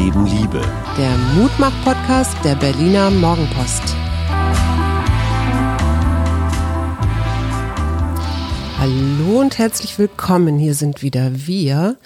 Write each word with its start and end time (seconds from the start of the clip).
Leben 0.00 0.24
Liebe. 0.24 0.62
Der 0.96 1.14
Mutmach-Podcast 1.36 2.34
der 2.42 2.54
Berliner 2.54 3.10
Morgenpost. 3.10 3.82
Hallo 8.78 9.40
und 9.40 9.58
herzlich 9.58 9.98
willkommen. 9.98 10.58
Hier 10.58 10.72
sind 10.74 11.02
wieder 11.02 11.46
wir, 11.46 11.98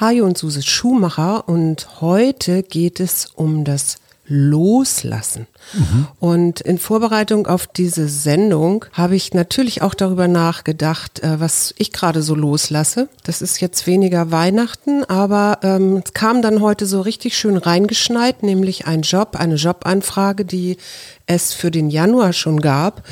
Hajo 0.00 0.24
und 0.24 0.38
Suse 0.38 0.62
Schumacher. 0.62 1.46
Und 1.46 2.00
heute 2.00 2.62
geht 2.62 3.00
es 3.00 3.26
um 3.34 3.64
das 3.64 3.96
Loslassen. 4.32 5.46
Mhm. 5.74 6.06
Und 6.18 6.60
in 6.62 6.78
Vorbereitung 6.78 7.46
auf 7.46 7.66
diese 7.66 8.08
Sendung 8.08 8.86
habe 8.92 9.14
ich 9.14 9.34
natürlich 9.34 9.82
auch 9.82 9.92
darüber 9.92 10.26
nachgedacht, 10.26 11.20
äh, 11.22 11.38
was 11.38 11.74
ich 11.76 11.92
gerade 11.92 12.22
so 12.22 12.34
loslasse. 12.34 13.08
Das 13.24 13.42
ist 13.42 13.60
jetzt 13.60 13.86
weniger 13.86 14.30
Weihnachten, 14.30 15.04
aber 15.04 15.58
ähm, 15.62 16.02
es 16.04 16.14
kam 16.14 16.40
dann 16.40 16.62
heute 16.62 16.86
so 16.86 17.02
richtig 17.02 17.36
schön 17.36 17.58
reingeschneit, 17.58 18.42
nämlich 18.42 18.86
ein 18.86 19.02
Job, 19.02 19.36
eine 19.36 19.56
Jobanfrage, 19.56 20.46
die 20.46 20.78
es 21.26 21.52
für 21.52 21.70
den 21.70 21.90
Januar 21.90 22.32
schon 22.32 22.60
gab 22.60 23.02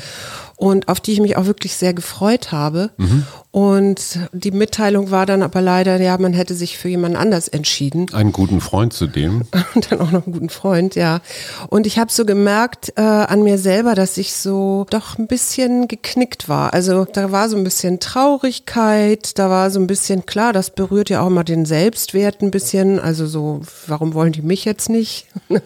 und 0.57 0.87
auf 0.87 0.99
die 0.99 1.13
ich 1.13 1.21
mich 1.21 1.37
auch 1.37 1.45
wirklich 1.45 1.75
sehr 1.75 1.93
gefreut 1.93 2.51
habe. 2.51 2.89
Mhm. 2.97 3.25
Und 3.51 4.17
die 4.31 4.51
Mitteilung 4.51 5.11
war 5.11 5.25
dann 5.25 5.43
aber 5.43 5.61
leider, 5.61 5.99
ja, 5.99 6.17
man 6.17 6.31
hätte 6.31 6.53
sich 6.53 6.77
für 6.77 6.87
jemand 6.87 7.17
anders 7.17 7.49
entschieden. 7.49 8.07
Einen 8.13 8.31
guten 8.31 8.61
Freund 8.61 8.93
zu 8.93 9.07
dem. 9.07 9.41
Und 9.75 9.91
dann 9.91 9.99
auch 9.99 10.11
noch 10.11 10.25
einen 10.25 10.33
guten 10.33 10.49
Freund, 10.49 10.95
ja. 10.95 11.19
Und 11.67 11.85
ich 11.85 11.99
habe 11.99 12.09
so 12.11 12.23
gemerkt 12.23 12.93
äh, 12.95 13.01
an 13.01 13.43
mir 13.43 13.57
selber, 13.57 13.93
dass 13.93 14.17
ich 14.17 14.33
so 14.33 14.85
doch 14.89 15.17
ein 15.17 15.27
bisschen 15.27 15.89
geknickt 15.89 16.47
war. 16.47 16.73
Also 16.73 17.03
da 17.03 17.33
war 17.33 17.49
so 17.49 17.57
ein 17.57 17.65
bisschen 17.65 17.99
Traurigkeit, 17.99 19.37
da 19.37 19.49
war 19.49 19.69
so 19.69 19.81
ein 19.81 19.87
bisschen, 19.87 20.25
klar, 20.25 20.53
das 20.53 20.69
berührt 20.69 21.09
ja 21.09 21.21
auch 21.21 21.29
mal 21.29 21.43
den 21.43 21.65
Selbstwert 21.65 22.41
ein 22.41 22.51
bisschen. 22.51 23.01
Also 23.01 23.27
so, 23.27 23.59
warum 23.85 24.13
wollen 24.13 24.31
die 24.31 24.43
mich 24.43 24.63
jetzt 24.63 24.89
nicht? 24.89 25.27
äh, 25.49 25.59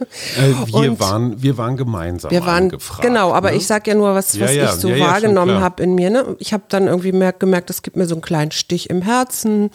wir, 0.66 1.00
waren, 1.00 1.40
wir 1.44 1.60
waren 1.60 1.78
gemeinsam 1.78 2.32
wir 2.32 2.48
waren, 2.48 2.64
angefragt. 2.64 3.04
Genau, 3.04 3.32
aber 3.32 3.52
ne? 3.52 3.58
ich 3.58 3.68
sag 3.68 3.86
ja 3.86 3.94
nur, 3.94 4.16
was, 4.16 4.40
was 4.40 4.56
ja, 4.56 4.64
ja, 4.64 4.74
ich 4.74 4.82
so 4.82 4.90
ja, 4.90 5.06
wahrgenommen 5.06 5.60
habe 5.60 5.84
in 5.84 5.94
mir. 5.94 6.10
Ne? 6.10 6.36
Ich 6.40 6.52
habe 6.52 6.64
dann 6.70 6.88
irgendwie 6.88 7.12
gemerkt, 7.12 7.75
es 7.76 7.82
gibt 7.82 7.98
mir 7.98 8.08
so 8.08 8.16
einen 8.16 8.22
kleinen 8.22 8.52
Stich 8.52 8.90
im 8.90 9.02
Herzen, 9.02 9.70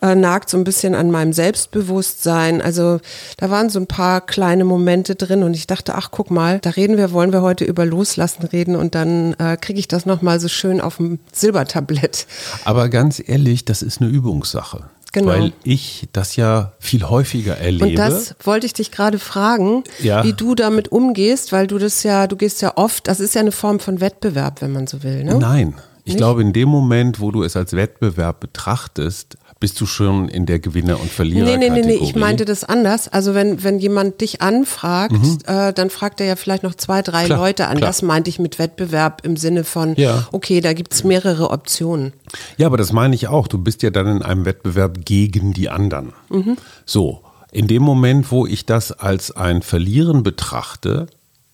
äh, 0.00 0.14
nagt 0.14 0.50
so 0.50 0.56
ein 0.56 0.64
bisschen 0.64 0.94
an 0.94 1.10
meinem 1.10 1.32
Selbstbewusstsein. 1.32 2.60
Also 2.62 3.00
da 3.36 3.50
waren 3.50 3.70
so 3.70 3.78
ein 3.78 3.86
paar 3.86 4.20
kleine 4.20 4.64
Momente 4.64 5.14
drin 5.14 5.42
und 5.42 5.54
ich 5.54 5.66
dachte, 5.66 5.94
ach 5.94 6.10
guck 6.10 6.30
mal, 6.30 6.58
da 6.60 6.70
reden 6.70 6.96
wir, 6.96 7.12
wollen 7.12 7.32
wir 7.32 7.42
heute 7.42 7.64
über 7.64 7.84
Loslassen 7.84 8.44
reden 8.44 8.76
und 8.76 8.94
dann 8.94 9.34
äh, 9.34 9.56
kriege 9.60 9.78
ich 9.78 9.88
das 9.88 10.06
nochmal 10.06 10.40
so 10.40 10.48
schön 10.48 10.80
auf 10.80 10.96
dem 10.96 11.18
Silbertablett. 11.32 12.26
Aber 12.64 12.88
ganz 12.88 13.22
ehrlich, 13.24 13.64
das 13.64 13.82
ist 13.82 14.00
eine 14.00 14.10
Übungssache. 14.10 14.84
Genau. 15.12 15.28
Weil 15.28 15.52
ich 15.62 16.08
das 16.12 16.36
ja 16.36 16.72
viel 16.80 17.04
häufiger 17.04 17.58
erlebe. 17.58 17.84
Und 17.84 17.94
das 17.96 18.34
wollte 18.42 18.64
ich 18.64 18.72
dich 18.72 18.90
gerade 18.90 19.18
fragen, 19.18 19.84
ja. 20.00 20.24
wie 20.24 20.32
du 20.32 20.54
damit 20.54 20.90
umgehst, 20.90 21.52
weil 21.52 21.66
du 21.66 21.76
das 21.76 22.02
ja, 22.02 22.26
du 22.26 22.36
gehst 22.36 22.62
ja 22.62 22.72
oft, 22.76 23.06
das 23.08 23.20
ist 23.20 23.34
ja 23.34 23.42
eine 23.42 23.52
Form 23.52 23.78
von 23.78 24.00
Wettbewerb, 24.00 24.62
wenn 24.62 24.72
man 24.72 24.86
so 24.86 25.02
will, 25.02 25.22
ne? 25.22 25.38
Nein. 25.38 25.74
Ich 26.04 26.14
Nicht? 26.14 26.16
glaube, 26.18 26.42
in 26.42 26.52
dem 26.52 26.68
Moment, 26.68 27.20
wo 27.20 27.30
du 27.30 27.42
es 27.42 27.56
als 27.56 27.74
Wettbewerb 27.74 28.40
betrachtest, 28.40 29.36
bist 29.62 29.80
du 29.80 29.86
schon 29.86 30.28
in 30.28 30.44
der 30.44 30.58
Gewinner- 30.58 31.00
und 31.00 31.08
Verlierer. 31.08 31.44
Nee, 31.44 31.56
nee, 31.56 31.70
nee, 31.70 31.82
nee, 31.82 31.94
ich 31.94 32.16
meinte 32.16 32.44
das 32.44 32.64
anders. 32.64 33.06
Also 33.06 33.32
wenn, 33.32 33.62
wenn 33.62 33.78
jemand 33.78 34.20
dich 34.20 34.42
anfragt, 34.42 35.12
mhm. 35.12 35.38
äh, 35.46 35.72
dann 35.72 35.88
fragt 35.88 36.20
er 36.20 36.26
ja 36.26 36.34
vielleicht 36.34 36.64
noch 36.64 36.74
zwei, 36.74 37.00
drei 37.00 37.26
klar, 37.26 37.38
Leute 37.38 37.68
an. 37.68 37.76
Klar. 37.76 37.88
Das 37.88 38.02
meinte 38.02 38.28
ich 38.28 38.40
mit 38.40 38.58
Wettbewerb 38.58 39.24
im 39.24 39.36
Sinne 39.36 39.62
von, 39.62 39.94
ja. 39.94 40.26
okay, 40.32 40.60
da 40.60 40.72
gibt 40.72 40.92
es 40.92 41.04
mehrere 41.04 41.50
Optionen. 41.50 42.12
Ja, 42.56 42.66
aber 42.66 42.76
das 42.76 42.92
meine 42.92 43.14
ich 43.14 43.28
auch. 43.28 43.46
Du 43.46 43.58
bist 43.58 43.84
ja 43.84 43.90
dann 43.90 44.08
in 44.08 44.22
einem 44.22 44.44
Wettbewerb 44.44 45.04
gegen 45.04 45.52
die 45.52 45.68
anderen. 45.68 46.12
Mhm. 46.28 46.56
So, 46.84 47.22
in 47.52 47.68
dem 47.68 47.84
Moment, 47.84 48.32
wo 48.32 48.46
ich 48.46 48.66
das 48.66 48.90
als 48.90 49.30
ein 49.30 49.62
Verlieren 49.62 50.24
betrachte, 50.24 51.06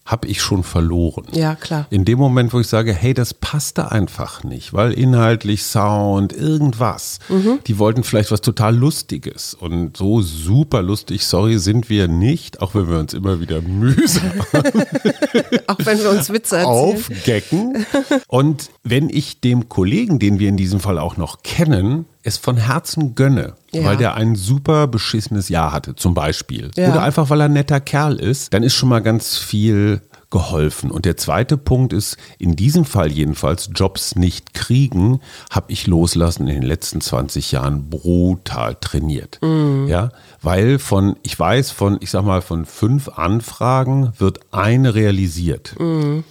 habe 0.09 0.27
ich 0.27 0.41
schon 0.41 0.63
verloren. 0.63 1.27
Ja, 1.33 1.55
klar. 1.55 1.87
In 1.91 2.07
dem 2.07 2.19
Moment, 2.19 2.55
wo 2.55 2.61
ich 2.61 2.67
sage, 2.67 2.95
hey, 2.95 3.13
das 3.13 3.35
passte 3.35 3.93
einfach 3.93 4.43
nicht, 4.43 4.73
weil 4.73 4.93
inhaltlich 4.93 5.63
Sound, 5.63 6.33
irgendwas, 6.33 7.19
mhm. 7.29 7.59
die 7.67 7.79
wollten 7.79 8.03
vielleicht 8.03 8.31
was 8.31 8.41
total 8.41 8.75
Lustiges 8.75 9.53
und 9.53 9.99
so 9.99 10.23
super 10.23 10.81
lustig, 10.81 11.27
sorry, 11.27 11.59
sind 11.59 11.91
wir 11.91 12.09
nicht, 12.09 12.63
auch 12.63 12.75
wenn 12.75 12.89
wir 12.89 12.99
uns 12.99 13.13
immer 13.13 13.39
wieder 13.41 13.61
mühsam 13.61 14.33
auch 15.67 15.79
wenn 15.85 15.99
wir 15.99 16.11
uns 16.11 16.31
Witze 16.31 16.57
erzählen. 16.57 16.97
aufgecken. 16.97 17.87
Und 18.29 18.71
wenn 18.83 19.11
ich 19.11 19.43
dem 19.43 19.69
Kollegen, 19.69 20.19
den 20.19 20.39
wir 20.39 20.49
in 20.49 20.57
diesem 20.57 20.81
Fall 20.81 20.99
auch 20.99 21.19
noch 21.19 21.43
kennen, 21.43 22.07
es 22.23 22.37
von 22.37 22.57
Herzen 22.57 23.15
gönne, 23.15 23.55
ja. 23.73 23.85
weil 23.85 23.97
der 23.97 24.15
ein 24.15 24.35
super 24.35 24.87
beschissenes 24.87 25.49
Jahr 25.49 25.73
hatte, 25.73 25.95
zum 25.95 26.15
Beispiel. 26.15 26.71
Ja. 26.77 26.91
Oder 26.91 27.03
einfach, 27.03 27.31
weil 27.31 27.41
er 27.41 27.47
ein 27.47 27.53
netter 27.53 27.81
Kerl 27.81 28.17
ist, 28.17 28.53
dann 28.53 28.63
ist 28.63 28.75
schon 28.75 28.89
mal 28.89 29.01
ganz 29.01 29.39
viel 29.39 30.03
geholfen. 30.31 30.91
Und 30.91 31.07
der 31.07 31.17
zweite 31.17 31.57
Punkt 31.57 31.93
ist, 31.93 32.19
in 32.39 32.55
diesem 32.55 32.85
Fall 32.85 33.11
jedenfalls, 33.11 33.71
Jobs 33.75 34.15
nicht 34.15 34.53
kriegen, 34.53 35.21
habe 35.51 35.73
ich 35.73 35.87
loslassen 35.87 36.49
in 36.49 36.55
den 36.55 36.63
letzten 36.63 37.01
20 37.01 37.53
Jahren 37.53 37.89
brutal 37.89 38.75
trainiert. 38.75 39.39
Mhm. 39.43 39.87
Ja, 39.89 40.11
weil 40.43 40.79
von, 40.79 41.17
ich 41.23 41.39
weiß, 41.39 41.71
von, 41.71 41.99
ich 42.01 42.11
sag 42.11 42.25
mal, 42.25 42.43
von 42.43 42.67
fünf 42.67 43.09
Anfragen 43.09 44.13
wird 44.19 44.41
eine 44.53 44.95
realisiert. 44.95 45.75
Mhm. 45.79 46.25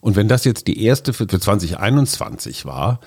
Und 0.00 0.16
wenn 0.16 0.28
das 0.28 0.44
jetzt 0.44 0.66
die 0.66 0.82
erste 0.82 1.12
für 1.12 1.26
2021 1.26 2.64
war, 2.64 3.00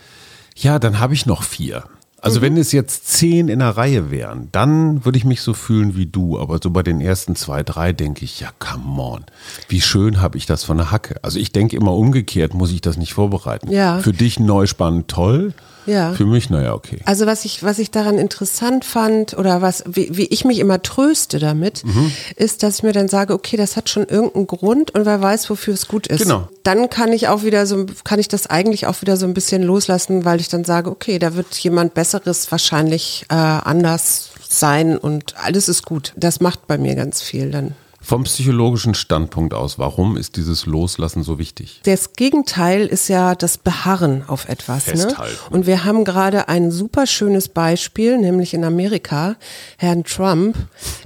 ja, 0.56 0.80
dann 0.80 1.00
habe 1.00 1.14
ich 1.14 1.26
noch 1.26 1.44
vier. 1.44 1.84
Also 2.26 2.40
mhm. 2.40 2.44
wenn 2.44 2.58
es 2.58 2.72
jetzt 2.72 3.08
zehn 3.08 3.50
in 3.50 3.60
der 3.60 3.78
Reihe 3.78 4.10
wären, 4.10 4.50
dann 4.52 5.06
würde 5.06 5.20
ich 5.20 5.26
mich 5.26 5.42
so 5.42 5.54
fühlen 5.54 5.96
wie 5.96 6.08
du. 6.08 6.40
Aber 6.40 6.60
so 6.62 6.72
bei 6.72 6.82
den 6.82 7.00
ersten 7.00 7.36
zwei, 7.36 7.62
drei 7.62 7.94
denke 7.94 8.26
ich, 8.26 8.40
ja, 8.40 8.50
come 8.58 9.00
on. 9.00 9.26
Wie 9.70 9.80
schön 9.80 10.22
habe 10.22 10.36
ich 10.40 10.48
das 10.48 10.64
von 10.64 10.78
der 10.78 10.90
Hacke. 10.90 11.18
Also 11.22 11.38
ich 11.38 11.52
denke 11.52 11.76
immer 11.78 11.94
umgekehrt, 11.94 12.56
muss 12.56 12.72
ich 12.72 12.82
das 12.82 12.98
nicht 12.98 13.14
vorbereiten. 13.14 13.72
Ja. 13.72 14.00
Für 14.00 14.12
dich 14.12 14.40
neu 14.40 14.66
spannend, 14.66 15.08
toll. 15.08 15.54
Ja. 15.86 16.14
Für 16.14 16.26
mich, 16.26 16.50
naja, 16.50 16.74
okay. 16.74 17.00
Also 17.06 17.26
was 17.26 17.46
ich, 17.46 17.64
was 17.64 17.80
ich 17.80 17.92
daran 17.92 18.18
interessant 18.18 18.86
fand 18.86 19.38
oder 19.38 19.62
was, 19.62 19.84
wie, 19.88 20.16
wie 20.18 20.26
ich 20.26 20.46
mich 20.46 20.60
immer 20.60 20.82
tröste 20.82 21.40
damit, 21.40 21.84
mhm. 21.86 22.12
ist, 22.36 22.64
dass 22.64 22.78
ich 22.78 22.84
mir 22.84 22.94
dann 22.94 23.08
sage, 23.08 23.34
okay, 23.34 23.58
das 23.58 23.76
hat 23.76 23.90
schon 23.90 24.06
irgendeinen 24.06 24.48
Grund 24.48 24.92
und 24.96 25.06
wer 25.06 25.22
weiß, 25.22 25.50
wofür 25.50 25.74
es 25.74 25.88
gut 25.88 26.08
ist. 26.08 26.24
Genau. 26.24 26.48
Dann 26.64 26.90
kann 26.90 27.14
ich 27.14 27.28
auch 27.28 27.44
wieder 27.44 27.66
so, 27.66 27.86
kann 28.04 28.20
ich 28.20 28.28
das 28.28 28.48
eigentlich 28.48 28.88
auch 28.88 29.02
wieder 29.02 29.18
so 29.18 29.26
ein 29.26 29.34
bisschen 29.34 29.64
loslassen, 29.64 30.26
weil 30.26 30.40
ich 30.40 30.50
dann 30.50 30.64
sage, 30.64 30.90
okay, 30.90 31.20
da 31.20 31.36
wird 31.36 31.54
jemand 31.56 31.94
Besseres 31.94 32.52
wahrscheinlich 32.52 33.26
äh, 33.30 33.36
anders 33.36 34.32
sein 34.50 34.98
und 34.98 35.36
alles 35.38 35.70
ist 35.70 35.86
gut. 35.86 36.14
Das 36.16 36.40
macht 36.40 36.68
bei 36.68 36.78
mir 36.78 36.96
ganz 36.96 37.22
viel 37.22 37.52
dann. 37.52 37.76
Vom 38.06 38.24
psychologischen 38.26 38.94
Standpunkt 38.94 39.56
aus, 39.56 39.80
warum 39.80 40.16
ist 40.16 40.36
dieses 40.38 40.68
Loslassen 40.68 41.24
so 41.24 41.40
wichtig? 41.40 41.82
Das 41.86 42.14
Gegenteil 42.14 42.86
ist 42.86 43.08
ja 43.08 43.34
das 43.34 43.58
Beharren 43.58 44.24
auf 44.28 44.48
etwas. 44.48 44.86
Ne? 44.94 45.12
Und 45.50 45.66
wir 45.66 45.86
haben 45.86 46.04
gerade 46.04 46.48
ein 46.48 46.70
super 46.70 47.08
schönes 47.08 47.50
Beispiel, 47.50 48.20
nämlich 48.20 48.54
in 48.54 48.64
Amerika, 48.64 49.38
Herrn 49.78 50.04
Trump, 50.04 50.56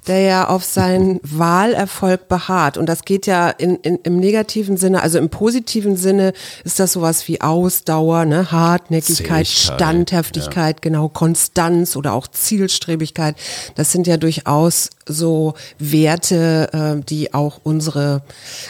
der 0.07 0.19
ja 0.19 0.49
auf 0.49 0.65
seinen 0.65 1.21
Wahlerfolg 1.23 2.27
beharrt. 2.27 2.77
Und 2.77 2.87
das 2.87 3.03
geht 3.03 3.27
ja 3.27 3.49
in, 3.49 3.77
in, 3.77 3.99
im 4.03 4.17
negativen 4.17 4.75
Sinne, 4.75 5.01
also 5.01 5.19
im 5.19 5.29
positiven 5.29 5.95
Sinne 5.95 6.33
ist 6.65 6.81
das 6.81 6.91
sowas 6.91 7.25
wie 7.29 7.39
Ausdauer, 7.39 8.25
ne? 8.25 8.51
Hartnäckigkeit, 8.51 9.47
Zähigkeit, 9.47 9.47
Standhaftigkeit, 9.47 10.75
ja. 10.75 10.81
genau, 10.81 11.07
Konstanz 11.07 11.95
oder 11.95 12.11
auch 12.11 12.27
Zielstrebigkeit. 12.27 13.37
Das 13.75 13.93
sind 13.93 14.05
ja 14.05 14.17
durchaus 14.17 14.89
so 15.09 15.55
Werte, 15.79 16.69
äh, 16.71 17.03
die 17.03 17.33
auch 17.33 17.59
unsere 17.63 18.21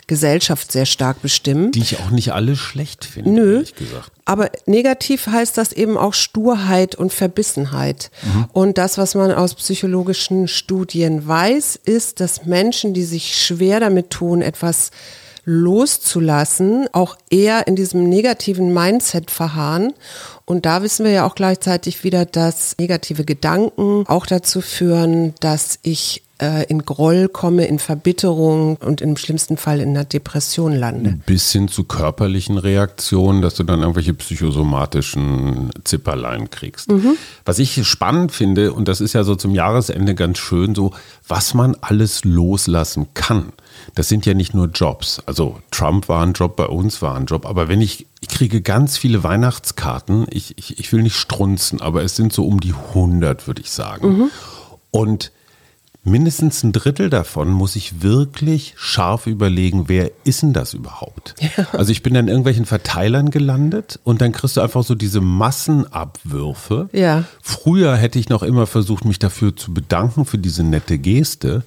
Gesellschaft 0.08 0.72
sehr 0.72 0.86
stark 0.86 1.22
bestimmen. 1.22 1.72
Die 1.72 1.82
ich 1.82 2.00
auch 2.00 2.10
nicht 2.10 2.34
alle 2.34 2.56
schlecht 2.56 3.06
finde, 3.06 3.30
Nö, 3.30 3.54
ehrlich 3.56 3.76
gesagt. 3.76 4.12
Aber 4.26 4.50
negativ 4.66 5.28
heißt 5.28 5.58
das 5.58 5.72
eben 5.72 5.98
auch 5.98 6.14
Sturheit 6.14 6.96
und 6.96 7.14
Verbissenheit. 7.14 8.12
Mhm. 8.24 8.46
Und 8.54 8.78
das, 8.78 8.98
was 8.98 9.16
man 9.16 9.32
aus 9.32 9.56
psychologischen 9.56 10.48
Studien 10.48 11.28
weiß, 11.28 11.80
ist, 11.84 12.20
dass 12.20 12.46
Menschen, 12.46 12.94
die 12.94 13.04
sich 13.04 13.36
schwer 13.44 13.80
damit 13.80 14.10
tun, 14.10 14.42
etwas 14.42 14.92
loszulassen, 15.46 16.88
auch 16.92 17.18
eher 17.32 17.66
in 17.66 17.76
diesem 17.76 18.08
negativen 18.08 18.72
Mindset 18.72 19.32
verharren. 19.32 19.94
Und 20.50 20.66
da 20.66 20.82
wissen 20.82 21.06
wir 21.06 21.12
ja 21.12 21.28
auch 21.28 21.36
gleichzeitig 21.36 22.04
wieder, 22.04 22.26
dass 22.26 22.76
negative 22.80 23.24
Gedanken 23.24 24.04
auch 24.08 24.26
dazu 24.26 24.62
führen, 24.62 25.36
dass 25.42 25.78
ich 25.84 26.24
äh, 26.40 26.66
in 26.66 26.86
Groll 26.86 27.28
komme, 27.28 27.66
in 27.66 27.78
Verbitterung 27.78 28.78
und 28.78 29.00
im 29.00 29.16
schlimmsten 29.16 29.58
Fall 29.58 29.80
in 29.80 29.90
einer 29.90 30.06
Depression 30.06 30.74
lande. 30.74 31.20
Bis 31.28 31.52
hin 31.52 31.68
zu 31.68 31.84
körperlichen 31.84 32.58
Reaktionen, 32.58 33.44
dass 33.44 33.54
du 33.54 33.64
dann 33.64 33.82
irgendwelche 33.82 34.16
psychosomatischen 34.16 35.70
Zipperlein 35.84 36.50
kriegst. 36.50 36.92
Mhm. 36.92 37.16
Was 37.46 37.60
ich 37.60 37.86
spannend 37.86 38.32
finde, 38.32 38.74
und 38.74 38.88
das 38.88 39.02
ist 39.02 39.14
ja 39.14 39.24
so 39.24 39.36
zum 39.36 39.54
Jahresende 39.54 40.16
ganz 40.16 40.40
schön, 40.40 40.74
so 40.74 40.94
was 41.28 41.54
man 41.54 41.78
alles 41.82 42.24
loslassen 42.24 43.10
kann. 43.14 43.54
Das 43.96 44.08
sind 44.08 44.26
ja 44.26 44.34
nicht 44.34 44.54
nur 44.54 44.68
Jobs. 44.68 45.22
Also 45.26 45.60
Trump 45.72 46.10
war 46.10 46.24
ein 46.26 46.34
Job, 46.34 46.56
bei 46.56 46.66
uns 46.66 47.02
war 47.02 47.16
ein 47.16 47.26
Job. 47.26 47.46
Aber 47.46 47.68
wenn 47.68 47.82
ich, 47.82 48.08
ich 48.22 48.30
kriege 48.30 48.62
ganz 48.62 48.98
viele 48.98 49.24
Weihnachtskarten, 49.24 50.28
ich, 50.30 50.58
ich, 50.58 50.80
ich 50.80 50.92
will 50.92 51.04
nicht 51.04 51.16
strunzen, 51.16 51.82
aber 51.82 52.04
es 52.04 52.16
sind 52.16 52.34
so 52.34 52.46
um 52.46 52.60
die 52.60 52.74
100, 52.74 53.48
würde 53.48 53.62
ich 53.62 53.72
sagen. 53.72 54.08
Mhm. 54.08 54.32
Und 54.92 55.32
mindestens 56.10 56.64
ein 56.64 56.72
Drittel 56.72 57.10
davon 57.10 57.50
muss 57.50 57.76
ich 57.76 58.02
wirklich 58.02 58.74
scharf 58.78 59.28
überlegen, 59.28 59.88
wer 59.88 60.12
ist 60.24 60.42
denn 60.42 60.54
das 60.54 60.74
überhaupt? 60.74 61.36
Ja. 61.40 61.68
Also 61.72 61.92
ich 61.92 62.04
bin 62.04 62.14
dann 62.14 62.26
in 62.26 62.30
irgendwelchen 62.30 62.66
Verteilern 62.66 63.32
gelandet 63.32 64.00
und 64.04 64.22
dann 64.22 64.32
kriegst 64.32 64.58
du 64.58 64.62
einfach 64.62 64.84
so 64.84 64.96
diese 64.96 65.22
Massenabwürfe. 65.22 66.90
Ja. 66.92 67.24
Früher 67.42 67.96
hätte 67.96 68.20
ich 68.20 68.30
noch 68.30 68.44
immer 68.44 68.68
versucht, 68.68 69.06
mich 69.06 69.20
dafür 69.20 69.56
zu 69.56 69.74
bedanken 69.74 70.26
für 70.26 70.38
diese 70.38 70.64
nette 70.64 70.98
Geste. 70.98 71.64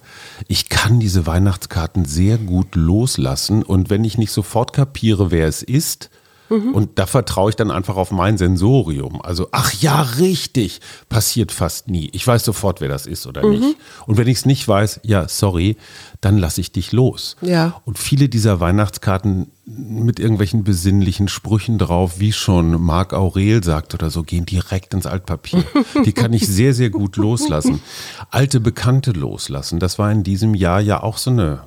Ich 0.47 0.69
kann 0.69 0.99
diese 0.99 1.25
Weihnachtskarten 1.25 2.05
sehr 2.05 2.37
gut 2.37 2.75
loslassen 2.75 3.63
und 3.63 3.89
wenn 3.89 4.03
ich 4.03 4.17
nicht 4.17 4.31
sofort 4.31 4.73
kapiere, 4.73 5.31
wer 5.31 5.47
es 5.47 5.63
ist, 5.63 6.09
Mhm. 6.53 6.73
Und 6.73 6.99
da 6.99 7.05
vertraue 7.05 7.49
ich 7.49 7.55
dann 7.55 7.71
einfach 7.71 7.95
auf 7.95 8.11
mein 8.11 8.37
Sensorium. 8.37 9.21
Also, 9.21 9.47
ach 9.51 9.73
ja, 9.73 10.01
richtig, 10.01 10.81
passiert 11.09 11.51
fast 11.51 11.89
nie. 11.89 12.09
Ich 12.13 12.25
weiß 12.25 12.45
sofort, 12.45 12.81
wer 12.81 12.89
das 12.89 13.05
ist 13.05 13.25
oder 13.27 13.45
mhm. 13.45 13.51
nicht. 13.51 13.77
Und 14.05 14.17
wenn 14.17 14.27
ich 14.27 14.37
es 14.37 14.45
nicht 14.45 14.67
weiß, 14.67 15.01
ja, 15.03 15.27
sorry, 15.27 15.77
dann 16.21 16.37
lasse 16.37 16.61
ich 16.61 16.71
dich 16.71 16.91
los. 16.91 17.35
Ja. 17.41 17.81
Und 17.85 17.97
viele 17.97 18.29
dieser 18.29 18.59
Weihnachtskarten 18.59 19.51
mit 19.65 20.19
irgendwelchen 20.19 20.63
besinnlichen 20.63 21.27
Sprüchen 21.27 21.77
drauf, 21.77 22.19
wie 22.19 22.33
schon 22.33 22.81
Marc 22.81 23.13
Aurel 23.13 23.63
sagt 23.63 23.93
oder 23.93 24.09
so, 24.09 24.23
gehen 24.23 24.45
direkt 24.45 24.93
ins 24.93 25.05
Altpapier. 25.05 25.63
Die 26.05 26.13
kann 26.13 26.33
ich 26.33 26.47
sehr, 26.47 26.73
sehr 26.73 26.89
gut 26.89 27.17
loslassen. 27.17 27.81
Alte 28.29 28.59
Bekannte 28.59 29.11
loslassen. 29.11 29.79
Das 29.79 29.99
war 29.99 30.11
in 30.11 30.23
diesem 30.23 30.53
Jahr 30.53 30.81
ja 30.81 31.01
auch 31.01 31.17
so 31.17 31.31
eine 31.31 31.63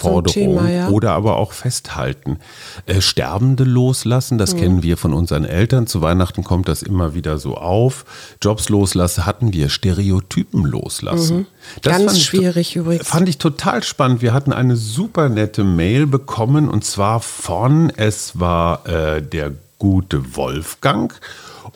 Forderung 0.00 0.32
Thema, 0.32 0.70
ja. 0.70 0.88
oder 0.88 1.12
aber 1.12 1.36
auch 1.36 1.52
festhalten. 1.52 2.38
Äh, 2.86 3.00
Sterbende 3.00 3.64
loslassen, 3.64 4.38
das 4.38 4.54
mhm. 4.54 4.58
kennen 4.58 4.82
wir 4.82 4.96
von 4.96 5.12
unseren 5.12 5.44
Eltern. 5.44 5.86
Zu 5.86 6.02
Weihnachten 6.02 6.44
kommt 6.44 6.68
das 6.68 6.82
immer 6.82 7.14
wieder 7.14 7.38
so 7.38 7.56
auf. 7.56 8.04
Jobs 8.42 8.68
loslassen 8.68 9.26
hatten 9.26 9.52
wir, 9.52 9.68
Stereotypen 9.68 10.64
loslassen. 10.64 11.38
Mhm. 11.38 11.46
Ganz 11.82 12.20
schwierig 12.20 12.76
übrigens. 12.76 13.06
Fand 13.06 13.28
ich 13.28 13.38
total 13.38 13.82
spannend. 13.82 14.22
Wir 14.22 14.32
hatten 14.32 14.52
eine 14.52 14.76
super 14.76 15.28
nette 15.28 15.64
Mail 15.64 16.06
bekommen 16.06 16.68
und 16.68 16.84
zwar 16.84 17.20
von, 17.20 17.92
es 17.96 18.38
war 18.40 18.86
äh, 18.86 19.22
der 19.22 19.52
gute 19.78 20.36
Wolfgang 20.36 21.12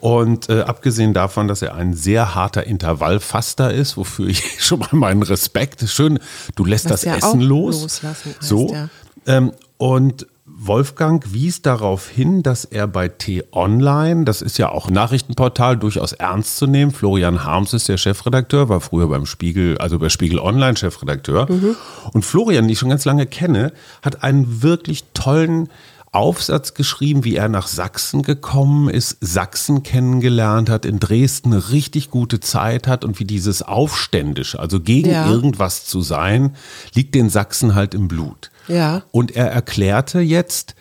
und 0.05 0.49
äh, 0.49 0.61
abgesehen 0.61 1.15
davon, 1.15 1.47
dass 1.47 1.63
er 1.63 1.73
ein 1.73 1.95
sehr 1.95 2.35
harter 2.35 2.67
Intervallfaster 2.67 3.73
ist, 3.73 3.97
wofür 3.97 4.27
ich 4.27 4.43
schon 4.63 4.77
mal 4.77 4.89
meinen 4.91 5.23
Respekt, 5.23 5.83
schön, 5.89 6.19
du 6.53 6.63
lässt 6.63 6.91
Was 6.91 7.01
das 7.01 7.17
Essen 7.23 7.41
los. 7.41 7.81
Loslassen 7.81 8.35
heißt, 8.35 8.43
so. 8.43 8.71
Ja. 8.71 8.89
Ähm, 9.25 9.51
und 9.77 10.27
Wolfgang 10.45 11.33
wies 11.33 11.63
darauf 11.63 12.07
hin, 12.07 12.43
dass 12.43 12.65
er 12.65 12.85
bei 12.85 13.07
T-Online, 13.07 14.25
das 14.25 14.43
ist 14.43 14.59
ja 14.59 14.69
auch 14.69 14.89
ein 14.89 14.93
Nachrichtenportal, 14.93 15.75
durchaus 15.75 16.13
ernst 16.13 16.57
zu 16.57 16.67
nehmen. 16.67 16.91
Florian 16.91 17.43
Harms 17.43 17.73
ist 17.73 17.89
der 17.89 17.97
Chefredakteur, 17.97 18.69
war 18.69 18.81
früher 18.81 19.07
beim 19.07 19.25
Spiegel, 19.25 19.79
also 19.79 19.97
bei 19.97 20.09
Spiegel 20.09 20.37
Online 20.37 20.77
Chefredakteur. 20.77 21.51
Mhm. 21.51 21.75
Und 22.13 22.25
Florian, 22.25 22.65
den 22.65 22.69
ich 22.69 22.77
schon 22.77 22.89
ganz 22.89 23.05
lange 23.05 23.25
kenne, 23.25 23.73
hat 24.03 24.21
einen 24.21 24.61
wirklich 24.61 25.03
tollen 25.15 25.67
Aufsatz 26.15 26.73
geschrieben, 26.73 27.23
wie 27.23 27.35
er 27.35 27.49
nach 27.49 27.67
Sachsen 27.67 28.23
gekommen 28.23 28.89
ist, 28.89 29.17
Sachsen 29.21 29.83
kennengelernt 29.83 30.69
hat, 30.69 30.85
in 30.85 30.99
Dresden 30.99 31.53
eine 31.53 31.69
richtig 31.69 32.09
gute 32.09 32.39
Zeit 32.39 32.87
hat 32.87 33.03
und 33.03 33.19
wie 33.19 33.25
dieses 33.25 33.61
Aufständische, 33.61 34.59
also 34.59 34.79
gegen 34.79 35.11
ja. 35.11 35.29
irgendwas 35.29 35.85
zu 35.85 36.01
sein, 36.01 36.55
liegt 36.93 37.15
den 37.15 37.29
Sachsen 37.29 37.75
halt 37.75 37.93
im 37.93 38.07
Blut. 38.07 38.49
Ja. 38.67 39.03
Und 39.11 39.35
er 39.35 39.51
erklärte 39.51 40.21
jetzt, 40.21 40.75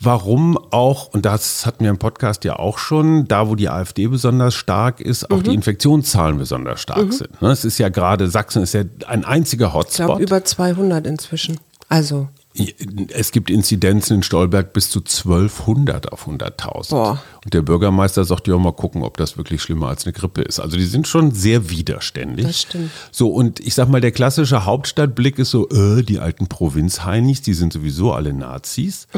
warum 0.00 0.56
auch, 0.56 1.08
und 1.08 1.26
das 1.26 1.66
hatten 1.66 1.84
wir 1.84 1.90
im 1.90 1.98
Podcast 1.98 2.44
ja 2.44 2.56
auch 2.56 2.78
schon, 2.78 3.26
da 3.26 3.48
wo 3.48 3.54
die 3.54 3.68
AfD 3.68 4.06
besonders 4.06 4.54
stark 4.54 5.00
ist, 5.00 5.30
auch 5.30 5.38
mhm. 5.38 5.44
die 5.44 5.54
Infektionszahlen 5.54 6.38
besonders 6.38 6.80
stark 6.80 7.06
mhm. 7.06 7.12
sind. 7.12 7.42
Ne? 7.42 7.50
Es 7.50 7.64
ist 7.64 7.78
ja 7.78 7.88
gerade, 7.88 8.28
Sachsen 8.28 8.62
ist 8.62 8.74
ja 8.74 8.84
ein 9.06 9.24
einziger 9.24 9.74
Hotspot. 9.74 9.90
Ich 9.90 10.06
glaube 10.06 10.22
über 10.22 10.44
200 10.44 11.06
inzwischen. 11.06 11.58
Also 11.88 12.28
es 12.54 13.30
gibt 13.30 13.50
Inzidenzen 13.50 14.16
in 14.16 14.22
Stolberg 14.22 14.72
bis 14.72 14.90
zu 14.90 15.00
1200 15.00 16.12
auf 16.12 16.26
100.000. 16.26 17.18
Und 17.44 17.54
der 17.54 17.62
Bürgermeister 17.62 18.24
sagt 18.24 18.48
ja 18.48 18.56
mal 18.58 18.72
gucken, 18.72 19.02
ob 19.02 19.16
das 19.16 19.36
wirklich 19.36 19.62
schlimmer 19.62 19.88
als 19.88 20.04
eine 20.04 20.12
Grippe 20.12 20.42
ist. 20.42 20.58
Also 20.58 20.76
die 20.76 20.84
sind 20.84 21.06
schon 21.06 21.30
sehr 21.30 21.70
widerständig. 21.70 22.46
Das 22.46 22.62
stimmt. 22.62 22.90
So, 23.12 23.30
und 23.30 23.60
ich 23.60 23.74
sag 23.74 23.88
mal, 23.88 24.00
der 24.00 24.12
klassische 24.12 24.64
Hauptstadtblick 24.64 25.38
ist 25.38 25.50
so, 25.50 25.68
äh, 25.68 26.02
die 26.02 26.18
alten 26.18 26.48
Provinzheinis, 26.48 27.42
die 27.42 27.54
sind 27.54 27.72
sowieso 27.72 28.12
alle 28.12 28.32
Nazis. 28.32 29.06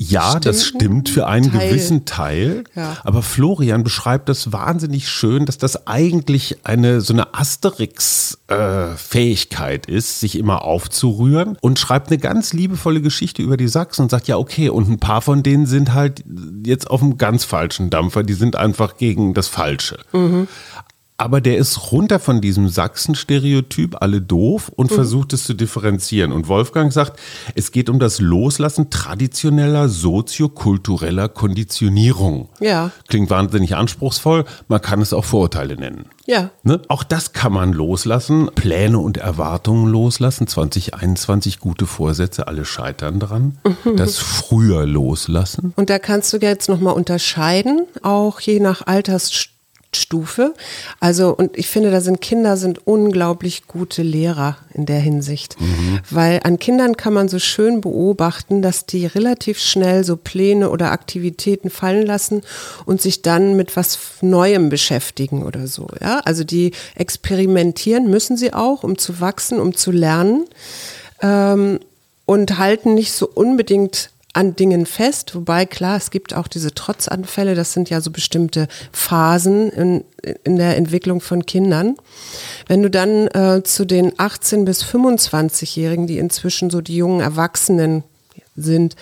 Ja, 0.00 0.28
stimmt. 0.28 0.46
das 0.46 0.64
stimmt 0.64 1.08
für 1.08 1.26
einen 1.26 1.50
Teil. 1.50 1.70
gewissen 1.70 2.04
Teil. 2.04 2.62
Ja. 2.76 2.98
Aber 3.02 3.20
Florian 3.20 3.82
beschreibt 3.82 4.28
das 4.28 4.52
wahnsinnig 4.52 5.08
schön, 5.08 5.44
dass 5.44 5.58
das 5.58 5.88
eigentlich 5.88 6.58
eine 6.62 7.00
so 7.00 7.12
eine 7.12 7.34
Asterix-Fähigkeit 7.34 9.88
äh, 9.88 9.92
ist, 9.92 10.20
sich 10.20 10.38
immer 10.38 10.62
aufzurühren 10.62 11.58
und 11.60 11.80
schreibt 11.80 12.12
eine 12.12 12.18
ganz 12.18 12.52
liebevolle 12.52 13.00
Geschichte 13.00 13.42
über 13.42 13.56
die 13.56 13.66
Sachsen 13.66 14.02
und 14.02 14.12
sagt, 14.12 14.28
ja, 14.28 14.36
okay, 14.36 14.68
und 14.68 14.88
ein 14.88 15.00
paar 15.00 15.20
von 15.20 15.42
denen 15.42 15.66
sind 15.66 15.94
halt 15.94 16.22
jetzt 16.64 16.88
auf 16.88 17.02
einem 17.02 17.18
ganz 17.18 17.42
falschen 17.42 17.90
Dampfer, 17.90 18.22
die 18.22 18.34
sind 18.34 18.54
einfach 18.54 18.98
gegen 18.98 19.34
das 19.34 19.48
Falsche. 19.48 19.98
Mhm. 20.12 20.46
Aber 21.20 21.40
der 21.40 21.58
ist 21.58 21.90
runter 21.90 22.20
von 22.20 22.40
diesem 22.40 22.68
Sachsen-Stereotyp, 22.68 24.00
alle 24.00 24.22
doof, 24.22 24.70
und 24.76 24.92
mhm. 24.92 24.94
versucht 24.94 25.32
es 25.32 25.42
zu 25.42 25.54
differenzieren. 25.54 26.30
Und 26.30 26.46
Wolfgang 26.46 26.92
sagt, 26.92 27.18
es 27.56 27.72
geht 27.72 27.90
um 27.90 27.98
das 27.98 28.20
Loslassen 28.20 28.88
traditioneller 28.88 29.88
soziokultureller 29.88 31.28
Konditionierung. 31.28 32.48
Ja. 32.60 32.92
Klingt 33.08 33.30
wahnsinnig 33.30 33.74
anspruchsvoll, 33.74 34.44
man 34.68 34.80
kann 34.80 35.00
es 35.00 35.12
auch 35.12 35.24
Vorurteile 35.24 35.74
nennen. 35.74 36.04
Ja. 36.24 36.50
Ne? 36.62 36.82
Auch 36.86 37.02
das 37.02 37.32
kann 37.32 37.52
man 37.52 37.72
loslassen, 37.72 38.48
Pläne 38.54 39.00
und 39.00 39.16
Erwartungen 39.16 39.90
loslassen. 39.90 40.46
2021 40.46 41.58
gute 41.58 41.86
Vorsätze, 41.86 42.46
alle 42.46 42.64
scheitern 42.64 43.18
dran. 43.18 43.58
Mhm. 43.64 43.96
Das 43.96 44.18
früher 44.18 44.86
loslassen. 44.86 45.72
Und 45.74 45.90
da 45.90 45.98
kannst 45.98 46.32
du 46.32 46.36
jetzt 46.36 46.68
nochmal 46.68 46.94
unterscheiden, 46.94 47.86
auch 48.02 48.38
je 48.38 48.60
nach 48.60 48.86
Altersstufe 48.86 49.57
Stufe. 49.94 50.52
Also, 51.00 51.34
und 51.34 51.56
ich 51.56 51.68
finde, 51.68 51.90
da 51.90 52.00
sind 52.00 52.20
Kinder 52.20 52.56
sind 52.56 52.86
unglaublich 52.86 53.66
gute 53.66 54.02
Lehrer 54.02 54.58
in 54.74 54.84
der 54.84 55.00
Hinsicht. 55.00 55.58
Mhm. 55.60 56.00
Weil 56.10 56.40
an 56.44 56.58
Kindern 56.58 56.96
kann 56.96 57.14
man 57.14 57.28
so 57.28 57.38
schön 57.38 57.80
beobachten, 57.80 58.60
dass 58.60 58.84
die 58.84 59.06
relativ 59.06 59.58
schnell 59.58 60.04
so 60.04 60.16
Pläne 60.16 60.70
oder 60.70 60.92
Aktivitäten 60.92 61.70
fallen 61.70 62.06
lassen 62.06 62.42
und 62.84 63.00
sich 63.00 63.22
dann 63.22 63.56
mit 63.56 63.76
was 63.76 63.98
Neuem 64.20 64.68
beschäftigen 64.68 65.44
oder 65.44 65.66
so. 65.66 65.88
Ja, 66.00 66.20
also 66.20 66.44
die 66.44 66.72
experimentieren 66.94 68.10
müssen 68.10 68.36
sie 68.36 68.52
auch, 68.52 68.84
um 68.84 68.98
zu 68.98 69.20
wachsen, 69.20 69.58
um 69.58 69.74
zu 69.74 69.90
lernen. 69.90 70.44
Ähm, 71.22 71.80
und 72.26 72.58
halten 72.58 72.92
nicht 72.92 73.12
so 73.12 73.26
unbedingt 73.26 74.10
an 74.38 74.54
Dingen 74.54 74.86
fest, 74.86 75.34
wobei 75.34 75.66
klar, 75.66 75.96
es 75.96 76.12
gibt 76.12 76.32
auch 76.32 76.46
diese 76.46 76.72
Trotzanfälle, 76.72 77.56
das 77.56 77.72
sind 77.72 77.90
ja 77.90 78.00
so 78.00 78.12
bestimmte 78.12 78.68
Phasen 78.92 79.68
in, 79.70 80.04
in 80.44 80.56
der 80.56 80.76
Entwicklung 80.76 81.20
von 81.20 81.44
Kindern. 81.44 81.96
Wenn 82.68 82.80
du 82.82 82.88
dann 82.88 83.26
äh, 83.26 83.64
zu 83.64 83.84
den 83.84 84.12
18 84.16 84.64
bis 84.64 84.84
25-Jährigen, 84.84 86.06
die 86.06 86.18
inzwischen 86.18 86.70
so 86.70 86.80
die 86.80 86.94
jungen 86.94 87.20
Erwachsenen 87.20 88.04
sind, 88.54 88.94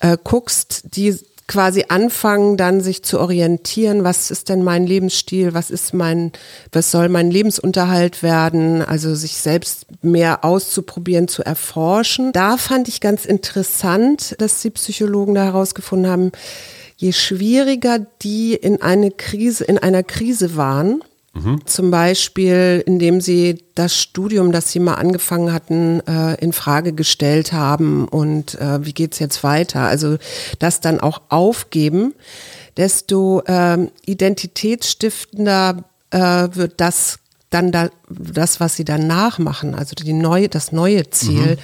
äh, 0.00 0.18
guckst, 0.22 0.94
die 0.94 1.18
quasi 1.48 1.84
anfangen, 1.88 2.56
dann 2.56 2.80
sich 2.80 3.02
zu 3.04 3.20
orientieren, 3.20 4.02
was 4.04 4.30
ist 4.30 4.48
denn 4.48 4.64
mein 4.64 4.86
Lebensstil, 4.86 5.54
was 5.54 5.70
ist 5.70 5.94
mein, 5.94 6.32
was 6.72 6.90
soll 6.90 7.08
mein 7.08 7.30
Lebensunterhalt 7.30 8.22
werden, 8.22 8.82
also 8.82 9.14
sich 9.14 9.36
selbst 9.36 9.86
mehr 10.02 10.44
auszuprobieren, 10.44 11.28
zu 11.28 11.44
erforschen. 11.44 12.32
Da 12.32 12.56
fand 12.56 12.88
ich 12.88 13.00
ganz 13.00 13.24
interessant, 13.24 14.34
dass 14.38 14.60
die 14.62 14.70
Psychologen 14.70 15.34
da 15.34 15.44
herausgefunden 15.44 16.10
haben, 16.10 16.32
je 16.96 17.12
schwieriger 17.12 18.00
die 18.22 18.54
in 18.54 18.82
eine 18.82 19.10
Krise, 19.10 19.64
in 19.64 19.78
einer 19.78 20.02
Krise 20.02 20.56
waren, 20.56 21.02
Mhm. 21.36 21.66
Zum 21.66 21.90
Beispiel, 21.90 22.82
indem 22.86 23.20
sie 23.20 23.64
das 23.74 23.96
Studium, 23.96 24.52
das 24.52 24.72
sie 24.72 24.80
mal 24.80 24.94
angefangen 24.94 25.52
hatten, 25.52 26.00
äh, 26.06 26.34
in 26.42 26.52
Frage 26.52 26.92
gestellt 26.92 27.52
haben 27.52 28.08
und 28.08 28.54
äh, 28.60 28.84
wie 28.84 28.92
geht's 28.92 29.18
jetzt 29.18 29.44
weiter? 29.44 29.80
Also 29.80 30.16
das 30.58 30.80
dann 30.80 31.00
auch 31.00 31.22
aufgeben, 31.28 32.14
desto 32.76 33.42
äh, 33.46 33.88
identitätsstiftender 34.06 35.84
wird 36.52 36.80
das 36.80 37.18
dann 37.50 37.72
da, 37.72 37.88
das, 38.08 38.60
was 38.60 38.76
sie 38.76 38.84
danach 38.84 39.38
machen, 39.38 39.74
also 39.74 39.94
die 39.94 40.12
neue, 40.12 40.48
das 40.48 40.72
neue 40.72 41.08
Ziel 41.10 41.58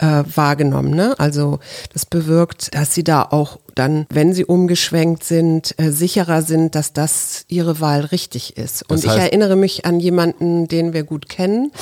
mhm. 0.00 0.06
äh, 0.06 0.24
wahrgenommen. 0.36 0.94
Ne? 0.94 1.14
Also 1.18 1.60
das 1.92 2.06
bewirkt, 2.06 2.74
dass 2.74 2.94
sie 2.94 3.04
da 3.04 3.22
auch 3.22 3.58
dann, 3.78 4.06
wenn 4.10 4.32
sie 4.32 4.44
umgeschwenkt 4.44 5.24
sind, 5.24 5.74
äh, 5.78 5.90
sicherer 5.90 6.42
sind, 6.42 6.74
dass 6.74 6.92
das 6.92 7.44
ihre 7.48 7.80
Wahl 7.80 8.00
richtig 8.00 8.56
ist. 8.56 8.88
Und 8.90 9.04
ich 9.04 9.10
erinnere 9.10 9.56
mich 9.56 9.86
an 9.86 10.00
jemanden, 10.00 10.68
den 10.68 10.92
wir 10.92 11.04
gut 11.04 11.28
kennen, 11.28 11.72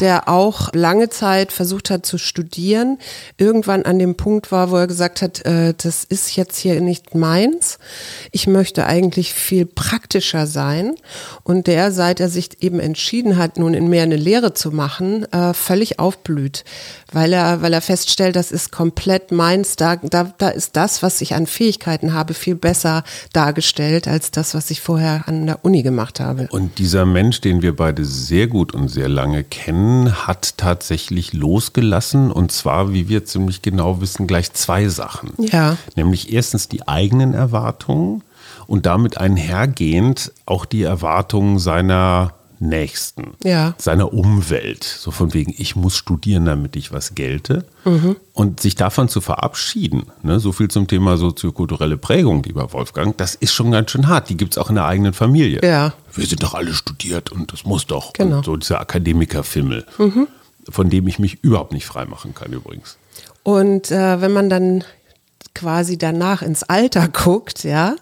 der 0.00 0.28
auch 0.28 0.72
lange 0.72 1.08
Zeit 1.08 1.52
versucht 1.52 1.90
hat 1.90 2.06
zu 2.06 2.18
studieren, 2.18 2.98
irgendwann 3.36 3.82
an 3.82 3.98
dem 3.98 4.16
Punkt 4.16 4.50
war, 4.52 4.70
wo 4.70 4.76
er 4.76 4.86
gesagt 4.86 5.22
hat, 5.22 5.44
äh, 5.44 5.74
das 5.76 6.04
ist 6.04 6.36
jetzt 6.36 6.56
hier 6.56 6.80
nicht 6.80 7.14
meins. 7.14 7.78
Ich 8.30 8.46
möchte 8.46 8.86
eigentlich 8.86 9.32
viel 9.34 9.66
praktischer 9.66 10.46
sein. 10.46 10.94
Und 11.44 11.66
der, 11.66 11.92
seit 11.92 12.20
er 12.20 12.28
sich 12.28 12.62
eben 12.62 12.80
entschieden 12.80 13.36
hat, 13.36 13.58
nun 13.58 13.74
in 13.74 13.88
mehr 13.88 14.02
eine 14.02 14.16
Lehre 14.16 14.54
zu 14.54 14.70
machen, 14.70 15.30
äh, 15.32 15.54
völlig 15.54 15.98
aufblüht, 15.98 16.64
weil 17.12 17.32
er, 17.32 17.62
weil 17.62 17.72
er 17.72 17.80
feststellt, 17.80 18.36
das 18.36 18.52
ist 18.52 18.72
komplett 18.72 19.32
meins, 19.32 19.76
da, 19.76 19.96
da, 19.96 20.32
da 20.38 20.48
ist 20.48 20.76
das, 20.76 21.02
was 21.02 21.20
ich 21.20 21.34
an 21.34 21.41
Fähigkeiten 21.46 22.14
habe, 22.14 22.34
viel 22.34 22.54
besser 22.54 23.04
dargestellt 23.32 24.08
als 24.08 24.30
das, 24.30 24.54
was 24.54 24.70
ich 24.70 24.80
vorher 24.80 25.24
an 25.26 25.46
der 25.46 25.64
Uni 25.64 25.82
gemacht 25.82 26.20
habe. 26.20 26.48
Und 26.50 26.78
dieser 26.78 27.06
Mensch, 27.06 27.40
den 27.40 27.62
wir 27.62 27.76
beide 27.76 28.04
sehr 28.04 28.46
gut 28.46 28.74
und 28.74 28.88
sehr 28.88 29.08
lange 29.08 29.44
kennen, 29.44 30.26
hat 30.26 30.58
tatsächlich 30.58 31.32
losgelassen 31.32 32.30
und 32.30 32.52
zwar, 32.52 32.92
wie 32.92 33.08
wir 33.08 33.24
ziemlich 33.24 33.62
genau 33.62 34.00
wissen, 34.00 34.26
gleich 34.26 34.52
zwei 34.52 34.88
Sachen. 34.88 35.30
Ja. 35.38 35.76
Nämlich 35.96 36.32
erstens 36.32 36.68
die 36.68 36.86
eigenen 36.88 37.34
Erwartungen 37.34 38.22
und 38.66 38.86
damit 38.86 39.18
einhergehend 39.18 40.32
auch 40.46 40.64
die 40.64 40.82
Erwartungen 40.82 41.58
seiner 41.58 42.34
Nächsten, 42.62 43.34
ja. 43.42 43.74
seiner 43.78 44.12
Umwelt. 44.12 44.84
So 44.84 45.10
von 45.10 45.34
wegen, 45.34 45.52
ich 45.58 45.74
muss 45.74 45.96
studieren, 45.96 46.44
damit 46.44 46.76
ich 46.76 46.92
was 46.92 47.16
gelte. 47.16 47.66
Mhm. 47.84 48.16
Und 48.32 48.60
sich 48.60 48.76
davon 48.76 49.08
zu 49.08 49.20
verabschieden, 49.20 50.04
ne, 50.22 50.38
so 50.38 50.52
viel 50.52 50.68
zum 50.68 50.86
Thema 50.86 51.16
soziokulturelle 51.16 51.96
Prägung, 51.96 52.42
lieber 52.44 52.72
Wolfgang, 52.72 53.16
das 53.16 53.34
ist 53.34 53.52
schon 53.52 53.72
ganz 53.72 53.90
schön 53.90 54.06
hart. 54.06 54.28
Die 54.28 54.36
gibt 54.36 54.52
es 54.52 54.58
auch 54.58 54.68
in 54.68 54.76
der 54.76 54.84
eigenen 54.84 55.12
Familie. 55.12 55.60
Ja. 55.62 55.92
Wir 56.14 56.26
sind 56.26 56.42
doch 56.42 56.54
alle 56.54 56.72
studiert 56.72 57.32
und 57.32 57.52
das 57.52 57.64
muss 57.64 57.86
doch. 57.86 58.12
Genau. 58.12 58.38
Und 58.38 58.44
so 58.44 58.56
dieser 58.56 58.80
Akademikerfimmel, 58.80 59.84
mhm. 59.98 60.28
von 60.70 60.88
dem 60.88 61.08
ich 61.08 61.18
mich 61.18 61.42
überhaupt 61.42 61.72
nicht 61.72 61.86
freimachen 61.86 62.32
kann 62.32 62.52
übrigens. 62.52 62.96
Und 63.42 63.90
äh, 63.90 64.20
wenn 64.20 64.32
man 64.32 64.48
dann 64.48 64.84
quasi 65.54 65.98
danach 65.98 66.42
ins 66.42 66.62
Alter 66.62 67.08
guckt, 67.08 67.64
ja. 67.64 67.96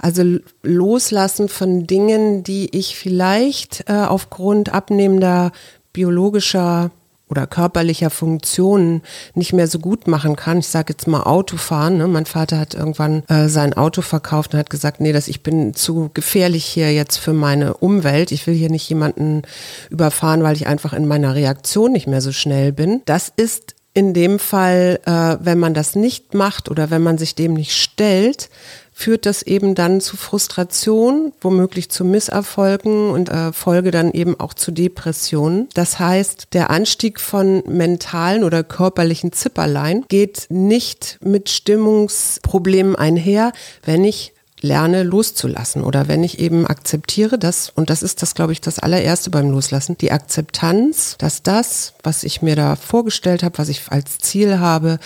Also 0.00 0.38
loslassen 0.62 1.48
von 1.48 1.86
Dingen, 1.86 2.42
die 2.42 2.76
ich 2.76 2.96
vielleicht 2.96 3.88
äh, 3.88 3.92
aufgrund 3.92 4.72
abnehmender 4.72 5.52
biologischer 5.92 6.90
oder 7.32 7.46
körperlicher 7.46 8.10
Funktionen 8.10 9.00
nicht 9.34 9.54
mehr 9.54 9.66
so 9.66 9.78
gut 9.78 10.06
machen 10.06 10.36
kann. 10.36 10.58
Ich 10.58 10.68
sage 10.68 10.92
jetzt 10.92 11.08
mal 11.08 11.22
Autofahren. 11.22 11.96
Ne? 11.96 12.06
Mein 12.06 12.26
Vater 12.26 12.58
hat 12.58 12.74
irgendwann 12.74 13.22
äh, 13.28 13.48
sein 13.48 13.72
Auto 13.72 14.02
verkauft 14.02 14.52
und 14.52 14.60
hat 14.60 14.68
gesagt, 14.68 15.00
nee, 15.00 15.12
das, 15.12 15.28
ich 15.28 15.42
bin 15.42 15.72
zu 15.72 16.10
gefährlich 16.12 16.66
hier 16.66 16.92
jetzt 16.92 17.16
für 17.16 17.32
meine 17.32 17.74
Umwelt. 17.74 18.32
Ich 18.32 18.46
will 18.46 18.54
hier 18.54 18.70
nicht 18.70 18.86
jemanden 18.86 19.42
überfahren, 19.88 20.42
weil 20.42 20.56
ich 20.56 20.66
einfach 20.66 20.92
in 20.92 21.06
meiner 21.08 21.34
Reaktion 21.34 21.92
nicht 21.92 22.06
mehr 22.06 22.20
so 22.20 22.32
schnell 22.32 22.70
bin. 22.70 23.00
Das 23.06 23.32
ist 23.34 23.74
in 23.94 24.14
dem 24.14 24.38
Fall, 24.38 25.00
äh, 25.04 25.44
wenn 25.44 25.58
man 25.58 25.74
das 25.74 25.94
nicht 25.94 26.34
macht 26.34 26.70
oder 26.70 26.90
wenn 26.90 27.02
man 27.02 27.18
sich 27.18 27.34
dem 27.34 27.54
nicht 27.54 27.76
stellt, 27.76 28.48
führt 28.94 29.26
das 29.26 29.42
eben 29.42 29.74
dann 29.74 30.00
zu 30.00 30.16
Frustration, 30.16 31.32
womöglich 31.40 31.90
zu 31.90 32.04
Misserfolgen 32.04 33.10
und 33.10 33.28
äh, 33.30 33.52
Folge 33.52 33.90
dann 33.90 34.12
eben 34.12 34.38
auch 34.38 34.54
zu 34.54 34.70
Depressionen. 34.70 35.68
Das 35.74 35.98
heißt, 35.98 36.48
der 36.52 36.70
Anstieg 36.70 37.20
von 37.20 37.62
mentalen 37.66 38.44
oder 38.44 38.62
körperlichen 38.62 39.32
Zipperlein 39.32 40.04
geht 40.08 40.46
nicht 40.50 41.18
mit 41.22 41.48
Stimmungsproblemen 41.48 42.94
einher, 42.94 43.52
wenn 43.84 44.04
ich 44.04 44.31
lerne 44.62 45.02
loszulassen. 45.02 45.82
Oder 45.82 46.08
wenn 46.08 46.24
ich 46.24 46.38
eben 46.38 46.66
akzeptiere 46.66 47.38
das, 47.38 47.70
und 47.70 47.90
das 47.90 48.02
ist 48.02 48.22
das, 48.22 48.34
glaube 48.34 48.52
ich, 48.52 48.60
das 48.60 48.78
allererste 48.78 49.30
beim 49.30 49.50
Loslassen, 49.50 49.98
die 49.98 50.12
Akzeptanz, 50.12 51.16
dass 51.18 51.42
das, 51.42 51.94
was 52.02 52.24
ich 52.24 52.42
mir 52.42 52.56
da 52.56 52.76
vorgestellt 52.76 53.42
habe, 53.42 53.58
was 53.58 53.68
ich 53.68 53.82
als 53.90 54.18
Ziel 54.18 54.58
habe, 54.58 54.98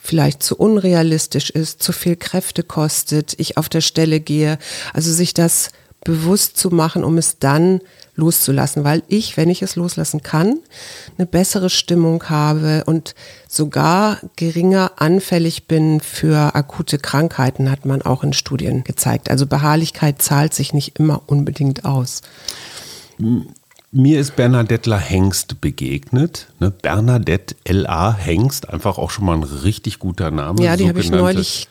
vielleicht 0.00 0.42
zu 0.42 0.56
unrealistisch 0.56 1.50
ist, 1.50 1.82
zu 1.82 1.92
viel 1.92 2.16
Kräfte 2.16 2.62
kostet, 2.62 3.34
ich 3.38 3.56
auf 3.56 3.68
der 3.68 3.80
Stelle 3.80 4.20
gehe, 4.20 4.58
also 4.94 5.12
sich 5.12 5.34
das 5.34 5.70
bewusst 6.04 6.56
zu 6.56 6.70
machen, 6.70 7.04
um 7.04 7.18
es 7.18 7.38
dann 7.38 7.80
loszulassen, 8.14 8.82
weil 8.84 9.02
ich, 9.08 9.36
wenn 9.36 9.48
ich 9.48 9.62
es 9.62 9.76
loslassen 9.76 10.22
kann, 10.22 10.58
eine 11.16 11.26
bessere 11.26 11.70
Stimmung 11.70 12.24
habe 12.24 12.84
und 12.84 13.14
sogar 13.46 14.18
geringer 14.36 14.92
anfällig 14.96 15.68
bin 15.68 16.00
für 16.00 16.54
akute 16.54 16.98
Krankheiten, 16.98 17.70
hat 17.70 17.86
man 17.86 18.02
auch 18.02 18.24
in 18.24 18.32
Studien 18.32 18.84
gezeigt. 18.84 19.30
Also 19.30 19.46
Beharrlichkeit 19.46 20.20
zahlt 20.20 20.52
sich 20.52 20.74
nicht 20.74 20.98
immer 20.98 21.22
unbedingt 21.26 21.84
aus. 21.84 22.22
Mir 23.90 24.20
ist 24.20 24.36
Bernadettler 24.36 24.98
Hengst 24.98 25.60
begegnet. 25.60 26.48
Ne? 26.58 26.70
Bernadette 26.70 27.56
L.A. 27.64 28.14
Hengst, 28.14 28.68
einfach 28.68 28.98
auch 28.98 29.10
schon 29.10 29.24
mal 29.24 29.36
ein 29.36 29.44
richtig 29.44 29.98
guter 29.98 30.30
Name. 30.30 30.62
Ja, 30.62 30.76
die 30.76 30.88
habe 30.88 31.00
ich 31.00 31.10
neulich 31.10 31.68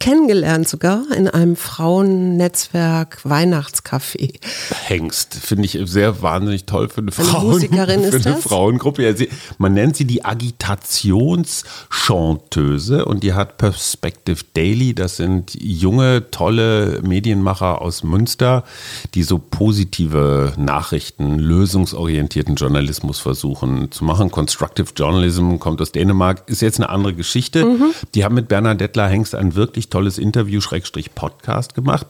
kennengelernt, 0.00 0.68
sogar 0.68 1.04
in 1.14 1.28
einem 1.28 1.54
Frauennetzwerk 1.56 3.18
Weihnachtscafé. 3.22 4.40
Hengst, 4.86 5.34
finde 5.34 5.66
ich 5.66 5.78
sehr 5.84 6.22
wahnsinnig 6.22 6.64
toll 6.64 6.88
für 6.88 7.02
eine, 7.02 7.12
eine 7.16 7.26
Frauen, 7.26 7.50
Musikerin 7.50 8.00
für 8.02 8.16
ist 8.16 8.26
eine 8.26 8.36
das? 8.36 8.44
Frauengruppe. 8.44 9.02
Ja, 9.04 9.14
sie, 9.14 9.28
man 9.58 9.74
nennt 9.74 9.96
sie 9.96 10.06
die 10.06 10.24
Agitationschanteuse 10.24 13.04
und 13.04 13.22
die 13.22 13.34
hat 13.34 13.58
Perspective 13.58 14.42
Daily. 14.54 14.94
Das 14.94 15.18
sind 15.18 15.54
junge, 15.60 16.30
tolle 16.30 17.00
Medienmacher 17.02 17.82
aus 17.82 18.02
Münster, 18.02 18.64
die 19.14 19.22
so 19.22 19.38
positive 19.38 20.54
Nachrichten, 20.56 21.38
lösungsorientierten 21.38 22.54
Journalismus 22.54 23.20
versuchen 23.20 23.92
zu 23.92 24.04
machen. 24.04 24.30
Constructive 24.30 24.88
Journalism 24.96 25.58
kommt 25.58 25.82
aus 25.82 25.92
Dänemark, 25.92 26.44
ist 26.46 26.62
jetzt 26.62 26.80
eine 26.80 26.88
andere 26.88 27.12
Geschichte. 27.12 27.66
Mhm. 27.66 27.90
Die 28.14 28.24
haben 28.24 28.34
mit 28.34 28.48
Bernadette 28.48 29.06
Hengst 29.06 29.34
einen 29.34 29.54
wirklich 29.54 29.89
tolles 29.90 30.18
Interview, 30.18 30.60
Schrägstrich 30.60 31.14
Podcast 31.14 31.74
gemacht. 31.74 32.06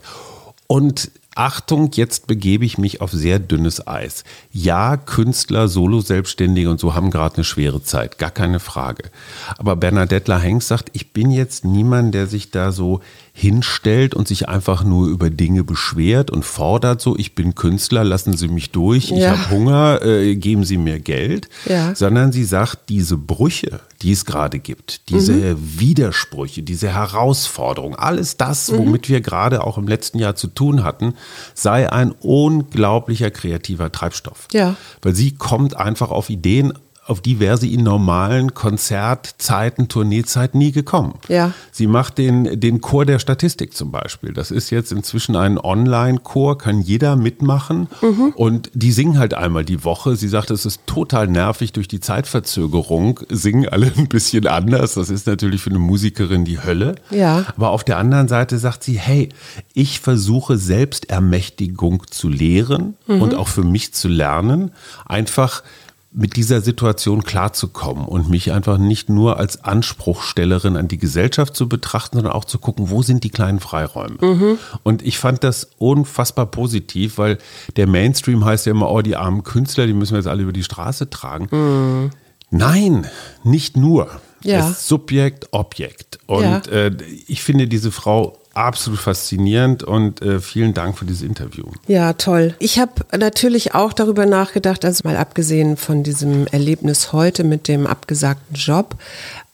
Und 0.66 1.10
Achtung, 1.34 1.90
jetzt 1.94 2.26
begebe 2.26 2.64
ich 2.64 2.76
mich 2.76 3.00
auf 3.00 3.12
sehr 3.12 3.38
dünnes 3.38 3.87
Eis. 3.87 4.25
Ja, 4.52 4.96
Künstler, 4.96 5.68
Solo-Selbstständige 5.68 6.68
und 6.68 6.80
so 6.80 6.94
haben 6.94 7.10
gerade 7.10 7.37
eine 7.37 7.44
schwere 7.44 7.82
Zeit, 7.82 8.18
gar 8.18 8.30
keine 8.30 8.60
Frage. 8.60 9.10
Aber 9.56 9.76
Bernadette 9.76 10.38
Hengst 10.38 10.68
sagt, 10.68 10.90
ich 10.92 11.12
bin 11.12 11.30
jetzt 11.30 11.64
niemand, 11.64 12.14
der 12.14 12.26
sich 12.26 12.50
da 12.50 12.72
so 12.72 13.00
hinstellt 13.32 14.14
und 14.14 14.28
sich 14.28 14.49
einfach 14.49 14.84
nur 14.84 15.08
über 15.08 15.30
Dinge 15.30 15.64
beschwert 15.64 16.30
und 16.30 16.44
fordert 16.44 17.00
so, 17.00 17.16
ich 17.16 17.34
bin 17.34 17.54
Künstler, 17.54 18.04
lassen 18.04 18.37
Sie 18.37 18.49
mich 18.49 18.70
durch, 18.70 19.10
ich 19.12 19.18
Ja. 19.18 19.30
habe 19.38 19.50
Hunger, 19.50 20.02
äh, 20.02 20.37
geben 20.37 20.64
Sie 20.64 20.76
mir 20.76 20.99
Geld, 21.00 21.49
Ja. 21.66 21.94
sondern 21.94 22.32
sie 22.32 22.44
sagt, 22.44 22.88
diese 22.88 23.16
Brüche, 23.16 23.80
die 24.02 24.12
es 24.12 24.25
gerade 24.25 24.58
gibt, 24.58 25.08
diese 25.10 25.32
Mhm. 25.32 25.80
Widersprüche, 25.80 26.62
diese 26.62 26.88
Herausforderung, 26.92 27.94
alles 27.94 28.37
das, 28.37 28.70
Mhm. 28.70 28.78
womit 28.78 29.08
wir 29.08 29.20
gerade 29.20 29.64
auch 29.64 29.78
im 29.78 29.87
letzten 29.88 30.18
Jahr 30.18 30.34
zu 30.37 30.49
tun 30.49 30.82
hatten, 30.84 31.14
sei 31.54 31.90
ein 31.90 32.12
unglaublicher 32.12 33.30
kreativer 33.30 33.90
Treibstoff. 33.92 34.49
Ja. 34.52 34.76
Weil 35.02 35.14
sie 35.14 35.32
kommt 35.32 35.76
einfach 35.76 36.10
auf 36.10 36.30
Ideen, 36.30 36.72
auf 37.11 37.21
die 37.21 37.40
wäre 37.40 37.59
sie 37.59 37.75
in 37.75 37.83
normalen 37.83 38.55
Konzertzeiten, 38.55 39.88
Tourneezeiten 39.88 40.59
nie 40.59 40.71
gekommen. 40.71 41.14
Ja. 41.29 41.52
Sie 41.73 41.88
macht 41.88 42.19
den, 42.19 42.61
den 42.61 42.81
Chor 42.81 43.05
der 43.05 43.19
Statistik 43.19 43.75
zum 43.75 43.90
Beispiel. 43.90 44.33
Das 44.33 44.52
ist 44.52 44.71
jetzt 44.71 44.93
inzwischen 44.93 45.35
ein 45.35 45.59
Online-Chor, 45.59 46.57
kann 46.59 46.81
jeder 46.81 47.17
mitmachen. 47.17 47.88
Und 48.37 48.71
die 48.75 48.93
singen 48.93 49.19
halt 49.19 49.35
einmal 49.35 49.64
die 49.64 49.83
Woche. 49.83 50.14
Sie 50.14 50.29
sagt, 50.29 50.50
es 50.50 50.64
ist 50.64 50.83
total 50.87 51.26
nervig 51.26 51.73
durch 51.73 51.88
die 51.88 51.99
Zeitverzögerung, 51.99 53.19
singen 53.29 53.69
alle 53.69 53.90
ein 53.97 54.07
bisschen 54.07 54.47
anders. 54.47 54.95
Das 54.95 55.11
ist 55.11 55.26
natürlich 55.26 55.62
für 55.62 55.71
eine 55.71 55.81
Musikerin 55.81 56.45
die 56.45 56.62
Hölle. 56.62 56.95
Ja. 57.11 57.45
Aber 57.57 57.71
auf 57.71 57.83
der 57.83 57.99
anderen 57.99 58.29
Seite 58.29 58.59
sagt 58.59 58.85
sie, 58.85 58.99
hey, 58.99 59.31
ich 59.75 59.99
versuche 59.99 60.59
Selbstermächtigung 60.59 62.05
zu 62.09 62.29
lehren 62.29 62.95
und 63.09 63.35
auch 63.35 63.49
für 63.49 63.64
mich 63.64 63.93
zu 63.95 64.07
lernen, 64.07 64.71
einfach 65.07 65.64
mit 66.12 66.35
dieser 66.35 66.61
Situation 66.61 67.23
klarzukommen 67.23 68.05
und 68.05 68.29
mich 68.29 68.50
einfach 68.50 68.79
nicht 68.79 69.09
nur 69.09 69.38
als 69.38 69.62
Anspruchstellerin 69.62 70.76
an 70.76 70.88
die 70.88 70.99
Gesellschaft 70.99 71.55
zu 71.55 71.69
betrachten, 71.69 72.17
sondern 72.17 72.33
auch 72.33 72.45
zu 72.45 72.59
gucken, 72.59 72.90
wo 72.90 73.02
sind 73.02 73.23
die 73.23 73.31
kleinen 73.31 73.61
Freiräume. 73.61 74.59
Und 74.83 75.02
ich 75.02 75.19
fand 75.21 75.45
das 75.45 75.71
unfassbar 75.79 76.47
positiv, 76.47 77.17
weil 77.19 77.38
der 77.76 77.87
Mainstream 77.87 78.45
heißt 78.45 78.67
ja 78.67 78.73
immer, 78.73 78.90
oh, 78.90 79.02
die 79.02 79.14
armen 79.17 79.45
Künstler, 79.45 79.87
die 79.87 79.93
müssen 79.93 80.14
wir 80.14 80.19
jetzt 80.19 80.26
alle 80.26 80.43
über 80.43 80.52
die 80.52 80.64
Straße 80.64 81.11
tragen. 81.11 82.11
Nein, 82.50 83.07
nicht 83.45 83.76
nur. 83.76 84.11
Ja. 84.43 84.71
Ist 84.71 84.88
Subjekt, 84.88 85.49
Objekt. 85.52 86.19
Und 86.26 86.43
Ja. 86.43 86.59
äh, 86.73 86.97
ich 87.29 87.43
finde 87.45 87.69
diese 87.69 87.93
Frau 87.93 88.39
absolut 88.54 88.99
faszinierend 88.99 89.83
und 89.83 90.23
äh, 90.23 90.40
vielen 90.40 90.75
Dank 90.75 90.99
für 90.99 91.04
dieses 91.04 91.23
Interview. 91.23 91.64
Ja, 91.87 92.14
toll. 92.14 92.54
Ich 92.59 92.78
habe 92.78 92.92
natürlich 93.16 93.75
auch 93.75 93.92
darüber 93.92 94.26
nachgedacht, 94.26 94.85
also 94.85 95.02
mal 95.04 95.16
abgesehen 95.16 95.76
von 95.76 96.02
diesem 96.02 96.47
Erlebnis 96.49 97.12
heute 97.12 97.45
mit 97.45 97.69
dem 97.69 97.87
abgesagten 97.87 98.54
Job, 98.54 98.97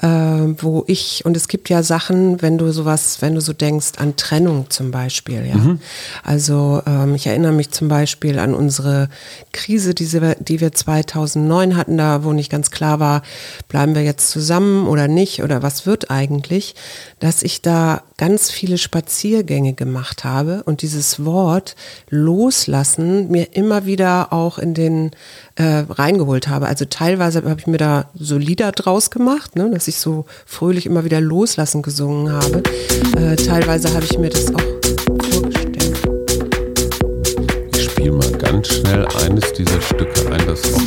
äh, 0.03 0.09
wo 0.09 0.85
ich, 0.87 1.25
und 1.25 1.37
es 1.37 1.49
gibt 1.49 1.69
ja 1.69 1.83
Sachen, 1.83 2.41
wenn 2.43 2.59
du 2.59 2.73
sowas, 2.73 3.19
wenn 3.21 3.35
du 3.35 3.41
so 3.41 3.53
denkst 3.53 3.93
an 3.99 4.17
Trennung 4.17 4.67
zum 4.71 4.91
Beispiel, 4.91 5.47
ja. 5.47 5.57
Also 6.23 6.83
ähm, 6.87 7.15
ich 7.15 7.27
erinnere 7.27 7.53
mich 7.53 7.71
zum 7.71 7.89
Beispiel 7.89 8.39
an 8.39 8.55
unsere 8.55 9.09
Krise, 9.53 9.95
diese, 9.95 10.37
die 10.41 10.61
wir 10.61 10.73
2009 10.73 11.77
hatten, 11.77 11.97
da 11.99 12.25
wo 12.25 12.33
nicht 12.33 12.51
ganz 12.51 12.71
klar 12.71 13.01
war, 13.01 13.23
bleiben 13.69 13.95
wir 13.95 14.03
jetzt 14.03 14.31
zusammen 14.31 14.87
oder 14.87 15.09
nicht 15.09 15.43
oder 15.43 15.63
was 15.63 15.87
wird 15.87 16.11
eigentlich, 16.11 16.75
dass 17.21 17.43
ich 17.43 17.63
da 17.63 18.03
ganz 18.19 18.51
viele 18.51 18.79
Spaziergänge 18.79 19.75
gemacht 19.75 20.25
habe 20.25 20.63
und 20.65 20.81
dieses 20.83 21.25
Wort 21.25 21.77
loslassen 22.09 23.31
mir 23.31 23.55
immer 23.55 23.85
wieder 23.85 24.33
auch 24.33 24.59
in 24.59 24.73
den 24.73 25.11
äh, 25.57 25.85
reingeholt 25.89 26.49
habe. 26.49 26.67
Also 26.67 26.87
teilweise 26.87 27.45
habe 27.45 27.61
ich 27.61 27.67
mir 27.67 27.77
da 27.77 28.09
so 28.15 28.39
Lieder 28.39 28.73
draus 28.73 29.11
gemacht, 29.11 29.57
ne, 29.57 29.71
dass 29.71 29.87
ich 29.87 29.99
so 29.99 30.25
fröhlich 30.47 30.87
immer 30.87 31.05
wieder 31.05 31.21
loslassen 31.21 31.83
gesungen 31.83 32.33
habe. 32.33 32.63
Äh, 33.17 33.37
teilweise 33.37 33.93
habe 33.93 34.05
ich 34.05 34.19
mir 34.19 34.31
das 34.31 34.55
auch 34.55 34.63
vorgestellt. 35.31 35.77
Ich 37.77 37.85
spiele 37.85 38.13
mal 38.13 38.33
ganz 38.33 38.69
schnell 38.69 39.07
eines 39.25 39.53
dieser 39.53 39.81
Stücke 39.83 40.33
ein, 40.33 40.47
das 40.47 40.63
auch. 40.75 40.87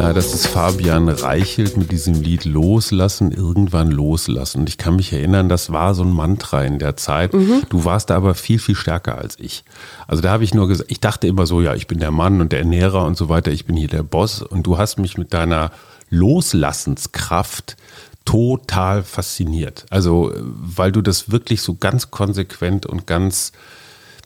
Ja, 0.00 0.14
das 0.14 0.32
ist 0.32 0.46
Fabian 0.46 1.10
Reichelt 1.10 1.76
mit 1.76 1.92
diesem 1.92 2.22
Lied 2.22 2.46
Loslassen, 2.46 3.32
irgendwann 3.32 3.90
loslassen. 3.90 4.60
Und 4.60 4.70
ich 4.70 4.78
kann 4.78 4.96
mich 4.96 5.12
erinnern, 5.12 5.50
das 5.50 5.72
war 5.72 5.94
so 5.94 6.02
ein 6.02 6.10
Mantra 6.10 6.64
in 6.64 6.78
der 6.78 6.96
Zeit. 6.96 7.34
Mhm. 7.34 7.64
Du 7.68 7.84
warst 7.84 8.08
da 8.08 8.16
aber 8.16 8.34
viel, 8.34 8.58
viel 8.58 8.76
stärker 8.76 9.18
als 9.18 9.38
ich. 9.38 9.62
Also 10.08 10.22
da 10.22 10.30
habe 10.30 10.42
ich 10.42 10.54
nur 10.54 10.68
gesagt, 10.68 10.90
ich 10.90 11.00
dachte 11.00 11.26
immer 11.26 11.46
so, 11.46 11.60
ja, 11.60 11.74
ich 11.74 11.86
bin 11.86 12.00
der 12.00 12.12
Mann 12.12 12.40
und 12.40 12.50
der 12.50 12.60
Ernährer 12.60 13.04
und 13.04 13.18
so 13.18 13.28
weiter, 13.28 13.50
ich 13.50 13.66
bin 13.66 13.76
hier 13.76 13.88
der 13.88 14.02
Boss. 14.02 14.40
Und 14.40 14.62
du 14.62 14.78
hast 14.78 14.98
mich 14.98 15.18
mit 15.18 15.34
deiner 15.34 15.70
Loslassenskraft 16.08 17.76
total 18.24 19.02
fasziniert. 19.02 19.84
Also, 19.90 20.32
weil 20.34 20.92
du 20.92 21.02
das 21.02 21.30
wirklich 21.30 21.60
so 21.60 21.74
ganz 21.74 22.10
konsequent 22.10 22.86
und 22.86 23.06
ganz 23.06 23.52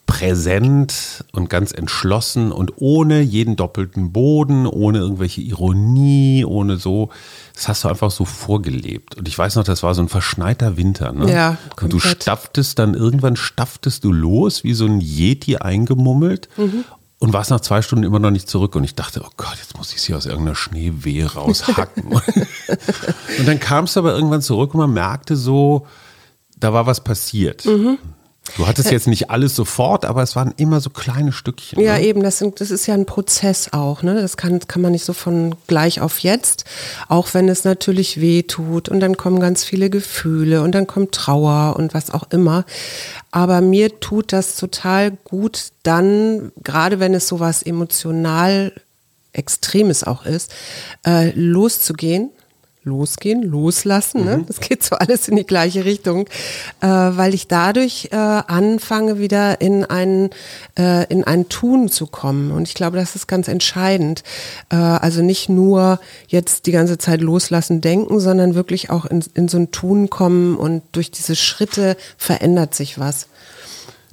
präsent 0.06 1.24
und 1.32 1.48
ganz 1.48 1.72
entschlossen 1.72 2.52
und 2.52 2.72
ohne 2.76 3.20
jeden 3.20 3.56
doppelten 3.56 4.12
Boden, 4.12 4.66
ohne 4.66 4.98
irgendwelche 4.98 5.40
Ironie, 5.40 6.44
ohne 6.44 6.76
so. 6.76 7.10
Das 7.54 7.68
hast 7.68 7.84
du 7.84 7.88
einfach 7.88 8.10
so 8.10 8.24
vorgelebt. 8.24 9.16
Und 9.16 9.28
ich 9.28 9.38
weiß 9.38 9.56
noch, 9.56 9.64
das 9.64 9.82
war 9.82 9.94
so 9.94 10.02
ein 10.02 10.08
verschneiter 10.08 10.76
Winter. 10.76 11.12
Ne? 11.12 11.32
Ja. 11.32 11.56
Und 11.80 11.92
du 11.92 12.00
stafftest 12.00 12.78
dann, 12.78 12.94
irgendwann 12.94 13.36
stafftest 13.36 14.04
du 14.04 14.12
los, 14.12 14.62
wie 14.62 14.74
so 14.74 14.84
ein 14.86 15.00
Yeti 15.00 15.56
eingemummelt. 15.56 16.48
Mhm. 16.56 16.84
Und 17.18 17.32
warst 17.32 17.50
nach 17.50 17.60
zwei 17.60 17.80
Stunden 17.80 18.04
immer 18.04 18.18
noch 18.18 18.32
nicht 18.32 18.50
zurück. 18.50 18.76
Und 18.76 18.84
ich 18.84 18.94
dachte, 18.94 19.22
oh 19.24 19.30
Gott, 19.38 19.56
jetzt 19.58 19.78
muss 19.78 19.94
ich 19.94 20.02
sie 20.02 20.14
aus 20.14 20.26
irgendeiner 20.26 20.56
Schneewehe 20.56 21.32
raushacken. 21.32 22.04
und 23.38 23.46
dann 23.46 23.60
kam 23.60 23.84
es 23.84 23.96
aber 23.96 24.14
irgendwann 24.14 24.42
zurück 24.42 24.74
und 24.74 24.80
man 24.80 24.92
merkte 24.92 25.34
so, 25.34 25.86
da 26.58 26.74
war 26.74 26.86
was 26.86 27.02
passiert. 27.02 27.64
Mhm. 27.64 27.98
Du 28.56 28.66
hattest 28.66 28.90
jetzt 28.90 29.06
nicht 29.06 29.30
alles 29.30 29.56
sofort, 29.56 30.04
aber 30.04 30.22
es 30.22 30.36
waren 30.36 30.52
immer 30.58 30.80
so 30.80 30.90
kleine 30.90 31.32
Stückchen. 31.32 31.80
Ja, 31.80 31.94
ne? 31.94 32.04
eben, 32.04 32.22
das, 32.22 32.38
sind, 32.38 32.60
das 32.60 32.70
ist 32.70 32.86
ja 32.86 32.94
ein 32.94 33.06
Prozess 33.06 33.72
auch. 33.72 34.02
Ne? 34.02 34.20
Das 34.20 34.36
kann, 34.36 34.60
kann 34.68 34.82
man 34.82 34.92
nicht 34.92 35.04
so 35.04 35.14
von 35.14 35.54
gleich 35.66 36.02
auf 36.02 36.18
jetzt, 36.18 36.64
auch 37.08 37.32
wenn 37.32 37.48
es 37.48 37.64
natürlich 37.64 38.20
weh 38.20 38.42
tut 38.42 38.90
und 38.90 39.00
dann 39.00 39.16
kommen 39.16 39.40
ganz 39.40 39.64
viele 39.64 39.88
Gefühle 39.88 40.62
und 40.62 40.72
dann 40.72 40.86
kommt 40.86 41.12
Trauer 41.12 41.76
und 41.76 41.94
was 41.94 42.10
auch 42.12 42.30
immer. 42.30 42.66
Aber 43.30 43.62
mir 43.62 43.98
tut 43.98 44.32
das 44.32 44.56
total 44.56 45.12
gut 45.24 45.68
dann, 45.82 46.52
gerade 46.62 47.00
wenn 47.00 47.14
es 47.14 47.26
sowas 47.26 47.62
emotional 47.62 48.72
Extremes 49.32 50.04
auch 50.04 50.26
ist, 50.26 50.52
äh, 51.06 51.30
loszugehen 51.30 52.30
losgehen, 52.84 53.42
loslassen. 53.42 54.24
Ne? 54.24 54.38
Mhm. 54.38 54.46
Das 54.46 54.60
geht 54.60 54.82
so 54.82 54.96
alles 54.96 55.28
in 55.28 55.36
die 55.36 55.46
gleiche 55.46 55.84
Richtung, 55.84 56.26
äh, 56.80 56.86
weil 56.86 57.34
ich 57.34 57.48
dadurch 57.48 58.08
äh, 58.12 58.16
anfange, 58.16 59.18
wieder 59.18 59.60
in 59.60 59.84
ein, 59.84 60.30
äh, 60.78 61.06
in 61.06 61.24
ein 61.24 61.48
Tun 61.48 61.88
zu 61.88 62.06
kommen. 62.06 62.50
Und 62.50 62.68
ich 62.68 62.74
glaube, 62.74 62.96
das 62.96 63.16
ist 63.16 63.26
ganz 63.26 63.48
entscheidend. 63.48 64.22
Äh, 64.70 64.76
also 64.76 65.22
nicht 65.22 65.48
nur 65.48 65.98
jetzt 66.28 66.66
die 66.66 66.72
ganze 66.72 66.98
Zeit 66.98 67.20
loslassen, 67.20 67.80
denken, 67.80 68.20
sondern 68.20 68.54
wirklich 68.54 68.90
auch 68.90 69.06
in, 69.06 69.24
in 69.34 69.48
so 69.48 69.58
ein 69.58 69.70
Tun 69.70 70.10
kommen 70.10 70.56
und 70.56 70.82
durch 70.92 71.10
diese 71.10 71.36
Schritte 71.36 71.96
verändert 72.16 72.74
sich 72.74 72.98
was. 72.98 73.26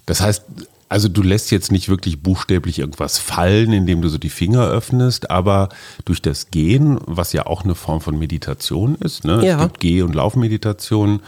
Das 0.06 0.22
heißt, 0.22 0.44
also 0.92 1.08
du 1.08 1.22
lässt 1.22 1.52
jetzt 1.52 1.72
nicht 1.72 1.88
wirklich 1.88 2.22
buchstäblich 2.22 2.80
irgendwas 2.80 3.18
fallen, 3.18 3.72
indem 3.72 4.02
du 4.02 4.10
so 4.10 4.18
die 4.18 4.30
Finger 4.30 4.68
öffnest, 4.68 5.32
aber 5.32 5.70
durch 6.04 6.22
das 6.22 6.52
Gehen, 6.52 7.00
was 7.06 7.32
ja 7.32 7.46
auch 7.46 7.64
eine 7.64 7.76
Form 7.76 8.02
von 8.02 8.20
Meditation 8.20 8.96
ist, 8.96 9.24
ne? 9.24 9.46
Ja. 9.46 9.56
es 9.56 9.62
gibt 9.64 9.80
Geh- 9.80 10.02
und 10.02 10.14
Laufmeditation, 10.14 11.22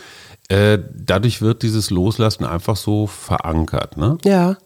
äh, 0.50 0.78
dadurch 0.94 1.42
wird 1.42 1.64
dieses 1.64 1.90
Loslassen 1.90 2.46
einfach 2.46 2.76
so 2.76 3.08
verankert. 3.08 3.98
Ne? 3.98 4.18
Ja. 4.26 4.58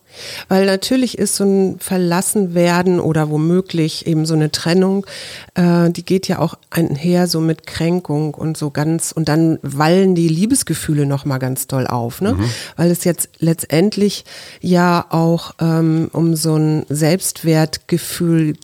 Weil 0.47 0.65
natürlich 0.65 1.17
ist 1.17 1.35
so 1.35 1.43
ein 1.43 1.79
Verlassenwerden 1.79 2.99
oder 2.99 3.29
womöglich 3.29 4.07
eben 4.07 4.25
so 4.25 4.33
eine 4.33 4.51
Trennung, 4.51 5.05
äh, 5.53 5.91
die 5.91 6.03
geht 6.03 6.27
ja 6.27 6.39
auch 6.39 6.55
einher 6.69 7.27
so 7.27 7.39
mit 7.39 7.67
Kränkung 7.67 8.33
und 8.33 8.57
so 8.57 8.71
ganz, 8.71 9.11
und 9.11 9.29
dann 9.29 9.59
wallen 9.61 10.15
die 10.15 10.29
Liebesgefühle 10.29 11.05
nochmal 11.05 11.39
ganz 11.39 11.67
doll 11.67 11.85
auf, 11.85 12.21
ne? 12.21 12.33
Mhm. 12.33 12.49
Weil 12.77 12.89
es 12.89 13.03
jetzt 13.03 13.29
letztendlich 13.39 14.25
ja 14.59 15.05
auch 15.09 15.53
ähm, 15.59 16.09
um 16.13 16.35
so 16.35 16.55
ein 16.55 16.85
Selbstwertgefühl 16.89 18.55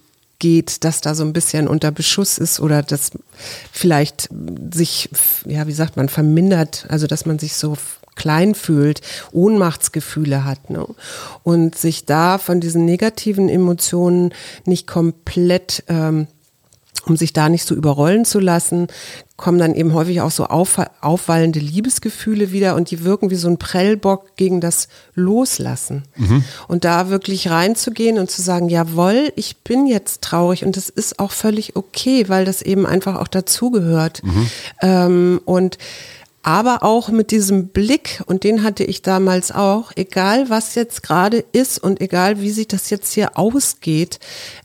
geht, 0.44 0.84
dass 0.84 1.00
da 1.00 1.16
so 1.16 1.24
ein 1.24 1.32
bisschen 1.32 1.70
unter 1.70 1.90
Beschuss 1.90 2.38
ist 2.38 2.60
oder 2.60 2.84
dass 2.84 3.12
vielleicht 3.72 4.28
sich, 4.74 5.10
ja, 5.46 5.68
wie 5.68 5.72
sagt 5.72 5.96
man, 5.96 6.10
vermindert, 6.10 6.86
also 6.90 7.08
dass 7.08 7.26
man 7.26 7.40
sich 7.40 7.54
so 7.54 7.78
klein 8.16 8.54
fühlt, 8.54 9.00
Ohnmachtsgefühle 9.32 10.44
hat 10.44 10.70
ne? 10.70 10.86
und 11.44 11.76
sich 11.76 12.04
da 12.04 12.40
von 12.40 12.60
diesen 12.60 12.84
negativen 12.84 13.48
Emotionen 13.48 14.34
nicht 14.66 14.86
komplett 14.86 15.86
ähm, 15.88 16.28
um 17.06 17.18
sich 17.18 17.34
da 17.34 17.50
nicht 17.50 17.68
so 17.68 17.76
überrollen 17.76 18.26
zu 18.26 18.40
lassen, 18.40 18.88
kommen 19.36 19.58
dann 19.58 19.74
eben 19.74 19.94
häufig 19.94 20.22
auch 20.22 20.32
so 20.32 20.46
auf, 20.46 20.80
aufwallende 21.02 21.60
Liebesgefühle 21.60 22.52
wieder 22.52 22.76
und 22.76 22.92
die 22.92 23.04
wirken 23.04 23.30
wie 23.30 23.36
so 23.36 23.50
ein 23.50 23.58
Prellbock 23.58 24.36
gegen 24.38 24.62
das 24.62 24.88
Loslassen. 25.16 26.04
Mhm. 26.16 26.44
Und 26.68 26.86
da 26.86 27.10
wirklich 27.10 27.50
reinzugehen 27.50 28.20
und 28.20 28.32
zu 28.32 28.42
sagen, 28.42 28.70
jawohl, 28.70 29.34
ich 29.36 29.58
bin 29.58 29.88
jetzt 29.88 30.22
traurig 30.22 30.64
und 30.64 30.78
das 30.78 30.90
ist 30.90 31.20
auch 31.20 31.32
völlig 31.32 31.76
okay, 31.76 32.30
weil 32.30 32.46
das 32.46 32.62
eben 32.62 32.86
einfach 32.86 33.16
auch 33.20 33.28
dazugehört. 33.28 34.24
Mhm. 34.24 34.48
Ähm, 34.82 35.42
und 35.46 35.78
aber 36.44 36.84
auch 36.84 37.10
mit 37.10 37.32
diesem 37.32 37.70
Blick, 37.70 38.22
und 38.26 38.44
den 38.44 38.64
hatte 38.64 38.84
ich 38.84 39.02
damals 39.02 39.52
auch, 39.52 39.92
egal 39.96 40.50
was 40.50 40.76
jetzt 40.76 41.02
gerade 41.02 41.44
ist 41.54 41.82
und 41.82 42.02
egal 42.02 42.42
wie 42.42 42.52
sich 42.52 42.68
das 42.68 42.90
jetzt 42.90 43.14
hier 43.14 43.38
ausgeht, 43.38 44.20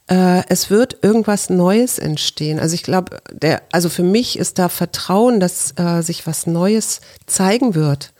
äh, 0.08 0.42
es 0.48 0.70
wird 0.70 0.98
irgendwas 1.02 1.50
Neues 1.50 1.98
entstehen. 1.98 2.58
Also 2.58 2.74
ich 2.74 2.82
glaube, 2.82 3.20
der, 3.32 3.62
also 3.70 3.88
für 3.88 4.02
mich 4.02 4.38
ist 4.38 4.58
da 4.58 4.68
Vertrauen, 4.68 5.38
dass 5.38 5.72
äh, 5.78 6.02
sich 6.02 6.26
was 6.26 6.46
Neues 6.46 7.00
zeigen 7.26 7.76
wird. 7.76 8.12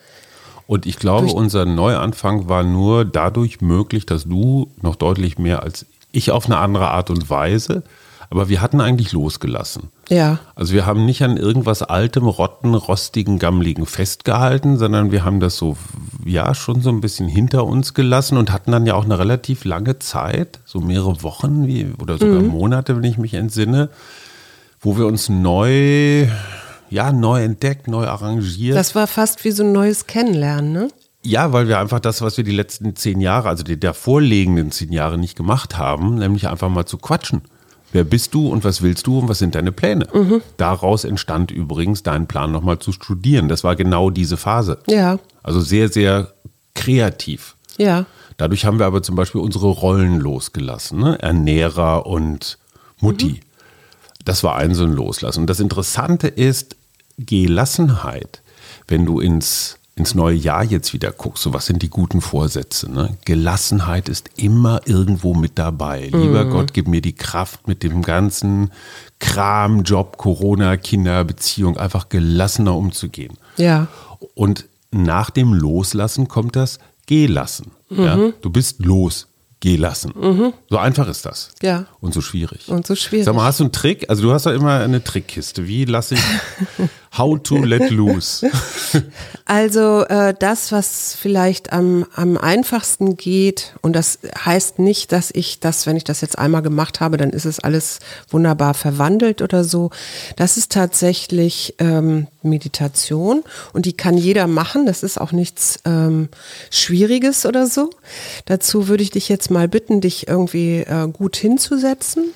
Und 0.69 0.87
ich 0.87 0.99
glaube, 0.99 1.27
Durch 1.27 1.35
unser 1.35 1.65
Neuanfang 1.65 2.49
war 2.49 2.63
nur 2.63 3.05
dadurch 3.05 3.61
möglich, 3.61 4.07
dass 4.07 4.25
du 4.25 4.71
noch 4.81 4.97
deutlich 4.97 5.39
mehr 5.39 5.63
als 5.63 5.87
ich 6.13 6.31
auf 6.31 6.47
eine 6.47 6.59
andere 6.59 6.89
Art 6.91 7.11
und 7.11 7.29
Weise 7.29 7.83
aber 8.31 8.49
wir 8.49 8.61
hatten 8.61 8.81
eigentlich 8.81 9.13
losgelassen. 9.13 9.85
Ja. 10.09 10.41
Also 10.55 10.75
wir 10.75 10.85
haben 10.85 11.07
nicht 11.07 11.23
an 11.23 11.37
irgendwas 11.37 11.83
altem, 11.83 12.27
rotten, 12.27 12.75
rostigen, 12.75 13.39
gammligen 13.39 13.87
festgehalten, 13.87 14.77
sondern 14.77 15.13
wir 15.13 15.25
haben 15.25 15.41
das 15.41 15.57
so, 15.57 15.77
ja, 16.25 16.55
schon 16.55 16.83
so 16.83 16.91
ein 16.91 17.01
bisschen 17.01 17.29
hinter 17.29 17.65
uns 17.65 17.95
gelassen 17.95 18.37
und 18.37 18.53
hatten 18.53 18.73
dann 18.73 18.87
ja 18.87 18.95
auch 18.95 19.05
eine 19.05 19.19
relativ 19.19 19.65
lange 19.65 19.99
Zeit, 19.99 20.61
so 20.65 20.81
mehrere 20.81 21.23
Wochen 21.23 21.67
wie, 21.67 21.93
oder 22.01 22.19
sogar 22.19 22.43
mhm. 22.43 22.49
Monate, 22.49 22.97
wenn 22.97 23.05
ich 23.05 23.19
mich 23.19 23.35
entsinne, 23.35 23.89
wo 24.81 24.99
wir 24.99 25.07
uns 25.07 25.29
neu, 25.29 26.29
ja, 26.91 27.13
neu 27.13 27.43
entdeckt, 27.43 27.89
neu 27.89 28.07
arrangiert. 28.07 28.77
Das 28.77 28.95
war 28.95 29.07
fast 29.07 29.45
wie 29.45 29.51
so 29.53 29.65
ein 29.65 29.73
neues 29.73 30.07
Kennenlernen, 30.07 30.73
ne? 30.73 30.89
Ja, 31.23 31.53
weil 31.53 31.67
wir 31.67 31.79
einfach 31.79 31.99
das, 31.99 32.23
was 32.23 32.37
wir 32.37 32.45
die 32.45 32.53
letzten 32.53 32.95
zehn 32.95 33.21
Jahre, 33.21 33.49
also 33.49 33.65
die 33.65 33.79
davorliegenden 33.79 34.71
zehn 34.71 34.93
Jahre 34.93 35.19
nicht 35.19 35.37
gemacht 35.37 35.77
haben, 35.77 36.15
nämlich 36.15 36.49
einfach 36.49 36.69
mal 36.69 36.87
zu 36.87 36.97
quatschen. 36.97 37.43
Wer 37.93 38.05
bist 38.05 38.35
du 38.35 38.49
und 38.49 38.65
was 38.65 38.83
willst 38.83 39.07
du 39.07 39.19
und 39.19 39.29
was 39.29 39.39
sind 39.39 39.55
deine 39.55 39.73
Pläne? 39.73 40.07
Mhm. 40.13 40.43
Daraus 40.57 41.05
entstand 41.05 41.51
übrigens 41.51 42.03
dein 42.03 42.27
Plan 42.27 42.53
nochmal 42.53 42.79
zu 42.79 42.93
studieren. 42.93 43.49
Das 43.49 43.65
war 43.65 43.77
genau 43.77 44.11
diese 44.11 44.37
Phase. 44.37 44.79
Ja. 44.87 45.19
Also 45.43 45.61
sehr, 45.61 45.89
sehr 45.89 46.33
kreativ. 46.75 47.57
Ja. 47.79 48.05
Dadurch 48.37 48.65
haben 48.65 48.79
wir 48.79 48.87
aber 48.87 49.03
zum 49.03 49.17
Beispiel 49.17 49.41
unsere 49.41 49.69
Rollen 49.69 50.19
losgelassen. 50.19 50.99
Ne? 51.01 51.19
Ernährer 51.21 52.07
und 52.07 52.59
Mutti. 53.01 53.27
Mhm. 53.27 53.41
Das 54.25 54.45
war 54.45 54.57
ein 54.57 54.75
so 54.75 54.85
ein 54.85 54.93
Loslassen. 54.93 55.41
Und 55.41 55.51
das 55.51 55.61
Interessante 55.61 56.29
ist 56.29 56.77
Gelassenheit. 57.17 58.43
Wenn 58.87 59.07
du 59.07 59.21
ins 59.21 59.78
ins 59.99 60.15
neue 60.15 60.37
Jahr 60.37 60.65
jetzt 60.65 60.93
wieder 60.93 61.11
guckst, 61.11 61.43
so 61.43 61.53
was 61.53 61.67
sind 61.67 61.83
die 61.83 61.91
guten 61.91 62.21
Vorsätze? 62.21 62.91
Ne? 62.91 63.17
Gelassenheit 63.25 64.09
ist 64.09 64.31
immer 64.37 64.81
irgendwo 64.87 65.35
mit 65.35 65.59
dabei. 65.59 66.09
Mhm. 66.13 66.23
Lieber 66.23 66.45
Gott, 66.45 66.73
gib 66.73 66.87
mir 66.89 67.01
die 67.01 67.15
Kraft 67.15 67.67
mit 67.67 67.83
dem 67.83 68.03
ganzen 68.03 68.71
Kram, 69.19 69.83
Job, 69.83 70.17
Corona, 70.17 70.77
Kinder, 70.77 71.25
Beziehung, 71.25 71.77
einfach 71.77 72.09
gelassener 72.09 72.77
umzugehen. 72.77 73.37
Ja. 73.57 73.89
Und 74.35 74.67
nach 74.91 75.31
dem 75.31 75.53
Loslassen 75.53 76.29
kommt 76.29 76.57
das 76.57 76.79
Gelassen. 77.07 77.73
Mhm. 77.91 78.05
Ja? 78.05 78.33
Du 78.41 78.51
bist 78.51 78.85
los 78.85 79.27
gelassen. 79.61 80.13
Mhm. 80.15 80.53
So 80.71 80.79
einfach 80.79 81.09
ist 81.09 81.27
das. 81.27 81.51
Ja. 81.63 81.87
Und 82.01 82.15
so 82.15 82.21
schwierig. 82.21 82.69
Und 82.69 82.87
so 82.87 82.95
schwierig. 82.95 83.25
Sag 83.25 83.35
mal, 83.35 83.45
hast 83.45 83.61
du 83.61 83.65
einen 83.65 83.73
Trick? 83.73 84.09
Also 84.09 84.23
du 84.23 84.33
hast 84.33 84.47
ja 84.47 84.53
immer 84.53 84.79
eine 84.81 85.03
Trickkiste. 85.03 85.67
Wie 85.67 85.85
lasse 85.85 86.15
ich 86.15 86.21
How 87.17 87.43
to 87.43 87.57
let 87.57 87.91
loose. 87.91 88.51
Also 89.51 90.05
äh, 90.05 90.35
das, 90.39 90.73
was 90.73 91.17
vielleicht 91.19 91.73
am, 91.73 92.05
am 92.15 92.37
einfachsten 92.37 93.17
geht, 93.17 93.75
und 93.81 93.97
das 93.97 94.19
heißt 94.45 94.79
nicht, 94.79 95.11
dass 95.11 95.31
ich 95.33 95.59
das, 95.59 95.87
wenn 95.87 95.97
ich 95.97 96.05
das 96.05 96.21
jetzt 96.21 96.39
einmal 96.39 96.61
gemacht 96.61 97.01
habe, 97.01 97.17
dann 97.17 97.31
ist 97.31 97.47
es 97.47 97.59
alles 97.59 97.99
wunderbar 98.29 98.75
verwandelt 98.75 99.41
oder 99.41 99.65
so. 99.65 99.89
Das 100.37 100.59
ist 100.59 100.71
tatsächlich 100.73 101.77
ähm, 101.79 102.27
Meditation 102.43 103.43
und 103.73 103.87
die 103.87 103.95
kann 103.95 104.19
jeder 104.19 104.47
machen. 104.47 104.85
Das 104.85 105.03
ist 105.03 105.19
auch 105.19 105.33
nichts 105.33 105.81
ähm, 105.87 106.29
Schwieriges 106.71 107.47
oder 107.47 107.67
so. 107.67 107.89
Dazu 108.45 108.87
würde 108.87 109.03
ich 109.03 109.13
dich 109.13 109.31
jetzt 109.31 109.51
mal 109.51 109.67
bitten, 109.67 110.03
dich 110.03 110.29
irgendwie 110.29 110.81
äh, 110.81 111.09
gut 111.11 111.37
hinzusetzen. 111.37 112.35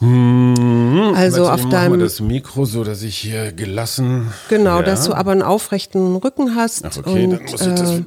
Hm, 0.00 1.12
Also 1.14 1.48
auf 1.50 1.68
deinem- 1.68 2.00
das 2.00 2.20
Mikro 2.20 2.64
so, 2.64 2.84
dass 2.84 3.02
ich 3.02 3.18
hier 3.18 3.52
gelassen. 3.52 4.28
Genau, 4.48 4.78
ja. 4.78 4.82
dass 4.82 5.04
du 5.04 5.12
aber 5.12 5.32
einen 5.32 5.42
aufrechten 5.42 6.16
Rücken 6.16 6.54
hast 6.56 6.84
Ach, 6.86 6.96
okay, 6.96 7.26
dann 7.28 7.38
und 7.38 7.50
muss 7.52 7.60
ich 7.60 7.74
das 7.74 7.90
äh, 7.90 8.02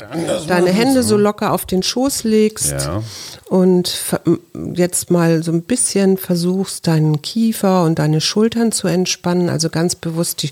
deine 0.47 0.65
machen, 0.67 0.75
Hände 0.75 1.03
so. 1.03 1.17
locker 1.17 1.51
auf 1.51 1.65
den 1.67 1.83
Schoß 1.83 2.23
legst 2.23 2.71
Ja. 2.71 3.03
und 3.47 3.91
jetzt 4.73 5.11
mal 5.11 5.43
so 5.43 5.51
ein 5.51 5.61
bisschen 5.61 6.17
versuchst, 6.17 6.87
deinen 6.87 7.21
Kiefer 7.21 7.83
und 7.83 7.99
deine 7.99 8.21
Schultern 8.21 8.71
zu 8.71 8.87
entspannen. 8.87 9.49
Also 9.49 9.69
ganz 9.69 9.93
bewusst 9.95 10.41
die, 10.43 10.51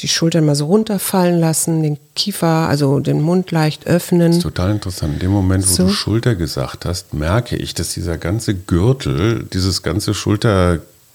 die 0.00 0.08
Schultern 0.08 0.44
mal 0.44 0.56
so 0.56 0.66
runterfallen 0.66 1.38
lassen, 1.38 1.82
den 1.84 1.98
Kiefer, 2.16 2.68
also 2.68 2.98
den 3.00 3.22
Mund 3.22 3.52
leicht 3.52 3.86
öffnen. 3.86 4.40
Total 4.40 4.72
interessant. 4.72 5.14
In 5.14 5.18
dem 5.20 5.30
Moment, 5.30 5.68
wo 5.68 5.72
So. 5.72 5.82
du 5.84 5.90
Schulter 5.90 6.34
gesagt 6.34 6.84
hast, 6.84 7.14
merke 7.14 7.54
ich, 7.56 7.74
dass 7.74 7.94
dieser 7.94 8.18
ganze 8.18 8.54
Gürtel, 8.54 9.44
dieses 9.52 9.82
ganze 9.82 10.14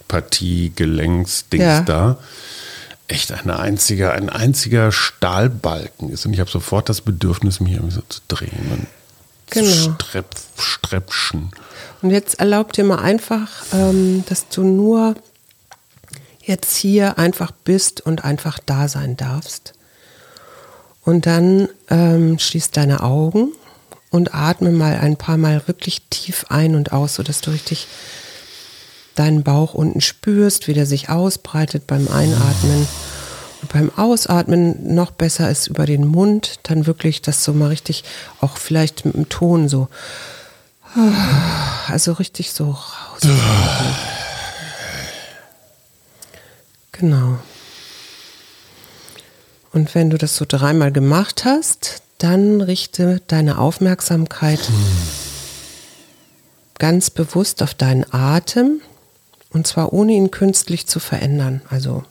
Schulterpartie, 0.09 0.71
Gelenksdings 0.75 1.63
Ja. 1.63 1.81
da, 1.81 2.17
echt 3.07 3.31
eine 3.31 3.59
einziger, 3.59 4.13
ein 4.13 4.29
einziger 4.29 4.91
Stahlbalken 4.91 6.09
ist. 6.09 6.25
Und 6.25 6.33
ich 6.33 6.39
habe 6.39 6.49
sofort 6.49 6.89
das 6.89 7.01
Bedürfnis, 7.01 7.59
mich 7.59 7.73
irgendwie 7.73 7.93
so 7.95 8.01
zu 8.09 8.21
drehen 8.27 8.71
und 8.71 8.87
Genau. 9.51 9.67
zu 9.71 9.95
strepp, 9.99 10.35
streppschen. 10.57 11.51
Und 12.01 12.09
jetzt 12.11 12.39
erlaub 12.39 12.73
dir 12.73 12.83
mal 12.83 12.99
einfach, 12.99 13.49
ähm, 13.73 14.23
dass 14.27 14.47
du 14.49 14.63
nur 14.63 15.15
jetzt 16.41 16.75
hier 16.75 17.17
einfach 17.19 17.51
bist 17.51 18.01
und 18.01 18.23
einfach 18.23 18.59
da 18.65 18.87
sein 18.87 19.17
darfst. 19.17 19.73
Und 21.03 21.27
dann 21.27 21.69
ähm, 21.91 22.39
schließ 22.39 22.71
deine 22.71 23.03
Augen 23.03 23.51
und 24.09 24.33
atme 24.33 24.71
mal 24.71 24.97
ein 24.97 25.17
paar 25.17 25.37
Mal 25.37 25.61
wirklich 25.67 26.01
tief 26.09 26.45
ein 26.49 26.75
und 26.75 26.91
aus, 26.91 27.15
sodass 27.15 27.41
du 27.41 27.51
richtig 27.51 27.87
deinen 29.15 29.43
Bauch 29.43 29.73
unten 29.73 30.01
spürst, 30.01 30.67
wie 30.67 30.73
der 30.73 30.85
sich 30.85 31.09
ausbreitet 31.09 31.87
beim 31.87 32.07
Einatmen. 32.07 32.87
Und 33.61 33.71
beim 33.71 33.91
Ausatmen 33.97 34.93
noch 34.93 35.11
besser 35.11 35.49
ist 35.49 35.67
über 35.67 35.85
den 35.85 36.05
Mund, 36.05 36.59
dann 36.63 36.85
wirklich 36.85 37.21
das 37.21 37.43
so 37.43 37.53
mal 37.53 37.69
richtig, 37.69 38.03
auch 38.41 38.57
vielleicht 38.57 39.05
mit 39.05 39.15
dem 39.15 39.29
Ton 39.29 39.69
so, 39.69 39.87
also 41.87 42.13
richtig 42.13 42.51
so 42.51 42.71
raus. 42.71 43.21
Genau. 46.91 47.39
Und 49.73 49.93
wenn 49.93 50.09
du 50.09 50.17
das 50.17 50.37
so 50.37 50.45
dreimal 50.47 50.91
gemacht 50.91 51.43
hast, 51.43 52.01
dann 52.17 52.61
richte 52.61 53.21
deine 53.27 53.57
Aufmerksamkeit 53.57 54.59
ganz 56.79 57.09
bewusst 57.09 57.61
auf 57.61 57.73
deinen 57.73 58.05
Atem 58.13 58.81
und 59.55 59.65
zwar 59.65 59.93
ohne 59.93 60.11
ihn 60.11 60.31
künstlich 60.31 60.85
zu 60.85 60.99
verändern. 60.99 61.61
Also 61.69 62.03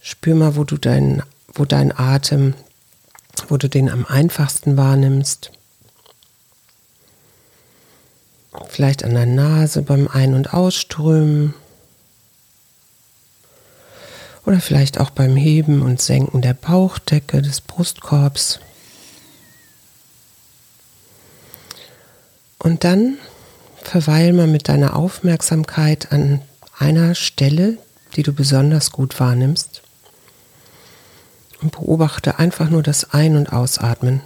spür 0.00 0.36
mal, 0.36 0.54
wo 0.54 0.62
du 0.62 0.76
deinen, 0.76 1.24
wo 1.54 1.64
dein 1.64 1.90
Atem, 1.90 2.54
wo 3.48 3.56
du 3.56 3.68
den 3.68 3.90
am 3.90 4.06
einfachsten 4.06 4.76
wahrnimmst. 4.76 5.50
Vielleicht 8.68 9.04
an 9.04 9.14
der 9.14 9.26
Nase 9.26 9.82
beim 9.82 10.06
Ein- 10.06 10.34
und 10.34 10.54
Ausströmen. 10.54 11.52
Oder 14.44 14.60
vielleicht 14.60 15.00
auch 15.00 15.10
beim 15.10 15.34
Heben 15.34 15.82
und 15.82 16.00
Senken 16.00 16.42
der 16.42 16.54
Bauchdecke 16.54 17.42
des 17.42 17.60
Brustkorbs. 17.60 18.60
Und 22.60 22.84
dann 22.84 23.18
verweil 23.86 24.32
mal 24.32 24.46
mit 24.46 24.68
deiner 24.68 24.96
Aufmerksamkeit 24.96 26.12
an 26.12 26.42
einer 26.78 27.14
Stelle, 27.14 27.78
die 28.14 28.22
du 28.22 28.32
besonders 28.32 28.90
gut 28.90 29.18
wahrnimmst. 29.20 29.82
Und 31.62 31.72
beobachte 31.72 32.38
einfach 32.38 32.68
nur 32.68 32.82
das 32.82 33.12
Ein- 33.12 33.36
und 33.36 33.52
Ausatmen. 33.52 34.20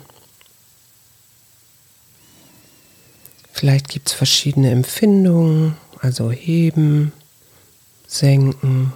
Vielleicht 3.53 3.89
gibt 3.89 4.09
es 4.09 4.15
verschiedene 4.15 4.71
Empfindungen, 4.71 5.77
also 6.01 6.31
heben, 6.31 7.13
senken, 8.07 8.93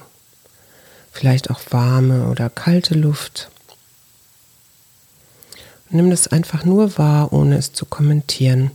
vielleicht 1.12 1.50
auch 1.50 1.60
warme 1.70 2.28
oder 2.28 2.50
kalte 2.50 2.94
Luft. 2.94 3.50
Nimm 5.90 6.10
das 6.10 6.26
einfach 6.26 6.64
nur 6.64 6.98
wahr, 6.98 7.32
ohne 7.32 7.56
es 7.56 7.72
zu 7.72 7.86
kommentieren 7.86 8.72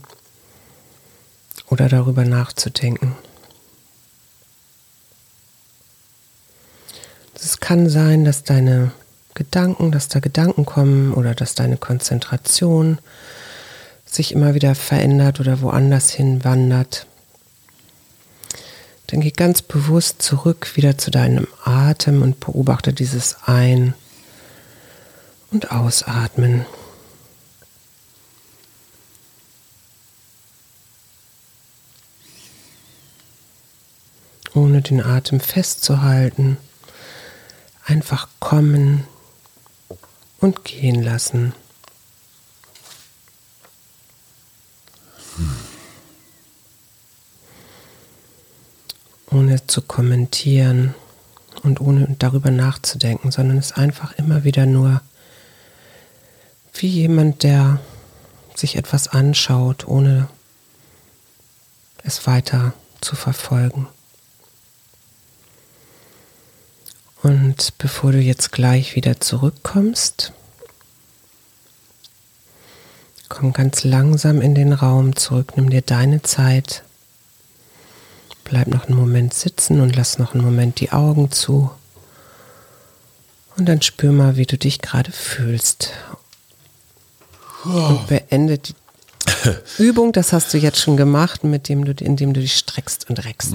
oder 1.70 1.88
darüber 1.88 2.24
nachzudenken. 2.24 3.16
Es 7.34 7.58
kann 7.58 7.88
sein, 7.88 8.24
dass 8.26 8.44
deine 8.44 8.92
Gedanken, 9.34 9.92
dass 9.92 10.08
da 10.08 10.20
Gedanken 10.20 10.66
kommen 10.66 11.14
oder 11.14 11.34
dass 11.34 11.54
deine 11.54 11.78
Konzentration 11.78 12.98
sich 14.04 14.32
immer 14.32 14.54
wieder 14.54 14.74
verändert 14.74 15.40
oder 15.40 15.62
woanders 15.62 16.10
hin 16.10 16.44
wandert. 16.44 17.06
Dann 19.06 19.20
geh 19.20 19.30
ganz 19.30 19.62
bewusst 19.62 20.20
zurück 20.20 20.76
wieder 20.76 20.98
zu 20.98 21.10
deinem 21.10 21.48
Atem 21.64 22.22
und 22.22 22.40
beobachte 22.40 22.92
dieses 22.92 23.36
Ein- 23.46 23.94
und 25.50 25.70
Ausatmen. 25.72 26.66
Ohne 34.54 34.82
den 34.82 35.02
Atem 35.02 35.40
festzuhalten, 35.40 36.56
einfach 37.84 38.28
kommen 38.40 39.04
und 40.40 40.64
gehen 40.64 41.02
lassen. 41.02 41.54
ohne 49.30 49.64
zu 49.66 49.82
kommentieren 49.82 50.94
und 51.62 51.80
ohne 51.80 52.16
darüber 52.18 52.50
nachzudenken, 52.50 53.30
sondern 53.30 53.58
es 53.58 53.72
einfach 53.72 54.12
immer 54.18 54.44
wieder 54.44 54.66
nur 54.66 55.00
wie 56.74 56.88
jemand, 56.88 57.42
der 57.42 57.80
sich 58.54 58.76
etwas 58.76 59.08
anschaut, 59.08 59.86
ohne 59.86 60.28
es 62.04 62.26
weiter 62.26 62.72
zu 63.00 63.16
verfolgen. 63.16 63.86
Und 67.22 67.76
bevor 67.78 68.12
du 68.12 68.18
jetzt 68.18 68.50
gleich 68.52 68.96
wieder 68.96 69.20
zurückkommst, 69.20 70.32
komm 73.28 73.52
ganz 73.52 73.84
langsam 73.84 74.40
in 74.40 74.54
den 74.54 74.72
Raum 74.72 75.16
zurück, 75.16 75.52
nimm 75.56 75.70
dir 75.70 75.82
deine 75.82 76.22
Zeit. 76.22 76.82
Bleib 78.44 78.68
noch 78.68 78.88
einen 78.88 78.96
Moment 78.96 79.34
sitzen 79.34 79.80
und 79.80 79.94
lass 79.96 80.18
noch 80.18 80.34
einen 80.34 80.44
Moment 80.44 80.80
die 80.80 80.92
Augen 80.92 81.30
zu. 81.30 81.70
Und 83.56 83.66
dann 83.66 83.82
spür 83.82 84.12
mal, 84.12 84.36
wie 84.36 84.46
du 84.46 84.56
dich 84.56 84.80
gerade 84.80 85.12
fühlst. 85.12 85.92
Und 87.64 88.06
beende 88.08 88.58
die 88.58 88.74
Übung, 89.78 90.12
das 90.12 90.32
hast 90.32 90.54
du 90.54 90.58
jetzt 90.58 90.80
schon 90.80 90.96
gemacht, 90.96 91.44
mit 91.44 91.68
dem 91.68 91.84
du, 91.84 91.92
indem 92.02 92.32
du 92.32 92.40
dich 92.40 92.56
streckst 92.56 93.10
und 93.10 93.24
reckst. 93.24 93.52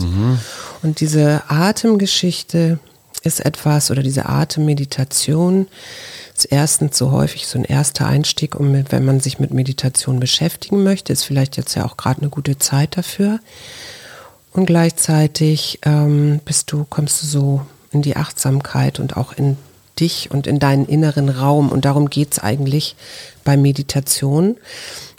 Und 0.83 0.99
diese 0.99 1.41
Atemgeschichte 1.47 2.79
ist 3.25 3.45
etwas, 3.45 3.91
oder 3.91 4.03
diese 4.03 4.27
Atemmeditation 4.27 5.67
ist 6.35 6.45
erstens 6.51 6.97
so 6.97 7.11
häufig 7.11 7.47
so 7.47 7.57
ein 7.57 7.65
erster 7.65 8.07
Einstieg, 8.07 8.55
um, 8.55 8.73
wenn 8.89 9.05
man 9.05 9.19
sich 9.19 9.39
mit 9.39 9.53
Meditation 9.53 10.19
beschäftigen 10.19 10.83
möchte, 10.83 11.13
ist 11.13 11.23
vielleicht 11.23 11.57
jetzt 11.57 11.75
ja 11.75 11.85
auch 11.85 11.97
gerade 11.97 12.21
eine 12.21 12.29
gute 12.29 12.57
Zeit 12.57 12.97
dafür. 12.97 13.39
Und 14.51 14.65
gleichzeitig 14.65 15.79
ähm, 15.83 16.39
bist 16.45 16.71
du, 16.71 16.85
kommst 16.89 17.21
du 17.21 17.27
so 17.27 17.61
in 17.91 18.01
die 18.01 18.15
Achtsamkeit 18.15 18.99
und 18.99 19.17
auch 19.17 19.33
in 19.33 19.57
dich 19.99 20.31
und 20.31 20.47
in 20.47 20.59
deinen 20.59 20.85
inneren 20.85 21.29
Raum. 21.29 21.69
Und 21.69 21.85
darum 21.85 22.09
geht's 22.09 22.39
eigentlich 22.39 22.95
bei 23.43 23.57
Meditation. 23.57 24.57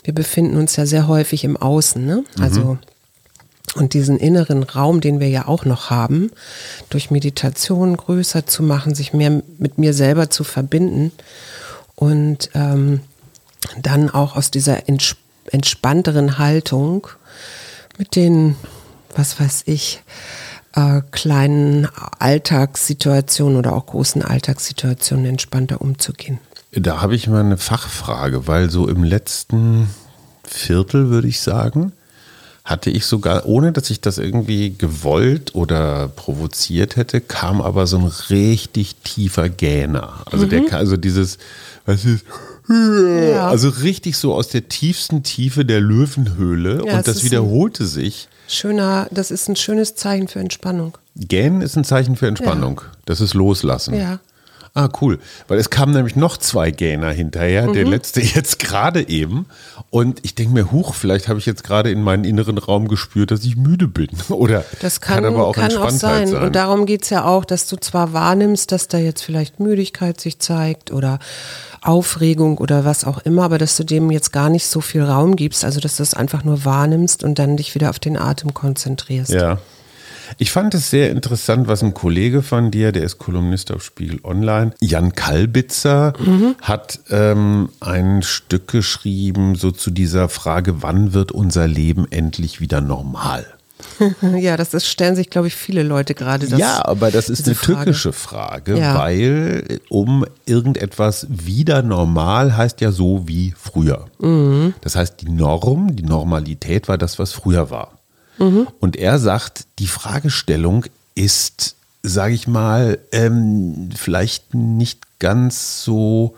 Wir 0.04 0.14
befinden 0.14 0.56
uns 0.56 0.76
ja 0.76 0.86
sehr 0.86 1.08
häufig 1.08 1.44
im 1.44 1.56
Außen, 1.56 2.04
ne? 2.04 2.24
Also 2.40 2.78
und 3.76 3.94
diesen 3.94 4.18
inneren 4.18 4.62
Raum, 4.62 5.00
den 5.00 5.20
wir 5.20 5.28
ja 5.28 5.46
auch 5.46 5.64
noch 5.64 5.90
haben, 5.90 6.30
durch 6.90 7.10
Meditation 7.10 7.96
größer 7.96 8.46
zu 8.46 8.62
machen, 8.62 8.94
sich 8.94 9.12
mehr 9.12 9.42
mit 9.58 9.78
mir 9.78 9.92
selber 9.94 10.30
zu 10.30 10.44
verbinden 10.44 11.12
und 11.94 12.50
ähm, 12.54 13.00
dann 13.80 14.10
auch 14.10 14.36
aus 14.36 14.50
dieser 14.50 14.88
ents 14.88 15.16
entspannteren 15.52 16.38
Haltung 16.38 17.06
mit 17.98 18.16
den, 18.16 18.56
was 19.14 19.38
weiß 19.38 19.62
ich, 19.66 20.02
äh, 20.74 21.02
kleinen 21.12 21.86
Alltagssituationen 22.18 23.56
oder 23.56 23.72
auch 23.72 23.86
großen 23.86 24.22
Alltagssituationen 24.22 25.26
entspannter 25.26 25.80
umzugehen. 25.80 26.40
Da 26.72 27.00
habe 27.00 27.14
ich 27.14 27.28
mal 27.28 27.40
eine 27.40 27.58
Fachfrage, 27.58 28.48
weil 28.48 28.70
so 28.70 28.88
im 28.88 29.04
letzten 29.04 29.88
Viertel 30.42 31.10
würde 31.10 31.28
ich 31.28 31.40
sagen, 31.40 31.92
hatte 32.66 32.90
ich 32.90 33.06
sogar, 33.06 33.46
ohne 33.46 33.72
dass 33.72 33.90
ich 33.90 34.00
das 34.00 34.18
irgendwie 34.18 34.74
gewollt 34.76 35.54
oder 35.54 36.08
provoziert 36.08 36.96
hätte, 36.96 37.20
kam 37.20 37.62
aber 37.62 37.86
so 37.86 37.98
ein 37.98 38.12
richtig 38.28 38.96
tiefer 38.96 39.48
Gähner. 39.48 40.24
Also 40.30 40.46
mhm. 40.46 40.50
der, 40.50 40.72
also 40.74 40.96
dieses, 40.96 41.38
was 41.86 42.04
ist, 42.04 42.24
ja. 42.68 43.46
also 43.46 43.68
richtig 43.68 44.16
so 44.16 44.34
aus 44.34 44.48
der 44.48 44.68
tiefsten 44.68 45.22
Tiefe 45.22 45.64
der 45.64 45.80
Löwenhöhle 45.80 46.82
ja, 46.84 46.98
und 46.98 47.06
das 47.06 47.22
wiederholte 47.22 47.86
sich. 47.86 48.28
Schöner, 48.48 49.06
das 49.12 49.30
ist 49.30 49.48
ein 49.48 49.54
schönes 49.54 49.94
Zeichen 49.94 50.26
für 50.26 50.40
Entspannung. 50.40 50.98
Gähnen 51.14 51.62
ist 51.62 51.76
ein 51.76 51.84
Zeichen 51.84 52.16
für 52.16 52.26
Entspannung. 52.26 52.80
Ja. 52.84 52.92
Das 53.04 53.20
ist 53.20 53.34
Loslassen. 53.34 53.94
Ja. 53.94 54.18
Ah, 54.76 54.90
cool. 55.00 55.18
Weil 55.48 55.58
es 55.58 55.70
kamen 55.70 55.94
nämlich 55.94 56.16
noch 56.16 56.36
zwei 56.36 56.70
Gähner 56.70 57.10
hinterher, 57.10 57.66
mhm. 57.66 57.72
der 57.72 57.86
letzte 57.86 58.20
jetzt 58.34 58.58
gerade 58.58 59.08
eben. 59.08 59.46
Und 59.88 60.20
ich 60.22 60.34
denke 60.34 60.52
mir, 60.52 60.70
huch, 60.70 60.92
vielleicht 60.92 61.28
habe 61.28 61.38
ich 61.38 61.46
jetzt 61.46 61.64
gerade 61.64 61.90
in 61.90 62.02
meinen 62.02 62.24
inneren 62.24 62.58
Raum 62.58 62.86
gespürt, 62.86 63.30
dass 63.30 63.42
ich 63.44 63.56
müde 63.56 63.88
bin. 63.88 64.10
Oder 64.28 64.66
das 64.82 65.00
kann, 65.00 65.24
kann 65.24 65.24
aber 65.24 65.46
auch 65.46 65.54
kann 65.54 65.74
auch 65.74 65.88
sein. 65.88 66.28
sein. 66.28 66.42
Und 66.42 66.54
darum 66.54 66.84
geht 66.84 67.04
es 67.04 67.10
ja 67.10 67.24
auch, 67.24 67.46
dass 67.46 67.68
du 67.68 67.76
zwar 67.76 68.12
wahrnimmst, 68.12 68.70
dass 68.70 68.86
da 68.86 68.98
jetzt 68.98 69.22
vielleicht 69.22 69.60
Müdigkeit 69.60 70.20
sich 70.20 70.40
zeigt 70.40 70.92
oder 70.92 71.20
Aufregung 71.80 72.58
oder 72.58 72.84
was 72.84 73.04
auch 73.04 73.20
immer, 73.20 73.44
aber 73.44 73.56
dass 73.56 73.78
du 73.78 73.84
dem 73.84 74.10
jetzt 74.10 74.30
gar 74.30 74.50
nicht 74.50 74.66
so 74.66 74.82
viel 74.82 75.04
Raum 75.04 75.36
gibst, 75.36 75.64
also 75.64 75.80
dass 75.80 75.96
du 75.96 76.02
es 76.02 76.12
einfach 76.12 76.44
nur 76.44 76.66
wahrnimmst 76.66 77.24
und 77.24 77.38
dann 77.38 77.56
dich 77.56 77.74
wieder 77.74 77.88
auf 77.88 77.98
den 77.98 78.18
Atem 78.18 78.52
konzentrierst. 78.52 79.32
Ja. 79.32 79.58
Ich 80.38 80.50
fand 80.50 80.74
es 80.74 80.90
sehr 80.90 81.10
interessant, 81.10 81.68
was 81.68 81.82
ein 81.82 81.94
Kollege 81.94 82.42
von 82.42 82.70
dir, 82.70 82.92
der 82.92 83.02
ist 83.02 83.18
Kolumnist 83.18 83.72
auf 83.72 83.82
Spiegel 83.82 84.20
Online, 84.24 84.72
Jan 84.80 85.14
Kalbitzer, 85.14 86.12
mhm. 86.18 86.56
hat 86.62 87.00
ähm, 87.10 87.70
ein 87.80 88.22
Stück 88.22 88.68
geschrieben, 88.68 89.54
so 89.54 89.70
zu 89.70 89.90
dieser 89.90 90.28
Frage, 90.28 90.82
wann 90.82 91.12
wird 91.12 91.32
unser 91.32 91.66
Leben 91.66 92.06
endlich 92.10 92.60
wieder 92.60 92.80
normal? 92.80 93.46
ja, 94.38 94.56
das 94.56 94.74
ist, 94.74 94.86
stellen 94.86 95.16
sich, 95.16 95.30
glaube 95.30 95.48
ich, 95.48 95.54
viele 95.54 95.82
Leute 95.82 96.14
gerade. 96.14 96.46
Das, 96.46 96.58
ja, 96.58 96.84
aber 96.84 97.10
das 97.10 97.28
ist 97.28 97.46
eine 97.46 97.54
Frage. 97.54 97.84
tückische 97.84 98.12
Frage, 98.12 98.78
ja. 98.78 98.98
weil 98.98 99.80
um 99.88 100.24
irgendetwas 100.46 101.26
wieder 101.28 101.82
normal 101.82 102.56
heißt 102.56 102.80
ja 102.80 102.92
so 102.92 103.28
wie 103.28 103.54
früher. 103.56 104.06
Mhm. 104.18 104.74
Das 104.80 104.96
heißt, 104.96 105.20
die 105.20 105.30
Norm, 105.30 105.94
die 105.94 106.04
Normalität 106.04 106.88
war 106.88 106.98
das, 106.98 107.18
was 107.18 107.32
früher 107.32 107.70
war. 107.70 107.92
Mhm. 108.38 108.68
Und 108.80 108.96
er 108.96 109.18
sagt, 109.18 109.66
die 109.78 109.86
Fragestellung 109.86 110.84
ist, 111.14 111.76
sage 112.02 112.34
ich 112.34 112.46
mal, 112.46 112.98
ähm, 113.12 113.90
vielleicht 113.94 114.54
nicht 114.54 115.18
ganz 115.18 115.82
so 115.82 116.34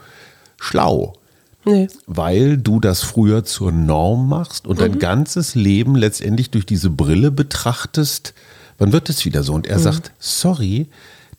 schlau. 0.58 1.14
Nee. 1.64 1.88
Weil 2.06 2.56
du 2.56 2.80
das 2.80 3.02
früher 3.02 3.44
zur 3.44 3.72
Norm 3.72 4.28
machst 4.28 4.66
und 4.66 4.76
mhm. 4.76 4.80
dein 4.80 4.98
ganzes 4.98 5.54
Leben 5.54 5.96
letztendlich 5.96 6.50
durch 6.50 6.64
diese 6.64 6.90
Brille 6.90 7.30
betrachtest, 7.30 8.32
wann 8.78 8.92
wird 8.92 9.11
es 9.11 9.24
wieder 9.24 9.42
so? 9.42 9.54
Und 9.54 9.66
er 9.66 9.78
mhm. 9.78 9.82
sagt, 9.82 10.12
sorry, 10.18 10.87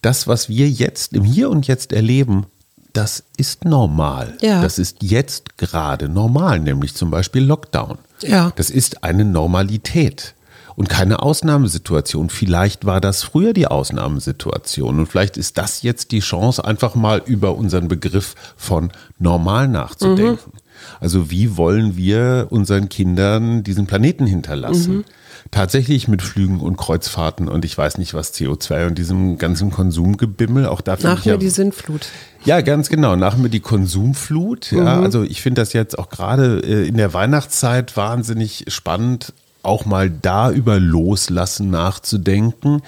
das, 0.02 0.28
was 0.28 0.50
wir 0.50 0.70
jetzt 0.70 1.14
im 1.14 1.24
Hier 1.24 1.50
und 1.50 1.68
Jetzt 1.68 1.94
erleben, 1.94 2.46
das 2.94 3.24
ist 3.38 3.66
normal. 3.66 4.38
Ja. 4.42 4.62
Das 4.62 4.80
ist 4.80 4.98
jetzt 5.02 5.58
gerade 5.58 6.10
normal, 6.10 6.60
nämlich 6.60 6.96
zum 6.96 7.12
Beispiel 7.12 7.44
Lockdown. 7.44 7.98
Ja. 8.22 8.52
Das 8.56 8.70
ist 8.70 9.04
eine 9.04 9.26
Normalität 9.26 10.36
und 10.80 10.88
keine 10.88 11.22
Ausnahmesituation. 11.22 12.30
Vielleicht 12.30 12.86
war 12.86 13.02
das 13.02 13.22
früher 13.22 13.52
die 13.52 13.68
Ausnahmesituation 13.68 15.00
und 15.00 15.08
vielleicht 15.08 15.36
ist 15.36 15.58
das 15.58 15.82
jetzt 15.82 16.14
die 16.14 16.22
Chance, 16.22 16.64
einfach 16.64 16.96
mal 16.96 17.22
über 17.26 17.56
unseren 17.56 17.90
Begriff 17.90 18.34
von 18.56 18.90
normal 19.18 19.68
nachzudenken. 19.68 20.52
Mhm. 20.54 20.60
Also 21.02 21.30
wie 21.30 21.58
wollen 21.58 21.98
wir 21.98 22.48
unseren 22.50 22.88
Kindern 22.88 23.62
diesen 23.62 23.88
Planeten 23.88 24.26
hinterlassen? 24.26 25.00
Mhm. 25.00 25.06
Tatsächlich 25.52 26.08
mit 26.08 26.22
Flügen 26.22 26.62
und 26.62 26.78
Kreuzfahrten 26.78 27.50
und 27.50 27.66
ich 27.66 27.78
weiß 27.78 27.98
nicht 27.98 28.14
was, 28.14 28.34
CO2 28.34 28.88
und 28.88 28.98
diesem 28.98 29.38
ganzen 29.38 29.72
Konsumgebimmel. 29.72 30.66
Auch 30.66 30.80
dafür 30.80 31.10
nach 31.10 31.26
mir 31.26 31.34
ja, 31.34 31.38
die 31.38 31.50
Sintflut. 31.50 32.08
Ja, 32.46 32.62
ganz 32.62 32.88
genau. 32.88 33.18
Nach 33.18 33.36
mir 33.36 33.50
die 33.50 33.60
Konsumflut. 33.60 34.72
Ja, 34.72 34.96
mhm. 34.96 35.04
also 35.04 35.24
ich 35.24 35.42
finde 35.42 35.62
das 35.62 35.74
jetzt 35.74 36.00
auch 36.00 36.10
gerade 36.10 36.62
äh, 36.64 36.88
in 36.88 36.96
der 36.96 37.14
Weihnachtszeit 37.14 37.98
wahnsinnig 37.98 38.64
spannend, 38.70 39.34
auch 39.62 39.86
mal 39.86 40.10
da 40.10 40.52
über 40.52 40.80
Loslassen 40.80 41.70
nachzudenken, 41.70 42.82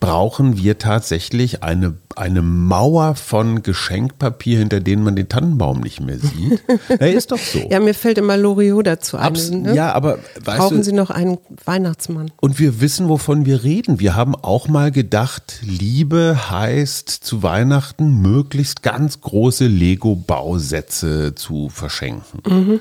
brauchen 0.00 0.56
wir 0.56 0.78
tatsächlich 0.78 1.62
eine, 1.62 1.94
eine 2.16 2.42
Mauer 2.42 3.14
von 3.14 3.62
Geschenkpapier, 3.62 4.58
hinter 4.58 4.80
denen 4.80 5.04
man 5.04 5.14
den 5.14 5.28
Tannenbaum 5.28 5.80
nicht 5.80 6.00
mehr 6.00 6.18
sieht. 6.18 6.62
ja, 6.88 7.06
ist 7.06 7.30
doch 7.30 7.38
so. 7.38 7.60
Ja, 7.70 7.78
mir 7.78 7.94
fällt 7.94 8.18
immer 8.18 8.36
Loriot 8.36 8.86
dazu 8.86 9.16
ein. 9.16 9.32
Ne? 9.62 9.74
Ja, 9.74 9.92
aber 9.92 10.18
brauchen 10.44 10.78
du, 10.78 10.84
Sie 10.84 10.92
noch 10.92 11.10
einen 11.10 11.38
Weihnachtsmann? 11.64 12.32
Und 12.40 12.58
wir 12.58 12.80
wissen, 12.80 13.08
wovon 13.08 13.46
wir 13.46 13.62
reden. 13.62 14.00
Wir 14.00 14.16
haben 14.16 14.34
auch 14.34 14.66
mal 14.68 14.90
gedacht, 14.90 15.60
Liebe 15.62 16.50
heißt 16.50 17.08
zu 17.08 17.44
Weihnachten 17.44 18.20
möglichst 18.20 18.82
ganz 18.82 19.20
große 19.20 19.66
Lego-Bausätze 19.66 21.34
zu 21.36 21.68
verschenken. 21.68 22.40
Mhm 22.46 22.80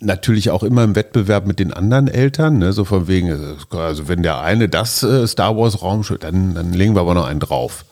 natürlich 0.00 0.50
auch 0.50 0.62
immer 0.62 0.84
im 0.84 0.96
Wettbewerb 0.96 1.46
mit 1.46 1.58
den 1.58 1.72
anderen 1.72 2.08
Eltern, 2.08 2.58
ne? 2.58 2.72
so 2.72 2.84
von 2.84 3.08
wegen, 3.08 3.56
also 3.70 4.08
wenn 4.08 4.22
der 4.22 4.40
eine 4.40 4.68
das 4.68 5.02
äh, 5.02 5.26
Star 5.26 5.56
Wars 5.56 5.82
Raumschiff, 5.82 6.18
dann, 6.18 6.54
dann 6.54 6.72
legen 6.72 6.94
wir 6.94 7.00
aber 7.00 7.14
noch 7.14 7.26
einen 7.26 7.40
drauf. 7.40 7.84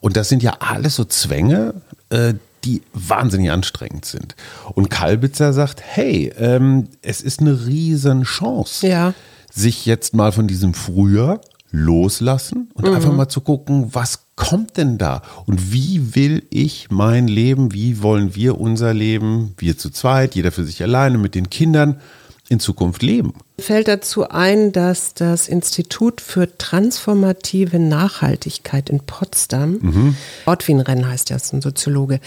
Und 0.00 0.16
das 0.16 0.28
sind 0.28 0.42
ja 0.42 0.56
alles 0.58 0.96
so 0.96 1.04
Zwänge, 1.04 1.74
äh, 2.10 2.34
die 2.64 2.82
wahnsinnig 2.92 3.50
anstrengend 3.50 4.04
sind. 4.04 4.34
Und 4.74 4.90
Kalbitzer 4.90 5.52
sagt, 5.52 5.80
hey, 5.82 6.32
ähm, 6.38 6.88
es 7.02 7.20
ist 7.20 7.40
eine 7.40 7.66
riesen 7.66 8.24
Chance, 8.24 8.88
ja. 8.88 9.14
sich 9.52 9.86
jetzt 9.86 10.14
mal 10.14 10.32
von 10.32 10.48
diesem 10.48 10.74
Früher 10.74 11.40
loslassen 11.76 12.70
und 12.74 12.86
mhm. 12.86 12.94
einfach 12.94 13.12
mal 13.12 13.28
zu 13.28 13.40
gucken, 13.40 13.94
was 13.94 14.26
kommt 14.36 14.76
denn 14.76 14.98
da? 14.98 15.22
Und 15.46 15.72
wie 15.72 16.14
will 16.14 16.46
ich 16.50 16.88
mein 16.90 17.28
Leben, 17.28 17.72
wie 17.72 18.02
wollen 18.02 18.34
wir 18.34 18.60
unser 18.60 18.94
Leben, 18.94 19.54
wir 19.58 19.78
zu 19.78 19.90
zweit, 19.90 20.34
jeder 20.34 20.52
für 20.52 20.64
sich 20.64 20.82
alleine 20.82 21.18
mit 21.18 21.34
den 21.34 21.50
Kindern 21.50 22.00
in 22.48 22.60
Zukunft 22.60 23.02
leben? 23.02 23.34
Fällt 23.58 23.88
dazu 23.88 24.28
ein, 24.28 24.72
dass 24.72 25.14
das 25.14 25.48
Institut 25.48 26.20
für 26.20 26.58
transformative 26.58 27.78
Nachhaltigkeit 27.78 28.90
in 28.90 29.00
Potsdam, 29.00 29.78
mhm. 29.80 30.16
Ortwin-Renn 30.44 31.08
heißt 31.08 31.30
das, 31.30 31.52
ein 31.54 31.62
Soziologe, 31.62 32.20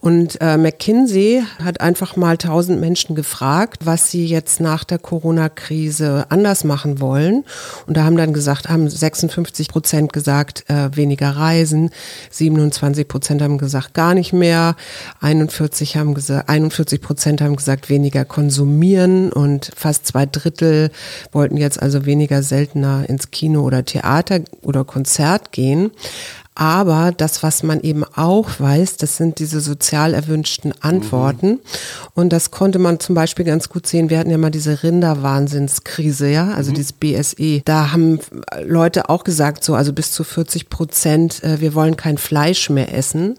und 0.00 0.40
äh, 0.40 0.56
McKinsey 0.56 1.42
hat 1.62 1.82
einfach 1.82 2.16
mal 2.16 2.38
tausend 2.38 2.80
Menschen 2.80 3.14
gefragt, 3.14 3.84
was 3.84 4.10
sie 4.10 4.26
jetzt 4.26 4.60
nach 4.60 4.84
der 4.84 4.98
Corona-Krise 4.98 6.26
anders 6.30 6.64
machen 6.64 7.00
wollen. 7.00 7.44
Und 7.86 7.96
da 7.96 8.04
haben 8.04 8.16
dann 8.16 8.32
gesagt, 8.32 8.68
haben 8.70 8.88
56 8.88 9.68
Prozent 9.68 10.12
gesagt, 10.14 10.64
äh, 10.68 10.96
weniger 10.96 11.30
reisen, 11.30 11.90
27 12.30 13.06
Prozent 13.06 13.42
haben 13.42 13.58
gesagt, 13.58 13.92
gar 13.92 14.14
nicht 14.14 14.32
mehr, 14.32 14.76
41 15.20 15.98
haben 15.98 16.14
gesagt, 16.14 16.48
41 16.48 17.02
Prozent 17.02 17.42
haben 17.42 17.56
gesagt, 17.56 17.90
weniger 17.90 18.24
konsumieren 18.24 19.30
und 19.30 19.70
fast 19.76 20.06
zwei 20.06 20.24
Drittel 20.24 20.69
Drittel 20.70 20.90
wollten 21.32 21.56
jetzt 21.56 21.82
also 21.82 22.06
weniger 22.06 22.42
seltener 22.42 23.08
ins 23.08 23.30
Kino 23.30 23.62
oder 23.62 23.84
Theater 23.84 24.40
oder 24.62 24.84
Konzert 24.84 25.52
gehen. 25.52 25.90
Aber 26.56 27.12
das, 27.16 27.42
was 27.42 27.62
man 27.62 27.80
eben 27.80 28.04
auch 28.04 28.50
weiß, 28.58 28.96
das 28.96 29.16
sind 29.16 29.38
diese 29.38 29.60
sozial 29.60 30.14
erwünschten 30.14 30.74
Antworten. 30.80 31.48
Mhm. 31.48 31.60
Und 32.14 32.32
das 32.32 32.50
konnte 32.50 32.78
man 32.78 33.00
zum 33.00 33.14
Beispiel 33.14 33.44
ganz 33.44 33.68
gut 33.68 33.86
sehen. 33.86 34.10
Wir 34.10 34.18
hatten 34.18 34.30
ja 34.30 34.36
mal 34.36 34.50
diese 34.50 34.82
Rinderwahnsinnskrise, 34.82 36.28
ja, 36.28 36.50
also 36.50 36.72
mhm. 36.72 36.74
dieses 36.74 36.92
BSE. 36.92 37.62
Da 37.64 37.92
haben 37.92 38.18
Leute 38.62 39.08
auch 39.08 39.24
gesagt, 39.24 39.64
so, 39.64 39.74
also 39.74 39.92
bis 39.92 40.12
zu 40.12 40.24
40 40.24 40.68
Prozent, 40.68 41.42
äh, 41.44 41.60
wir 41.60 41.74
wollen 41.74 41.96
kein 41.96 42.18
Fleisch 42.18 42.68
mehr 42.68 42.92
essen. 42.94 43.36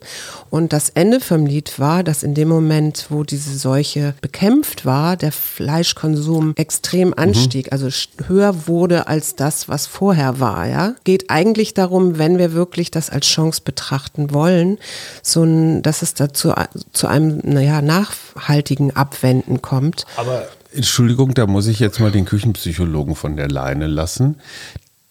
Und 0.49 0.73
das 0.73 0.89
Ende 0.89 1.19
vom 1.19 1.45
Lied 1.45 1.79
war, 1.79 2.03
dass 2.03 2.23
in 2.23 2.33
dem 2.33 2.47
Moment, 2.47 3.07
wo 3.09 3.23
diese 3.23 3.55
Seuche 3.55 4.15
bekämpft 4.21 4.85
war, 4.85 5.15
der 5.15 5.31
Fleischkonsum 5.31 6.53
extrem 6.55 7.09
mhm. 7.09 7.15
anstieg, 7.17 7.67
mhm. 7.67 7.73
also 7.73 7.89
höher 8.27 8.67
wurde 8.67 9.07
als 9.07 9.35
das, 9.35 9.69
was 9.69 9.85
vorher 9.85 10.39
war, 10.39 10.65
ja. 10.67 10.95
Geht 11.03 11.29
eigentlich 11.29 11.73
darum, 11.73 12.17
wenn 12.17 12.37
wir 12.37 12.53
wirklich 12.53 12.89
das 12.89 13.10
als 13.11 13.27
Chance 13.27 13.61
betrachten 13.63 14.33
wollen, 14.33 14.77
so 15.21 15.43
ein, 15.43 15.81
dass 15.81 16.01
es 16.01 16.13
dazu 16.13 16.53
zu 16.93 17.07
einem 17.07 17.39
naja, 17.43 17.81
nachhaltigen 17.81 18.95
Abwenden 18.95 19.61
kommt. 19.61 20.05
Aber 20.17 20.47
Entschuldigung, 20.73 21.33
da 21.33 21.47
muss 21.47 21.67
ich 21.67 21.79
jetzt 21.79 21.99
mal 21.99 22.11
den 22.11 22.25
Küchenpsychologen 22.25 23.15
von 23.15 23.35
der 23.35 23.49
Leine 23.49 23.87
lassen. 23.87 24.39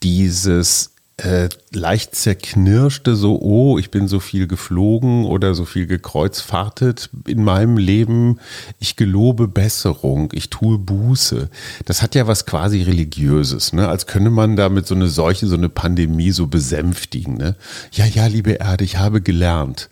Dieses 0.02 0.92
äh, 1.24 1.48
leicht 1.72 2.14
zerknirschte, 2.14 3.14
so, 3.14 3.40
oh, 3.40 3.78
ich 3.78 3.90
bin 3.90 4.08
so 4.08 4.20
viel 4.20 4.46
geflogen 4.46 5.24
oder 5.24 5.54
so 5.54 5.64
viel 5.64 5.86
gekreuzfahrtet 5.86 7.10
in 7.26 7.44
meinem 7.44 7.76
Leben, 7.76 8.38
ich 8.78 8.96
gelobe 8.96 9.48
Besserung, 9.48 10.32
ich 10.34 10.50
tue 10.50 10.78
Buße. 10.78 11.48
Das 11.84 12.02
hat 12.02 12.14
ja 12.14 12.26
was 12.26 12.46
quasi 12.46 12.82
Religiöses, 12.82 13.72
ne? 13.72 13.88
als 13.88 14.06
könne 14.06 14.30
man 14.30 14.56
damit 14.56 14.86
so 14.86 14.94
eine 14.94 15.08
Seuche, 15.08 15.46
so 15.46 15.56
eine 15.56 15.68
Pandemie 15.68 16.30
so 16.30 16.46
besänftigen. 16.46 17.36
Ne? 17.36 17.56
Ja, 17.92 18.06
ja, 18.06 18.26
liebe 18.26 18.52
Erde, 18.52 18.84
ich 18.84 18.98
habe 18.98 19.20
gelernt. 19.20 19.90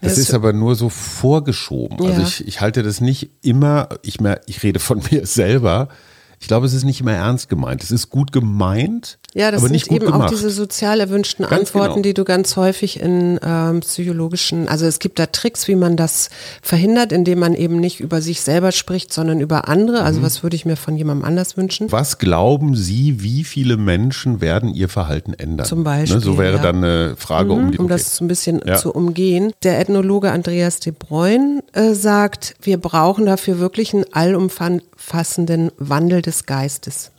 Das, 0.00 0.14
das 0.14 0.18
ist 0.18 0.34
aber 0.34 0.52
nur 0.52 0.74
so 0.74 0.88
vorgeschoben. 0.88 1.98
Also 1.98 2.04
ja. 2.10 2.18
Also 2.18 2.22
ich, 2.22 2.48
ich 2.48 2.60
halte 2.60 2.82
das 2.82 3.00
nicht 3.00 3.30
immer, 3.42 3.88
ich, 4.02 4.20
mehr, 4.20 4.40
ich 4.46 4.62
rede 4.62 4.80
von 4.80 5.02
mir 5.10 5.26
selber, 5.26 5.88
ich 6.40 6.48
glaube, 6.48 6.66
es 6.66 6.72
ist 6.72 6.84
nicht 6.84 7.00
immer 7.00 7.12
ernst 7.12 7.48
gemeint. 7.48 7.82
Es 7.82 7.90
ist 7.90 8.10
gut 8.10 8.32
gemeint, 8.32 9.18
ja, 9.34 9.50
das 9.50 9.62
aber 9.62 9.68
sind 9.68 9.90
eben 9.90 10.06
gemacht. 10.06 10.22
auch 10.22 10.30
diese 10.30 10.48
sozial 10.50 11.00
erwünschten 11.00 11.44
ganz 11.44 11.52
Antworten, 11.52 11.94
genau. 11.94 12.02
die 12.02 12.14
du 12.14 12.24
ganz 12.24 12.56
häufig 12.56 13.00
in 13.00 13.40
ähm, 13.44 13.80
psychologischen, 13.80 14.68
also 14.68 14.86
es 14.86 15.00
gibt 15.00 15.18
da 15.18 15.26
Tricks, 15.26 15.66
wie 15.66 15.74
man 15.74 15.96
das 15.96 16.30
verhindert, 16.62 17.10
indem 17.10 17.40
man 17.40 17.54
eben 17.54 17.80
nicht 17.80 17.98
über 17.98 18.20
sich 18.20 18.42
selber 18.42 18.70
spricht, 18.70 19.12
sondern 19.12 19.40
über 19.40 19.68
andere. 19.68 20.02
Also 20.02 20.20
mhm. 20.20 20.24
was 20.24 20.44
würde 20.44 20.54
ich 20.54 20.64
mir 20.64 20.76
von 20.76 20.96
jemandem 20.96 21.24
anders 21.24 21.56
wünschen? 21.56 21.90
Was 21.90 22.18
glauben 22.18 22.76
Sie, 22.76 23.22
wie 23.22 23.42
viele 23.42 23.76
Menschen 23.76 24.40
werden 24.40 24.72
ihr 24.72 24.88
Verhalten 24.88 25.34
ändern? 25.34 25.66
Zum 25.66 25.82
Beispiel. 25.82 26.18
Ne, 26.18 26.22
so 26.22 26.38
wäre 26.38 26.56
ja. 26.56 26.62
dann 26.62 26.76
eine 26.76 27.16
Frage, 27.16 27.52
mhm, 27.52 27.64
um 27.64 27.70
die. 27.72 27.78
Um 27.78 27.86
okay. 27.86 27.94
das 27.94 28.20
ein 28.20 28.28
bisschen 28.28 28.60
ja. 28.64 28.76
zu 28.76 28.92
umgehen. 28.92 29.52
Der 29.64 29.80
Ethnologe 29.80 30.30
Andreas 30.30 30.78
de 30.78 30.92
Bruyne 30.96 31.64
äh, 31.72 31.94
sagt, 31.94 32.54
wir 32.62 32.78
brauchen 32.78 33.26
dafür 33.26 33.58
wirklich 33.58 33.94
einen 33.94 34.04
allumfassenden 34.12 34.93
Wandel 35.78 36.22
des 36.22 36.46
Geistes. 36.46 37.10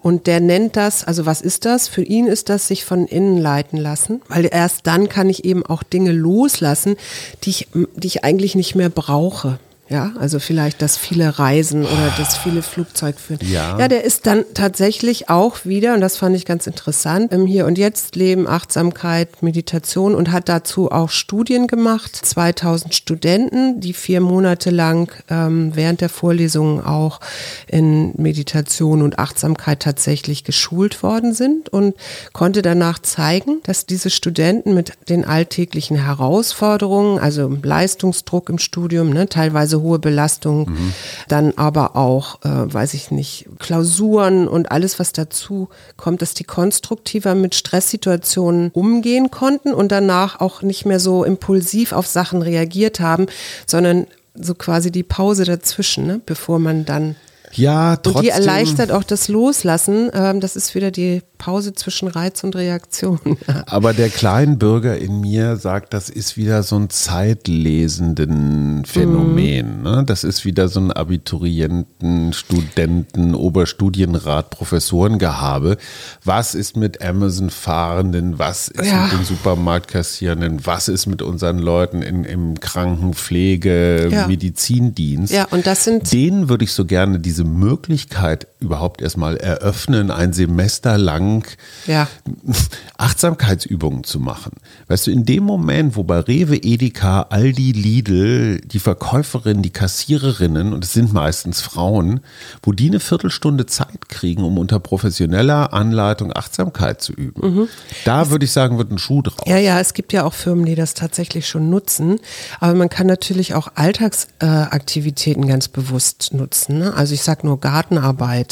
Und 0.00 0.26
der 0.26 0.40
nennt 0.40 0.76
das, 0.76 1.04
also 1.04 1.26
was 1.26 1.40
ist 1.40 1.64
das? 1.64 1.88
Für 1.88 2.02
ihn 2.02 2.26
ist 2.26 2.48
das 2.48 2.68
sich 2.68 2.84
von 2.84 3.06
innen 3.06 3.38
leiten 3.38 3.78
lassen, 3.78 4.22
weil 4.28 4.48
erst 4.50 4.86
dann 4.86 5.08
kann 5.08 5.28
ich 5.28 5.44
eben 5.44 5.64
auch 5.64 5.82
Dinge 5.82 6.12
loslassen, 6.12 6.96
die 7.44 7.50
ich, 7.50 7.68
die 7.96 8.06
ich 8.06 8.24
eigentlich 8.24 8.54
nicht 8.54 8.74
mehr 8.74 8.90
brauche. 8.90 9.58
Ja, 9.92 10.10
also 10.18 10.38
vielleicht 10.38 10.80
das 10.80 10.96
viele 10.96 11.38
Reisen 11.38 11.84
oder 11.84 12.14
das 12.16 12.34
viele 12.34 12.62
Flugzeugführen. 12.62 13.46
Ja. 13.46 13.78
ja, 13.78 13.88
der 13.88 14.04
ist 14.04 14.26
dann 14.26 14.46
tatsächlich 14.54 15.28
auch 15.28 15.66
wieder, 15.66 15.92
und 15.92 16.00
das 16.00 16.16
fand 16.16 16.34
ich 16.34 16.46
ganz 16.46 16.66
interessant, 16.66 17.30
im 17.30 17.44
Hier 17.44 17.66
und 17.66 17.76
Jetzt 17.76 18.16
Leben, 18.16 18.48
Achtsamkeit, 18.48 19.42
Meditation 19.42 20.14
und 20.14 20.32
hat 20.32 20.48
dazu 20.48 20.90
auch 20.90 21.10
Studien 21.10 21.66
gemacht. 21.66 22.16
2000 22.16 22.94
Studenten, 22.94 23.80
die 23.80 23.92
vier 23.92 24.22
Monate 24.22 24.70
lang 24.70 25.12
ähm, 25.28 25.72
während 25.74 26.00
der 26.00 26.08
Vorlesungen 26.08 26.80
auch 26.82 27.20
in 27.66 28.12
Meditation 28.16 29.02
und 29.02 29.18
Achtsamkeit 29.18 29.80
tatsächlich 29.80 30.42
geschult 30.42 31.02
worden 31.02 31.34
sind 31.34 31.68
und 31.68 31.94
konnte 32.32 32.62
danach 32.62 32.98
zeigen, 33.00 33.60
dass 33.64 33.84
diese 33.84 34.08
Studenten 34.08 34.72
mit 34.72 34.94
den 35.10 35.26
alltäglichen 35.26 36.02
Herausforderungen, 36.02 37.18
also 37.18 37.54
Leistungsdruck 37.62 38.48
im 38.48 38.56
Studium, 38.56 39.10
ne, 39.10 39.28
teilweise 39.28 39.81
hohe 39.82 39.98
Belastung, 39.98 40.70
mhm. 40.70 40.94
dann 41.28 41.52
aber 41.56 41.96
auch, 41.96 42.42
äh, 42.44 42.72
weiß 42.72 42.94
ich 42.94 43.10
nicht, 43.10 43.48
Klausuren 43.58 44.48
und 44.48 44.72
alles, 44.72 44.98
was 44.98 45.12
dazu 45.12 45.68
kommt, 45.96 46.22
dass 46.22 46.34
die 46.34 46.44
konstruktiver 46.44 47.34
mit 47.34 47.54
Stresssituationen 47.54 48.70
umgehen 48.70 49.30
konnten 49.30 49.74
und 49.74 49.92
danach 49.92 50.40
auch 50.40 50.62
nicht 50.62 50.86
mehr 50.86 51.00
so 51.00 51.24
impulsiv 51.24 51.92
auf 51.92 52.06
Sachen 52.06 52.42
reagiert 52.42 53.00
haben, 53.00 53.26
sondern 53.66 54.06
so 54.34 54.54
quasi 54.54 54.90
die 54.90 55.02
Pause 55.02 55.44
dazwischen, 55.44 56.06
ne, 56.06 56.20
bevor 56.24 56.58
man 56.58 56.84
dann 56.84 57.16
ja, 57.54 57.96
trotzdem. 57.96 58.16
Und 58.16 58.24
die 58.24 58.28
erleichtert 58.30 58.92
auch 58.92 59.04
das 59.04 59.28
Loslassen. 59.28 60.10
Ähm, 60.14 60.40
das 60.40 60.56
ist 60.56 60.74
wieder 60.74 60.90
die 60.90 61.22
Pause 61.42 61.74
zwischen 61.74 62.06
Reiz 62.06 62.44
und 62.44 62.54
Reaktion. 62.54 63.18
Aber 63.66 63.92
der 63.92 64.10
Kleinbürger 64.10 64.96
in 64.96 65.20
mir 65.20 65.56
sagt, 65.56 65.92
das 65.92 66.08
ist 66.08 66.36
wieder 66.36 66.62
so 66.62 66.76
ein 66.76 66.88
zeitlesenden 66.88 68.84
Phänomen. 68.84 69.78
Mhm. 69.78 69.82
Ne? 69.82 70.04
Das 70.06 70.22
ist 70.22 70.44
wieder 70.44 70.68
so 70.68 70.78
ein 70.78 70.92
Abiturienten, 70.92 72.32
Studenten, 72.32 73.34
Oberstudienrat, 73.34 74.50
Professorengehabe. 74.50 75.78
Was 76.24 76.54
ist 76.54 76.76
mit 76.76 77.02
Amazon-Fahrenden? 77.02 78.38
Was 78.38 78.68
ist 78.68 78.86
ja. 78.86 79.02
mit 79.02 79.12
den 79.12 79.24
Supermarktkassierenden? 79.24 80.64
Was 80.64 80.86
ist 80.86 81.06
mit 81.06 81.22
unseren 81.22 81.58
Leuten 81.58 82.02
in, 82.02 82.22
im 82.22 82.60
Krankenpflege, 82.60 84.10
ja. 84.12 84.28
Medizindienst? 84.28 85.32
Ja, 85.32 85.48
und 85.50 85.66
das 85.66 85.82
sind. 85.82 86.12
Denen 86.12 86.48
würde 86.48 86.62
ich 86.62 86.72
so 86.72 86.84
gerne 86.84 87.18
diese 87.18 87.41
Möglichkeit 87.44 88.46
überhaupt 88.62 89.02
erstmal 89.02 89.36
eröffnen, 89.36 90.10
ein 90.10 90.32
Semester 90.32 90.96
lang 90.96 91.46
ja. 91.86 92.08
Achtsamkeitsübungen 92.96 94.04
zu 94.04 94.20
machen. 94.20 94.52
Weißt 94.88 95.06
du, 95.06 95.10
in 95.10 95.24
dem 95.24 95.44
Moment, 95.44 95.96
wo 95.96 96.04
bei 96.04 96.20
Rewe, 96.20 96.56
Edeka, 96.56 97.26
Aldi, 97.30 97.72
Lidl 97.72 98.60
die 98.60 98.78
Verkäuferinnen, 98.78 99.62
die 99.62 99.70
Kassiererinnen, 99.70 100.72
und 100.72 100.84
es 100.84 100.92
sind 100.92 101.12
meistens 101.12 101.60
Frauen, 101.60 102.20
wo 102.62 102.72
die 102.72 102.88
eine 102.88 103.00
Viertelstunde 103.00 103.66
Zeit 103.66 104.08
kriegen, 104.08 104.44
um 104.44 104.58
unter 104.58 104.78
professioneller 104.78 105.72
Anleitung 105.72 106.34
Achtsamkeit 106.34 107.02
zu 107.02 107.12
üben. 107.12 107.54
Mhm. 107.54 107.68
Da 108.04 108.30
würde 108.30 108.44
ich 108.44 108.52
sagen, 108.52 108.78
wird 108.78 108.90
ein 108.90 108.98
Schuh 108.98 109.22
drauf. 109.22 109.46
Ja, 109.46 109.58
ja, 109.58 109.80
es 109.80 109.94
gibt 109.94 110.12
ja 110.12 110.24
auch 110.24 110.34
Firmen, 110.34 110.64
die 110.64 110.74
das 110.74 110.94
tatsächlich 110.94 111.48
schon 111.48 111.70
nutzen. 111.70 112.20
Aber 112.60 112.74
man 112.74 112.88
kann 112.88 113.06
natürlich 113.06 113.54
auch 113.54 113.68
Alltagsaktivitäten 113.74 115.46
ganz 115.46 115.68
bewusst 115.68 116.32
nutzen. 116.32 116.78
Ne? 116.78 116.94
Also 116.94 117.14
ich 117.14 117.22
sage 117.22 117.46
nur 117.46 117.60
Gartenarbeit 117.60 118.51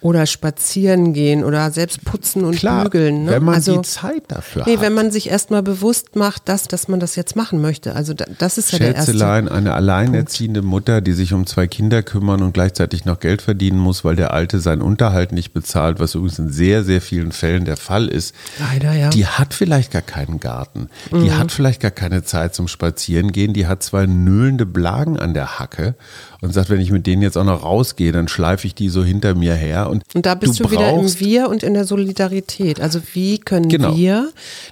oder 0.00 0.26
spazieren 0.26 1.12
gehen 1.12 1.44
oder 1.44 1.70
selbst 1.70 2.04
putzen 2.04 2.44
und 2.44 2.56
Klar, 2.56 2.84
bügeln. 2.84 3.24
Ne? 3.24 3.32
Wenn 3.32 3.44
man 3.44 3.54
also, 3.56 3.76
die 3.76 3.88
Zeit 3.88 4.24
dafür 4.28 4.64
nee, 4.66 4.76
hat. 4.76 4.82
wenn 4.82 4.94
man 4.94 5.10
sich 5.10 5.30
erstmal 5.30 5.62
bewusst 5.62 6.16
macht, 6.16 6.48
dass, 6.48 6.64
dass 6.64 6.88
man 6.88 7.00
das 7.00 7.16
jetzt 7.16 7.36
machen 7.36 7.60
möchte. 7.60 7.94
Also 7.94 8.14
das 8.14 8.58
ist 8.58 8.72
ja 8.72 8.78
der 8.78 8.94
erste 8.96 9.12
eine 9.30 9.74
alleinerziehende 9.74 10.60
Punkt. 10.60 10.70
Mutter, 10.70 11.00
die 11.00 11.12
sich 11.12 11.32
um 11.32 11.46
zwei 11.46 11.66
Kinder 11.66 12.02
kümmern 12.02 12.42
und 12.42 12.52
gleichzeitig 12.52 13.04
noch 13.04 13.20
Geld 13.20 13.42
verdienen 13.42 13.78
muss, 13.78 14.04
weil 14.04 14.16
der 14.16 14.32
Alte 14.32 14.60
seinen 14.60 14.82
Unterhalt 14.82 15.32
nicht 15.32 15.52
bezahlt, 15.52 16.00
was 16.00 16.14
übrigens 16.14 16.38
in 16.38 16.48
sehr, 16.50 16.84
sehr 16.84 17.00
vielen 17.00 17.32
Fällen 17.32 17.64
der 17.64 17.76
Fall 17.76 18.08
ist. 18.08 18.34
Leider, 18.58 18.92
ja. 18.92 19.10
Die 19.10 19.26
hat 19.26 19.54
vielleicht 19.54 19.92
gar 19.92 20.02
keinen 20.02 20.40
Garten. 20.40 20.88
Mhm. 21.10 21.24
Die 21.24 21.32
hat 21.32 21.52
vielleicht 21.52 21.80
gar 21.80 21.90
keine 21.90 22.22
Zeit 22.22 22.54
zum 22.54 22.68
Spazierengehen. 22.68 23.52
Die 23.52 23.66
hat 23.66 23.82
zwei 23.82 24.06
nöhlende 24.06 24.66
Blagen 24.66 25.18
an 25.18 25.34
der 25.34 25.58
Hacke 25.58 25.94
und 26.40 26.52
sagt, 26.54 26.70
wenn 26.70 26.80
ich 26.80 26.90
mit 26.90 27.06
denen 27.06 27.22
jetzt 27.22 27.36
auch 27.36 27.44
noch 27.44 27.62
rausgehe, 27.62 28.12
dann 28.12 28.28
schleife 28.28 28.66
ich 28.66 28.74
die 28.74 28.88
so 28.88 29.04
hinter 29.04 29.34
mir 29.40 29.54
her. 29.54 29.90
Und, 29.90 30.04
und 30.14 30.24
da 30.24 30.34
bist 30.34 30.60
du, 30.60 30.64
du 30.64 30.70
wieder 30.70 30.90
im 30.90 31.20
Wir 31.20 31.48
und 31.48 31.62
in 31.62 31.74
der 31.74 31.84
Solidarität. 31.84 32.80
Also 32.80 33.00
wie 33.12 33.38
können 33.38 33.68
genau. 33.68 33.96
wir 33.96 34.30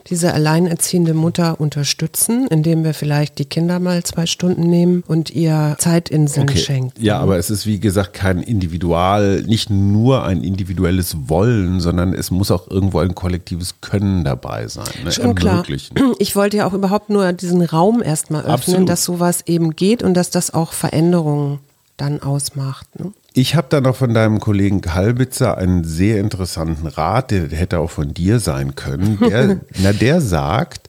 diese 0.09 0.33
alleinerziehende 0.33 1.15
Mutter 1.15 1.61
unterstützen, 1.61 2.47
indem 2.49 2.85
wir 2.85 2.95
vielleicht 2.95 3.39
die 3.39 3.45
Kinder 3.45 3.81
mal 3.81 4.03
zwei 4.05 4.27
Stunden 4.27 4.63
nehmen 4.63 5.03
und 5.07 5.31
ihr 5.31 5.77
Zeitinseln 5.79 6.49
okay. 6.49 6.59
schenken? 6.59 7.03
Ja, 7.03 7.19
aber 7.19 7.37
es 7.39 7.51
ist 7.51 7.67
wie 7.67 7.81
gesagt 7.81 8.15
kein 8.15 8.43
Individual, 8.43 9.43
nicht 9.43 9.71
nur 9.71 10.25
ein 10.25 10.43
individuelles 10.43 11.17
Wollen, 11.27 11.81
sondern 11.81 12.15
es 12.15 12.31
muss 12.31 12.51
auch 12.51 12.69
irgendwo 12.71 13.01
ein 13.01 13.15
kollektives 13.15 13.77
Können 13.81 14.25
dabei 14.25 14.69
sein. 14.69 14.89
Ne? 15.05 15.13
Schon 15.13 15.35
klar. 15.35 15.65
Ich 16.19 16.37
wollte 16.37 16.59
ja 16.59 16.67
auch 16.67 16.73
überhaupt 16.73 17.11
nur 17.11 17.33
diesen 17.33 17.63
Raum 17.63 18.03
erstmal 18.03 18.43
öffnen, 18.43 18.53
Absolut. 18.55 18.89
dass 18.89 19.05
sowas 19.05 19.43
eben 19.47 19.77
geht 19.77 20.03
und 20.03 20.15
dass 20.15 20.31
das 20.31 20.53
auch 20.53 20.73
Veränderungen 20.73 21.61
dann 21.97 22.23
ausmacht. 22.23 22.87
Ne? 22.99 23.13
Ich 23.39 23.55
habe 23.55 23.69
da 23.71 23.81
noch 23.81 23.95
von 23.95 24.15
deinem 24.15 24.41
Kollegen 24.41 24.81
Kalbitzer 24.81 25.57
einen 25.57 25.85
sehr 25.85 26.19
interessanten 26.19 26.89
Rat, 26.89 27.31
der 27.31 27.49
hätte 27.51 27.79
auch 27.79 27.93
von 27.93 28.13
dir 28.13 28.41
sein 28.41 28.75
können. 28.75 29.17
Der, 29.21 29.61
na, 29.79 29.93
der 29.93 30.21
sagt, 30.21 30.89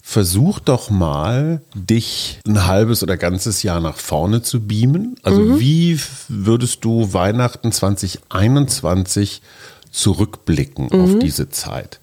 versuch 0.00 0.60
doch 0.60 0.90
mal, 0.90 1.60
dich 1.74 2.38
ein 2.46 2.68
halbes 2.68 3.02
oder 3.02 3.16
ganzes 3.16 3.64
Jahr 3.64 3.80
nach 3.80 3.96
vorne 3.96 4.42
zu 4.42 4.64
beamen. 4.64 5.16
Also 5.24 5.40
mhm. 5.40 5.58
wie 5.58 6.00
würdest 6.28 6.84
du 6.84 7.12
Weihnachten 7.14 7.72
2021 7.72 9.42
zurückblicken 9.90 10.90
mhm. 10.92 11.00
auf 11.00 11.18
diese 11.18 11.48
Zeit? 11.48 11.98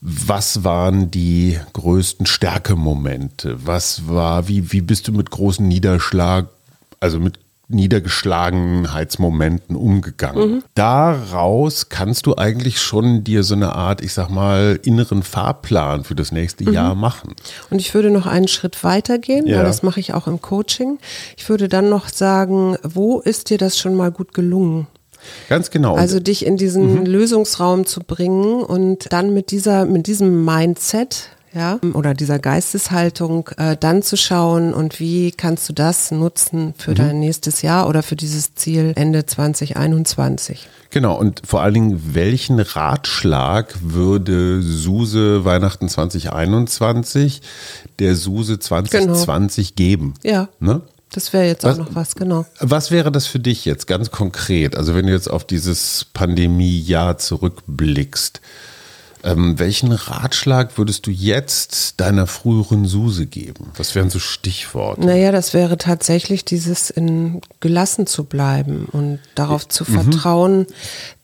Was 0.00 0.64
waren 0.64 1.10
die 1.10 1.58
größten 1.74 2.24
Stärkemomente? 2.24 3.66
Was 3.66 4.08
war, 4.08 4.48
wie, 4.48 4.72
wie 4.72 4.80
bist 4.80 5.08
du 5.08 5.12
mit 5.12 5.30
großen 5.30 5.68
Niederschlag, 5.68 6.46
also 7.00 7.20
mit 7.20 7.38
Niedergeschlagenheitsmomenten 7.70 9.76
umgegangen. 9.76 10.50
Mhm. 10.50 10.62
Daraus 10.74 11.88
kannst 11.88 12.26
du 12.26 12.36
eigentlich 12.36 12.80
schon 12.80 13.24
dir 13.24 13.42
so 13.42 13.54
eine 13.54 13.74
Art, 13.74 14.02
ich 14.02 14.12
sag 14.12 14.28
mal, 14.28 14.78
inneren 14.82 15.22
Fahrplan 15.22 16.04
für 16.04 16.14
das 16.14 16.32
nächste 16.32 16.64
mhm. 16.64 16.72
Jahr 16.72 16.94
machen. 16.94 17.34
Und 17.70 17.78
ich 17.78 17.94
würde 17.94 18.10
noch 18.10 18.26
einen 18.26 18.48
Schritt 18.48 18.82
weiter 18.84 19.18
gehen, 19.18 19.46
ja. 19.46 19.58
weil 19.58 19.64
das 19.64 19.82
mache 19.82 20.00
ich 20.00 20.14
auch 20.14 20.26
im 20.26 20.40
Coaching. 20.40 20.98
Ich 21.36 21.48
würde 21.48 21.68
dann 21.68 21.88
noch 21.88 22.08
sagen, 22.08 22.76
wo 22.82 23.20
ist 23.20 23.50
dir 23.50 23.58
das 23.58 23.78
schon 23.78 23.94
mal 23.94 24.10
gut 24.10 24.34
gelungen? 24.34 24.86
Ganz 25.48 25.70
genau. 25.70 25.96
Also 25.96 26.20
dich 26.20 26.46
in 26.46 26.56
diesen 26.56 27.00
mhm. 27.00 27.06
Lösungsraum 27.06 27.86
zu 27.86 28.00
bringen 28.00 28.62
und 28.62 29.12
dann 29.12 29.34
mit 29.34 29.50
dieser, 29.50 29.84
mit 29.84 30.06
diesem 30.06 30.44
Mindset 30.44 31.28
ja, 31.52 31.80
oder 31.94 32.14
dieser 32.14 32.38
Geisteshaltung, 32.38 33.50
äh, 33.56 33.76
dann 33.78 34.02
zu 34.02 34.16
schauen 34.16 34.72
und 34.72 35.00
wie 35.00 35.32
kannst 35.32 35.68
du 35.68 35.72
das 35.72 36.10
nutzen 36.10 36.74
für 36.78 36.92
mhm. 36.92 36.96
dein 36.96 37.20
nächstes 37.20 37.62
Jahr 37.62 37.88
oder 37.88 38.02
für 38.02 38.16
dieses 38.16 38.54
Ziel 38.54 38.92
Ende 38.94 39.26
2021. 39.26 40.68
Genau, 40.90 41.16
und 41.18 41.42
vor 41.44 41.62
allen 41.62 41.74
Dingen, 41.74 42.14
welchen 42.14 42.60
Ratschlag 42.60 43.74
würde 43.80 44.62
Suse 44.62 45.44
Weihnachten 45.44 45.88
2021 45.88 47.42
der 47.98 48.16
Suse 48.16 48.58
2020 48.58 49.74
genau. 49.74 49.88
geben? 49.88 50.14
Ja. 50.22 50.48
Ne? 50.58 50.82
Das 51.12 51.32
wäre 51.32 51.46
jetzt 51.46 51.64
was, 51.64 51.78
auch 51.78 51.86
noch 51.86 51.94
was, 51.94 52.14
genau. 52.14 52.46
Was 52.60 52.90
wäre 52.90 53.10
das 53.10 53.26
für 53.26 53.40
dich 53.40 53.64
jetzt 53.64 53.86
ganz 53.86 54.10
konkret? 54.10 54.76
Also 54.76 54.94
wenn 54.94 55.06
du 55.06 55.12
jetzt 55.12 55.28
auf 55.28 55.44
dieses 55.44 56.06
Pandemiejahr 56.12 57.18
zurückblickst, 57.18 58.40
ähm, 59.22 59.58
welchen 59.58 59.92
Ratschlag 59.92 60.78
würdest 60.78 61.06
du 61.06 61.10
jetzt 61.10 62.00
deiner 62.00 62.26
früheren 62.26 62.86
Suse 62.86 63.26
geben? 63.26 63.72
Was 63.76 63.94
wären 63.94 64.10
so 64.10 64.18
Stichworte? 64.18 65.04
Naja, 65.04 65.32
das 65.32 65.54
wäre 65.54 65.76
tatsächlich 65.78 66.44
dieses 66.44 66.90
in 66.90 67.40
gelassen 67.60 68.06
zu 68.06 68.24
bleiben 68.24 68.86
und 68.90 69.18
darauf 69.34 69.68
zu 69.68 69.84
mhm. 69.84 69.94
vertrauen, 69.94 70.66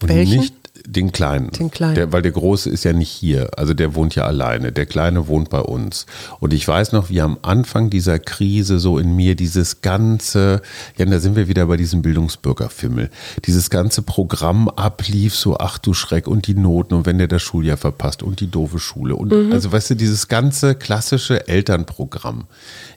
und 0.00 0.08
Welchen? 0.08 0.40
nicht 0.40 0.54
den 0.90 1.12
Kleinen. 1.12 1.50
Den 1.50 1.70
Kleinen. 1.70 1.94
Der, 1.94 2.12
weil 2.12 2.22
der 2.22 2.32
Große 2.32 2.70
ist 2.70 2.84
ja 2.84 2.94
nicht 2.94 3.10
hier. 3.10 3.50
Also 3.58 3.74
der 3.74 3.94
wohnt 3.94 4.14
ja 4.14 4.24
alleine. 4.24 4.72
Der 4.72 4.86
Kleine 4.86 5.28
wohnt 5.28 5.50
bei 5.50 5.60
uns. 5.60 6.06
Und 6.40 6.54
ich 6.54 6.66
weiß 6.66 6.92
noch, 6.92 7.10
wie 7.10 7.20
am 7.20 7.38
Anfang 7.42 7.90
dieser 7.90 8.18
Krise 8.18 8.78
so 8.78 8.98
in 8.98 9.14
mir 9.14 9.34
dieses 9.34 9.82
ganze, 9.82 10.62
ja, 10.96 11.04
da 11.04 11.20
sind 11.20 11.36
wir 11.36 11.46
wieder 11.46 11.66
bei 11.66 11.76
diesem 11.76 12.00
Bildungsbürgerfimmel, 12.00 13.10
dieses 13.44 13.68
ganze 13.68 14.00
Programm 14.00 14.70
ablief, 14.70 15.34
so 15.34 15.58
ach 15.58 15.76
du 15.76 15.92
Schreck 15.92 16.26
und 16.26 16.46
die 16.46 16.54
Noten 16.54 16.94
und 16.94 17.04
wenn 17.04 17.18
der 17.18 17.28
das 17.28 17.42
Schuljahr 17.42 17.76
verpasst 17.76 18.22
und 18.22 18.40
die 18.40 18.50
doofe 18.50 18.78
Schule. 18.78 19.14
Und 19.14 19.32
mhm. 19.32 19.52
also 19.52 19.70
weißt 19.70 19.90
du, 19.90 19.94
dieses 19.94 20.28
ganze 20.28 20.74
klassische 20.74 21.48
Elternprogramm. 21.48 22.46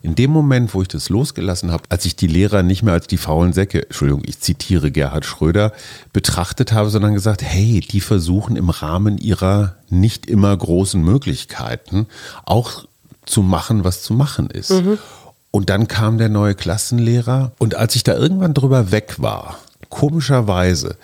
In 0.01 0.15
dem 0.15 0.31
Moment, 0.31 0.73
wo 0.73 0.81
ich 0.81 0.87
das 0.87 1.09
losgelassen 1.09 1.71
habe, 1.71 1.83
als 1.89 2.05
ich 2.05 2.15
die 2.15 2.27
Lehrer 2.27 2.63
nicht 2.63 2.83
mehr 2.83 2.93
als 2.93 3.07
die 3.07 3.17
faulen 3.17 3.51
Säcke, 3.51 3.83
Entschuldigung, 3.83 4.23
ich 4.25 4.39
zitiere 4.39 4.91
Gerhard 4.91 5.25
Schröder, 5.25 5.73
betrachtet 6.13 6.71
habe, 6.71 6.89
sondern 6.89 7.13
gesagt, 7.13 7.43
hey, 7.43 7.80
die 7.87 8.01
versuchen 8.01 8.55
im 8.55 8.69
Rahmen 8.69 9.17
ihrer 9.17 9.75
nicht 9.89 10.25
immer 10.25 10.55
großen 10.55 11.01
Möglichkeiten 11.01 12.07
auch 12.45 12.85
zu 13.25 13.41
machen, 13.41 13.83
was 13.83 14.03
zu 14.03 14.13
machen 14.13 14.49
ist. 14.49 14.71
Mhm. 14.71 14.97
Und 15.51 15.69
dann 15.69 15.87
kam 15.87 16.17
der 16.17 16.29
neue 16.29 16.55
Klassenlehrer 16.55 17.51
und 17.59 17.75
als 17.75 17.95
ich 17.95 18.03
da 18.03 18.15
irgendwann 18.15 18.53
drüber 18.53 18.91
weg 18.91 19.15
war, 19.17 19.57
komischerweise, 19.89 20.97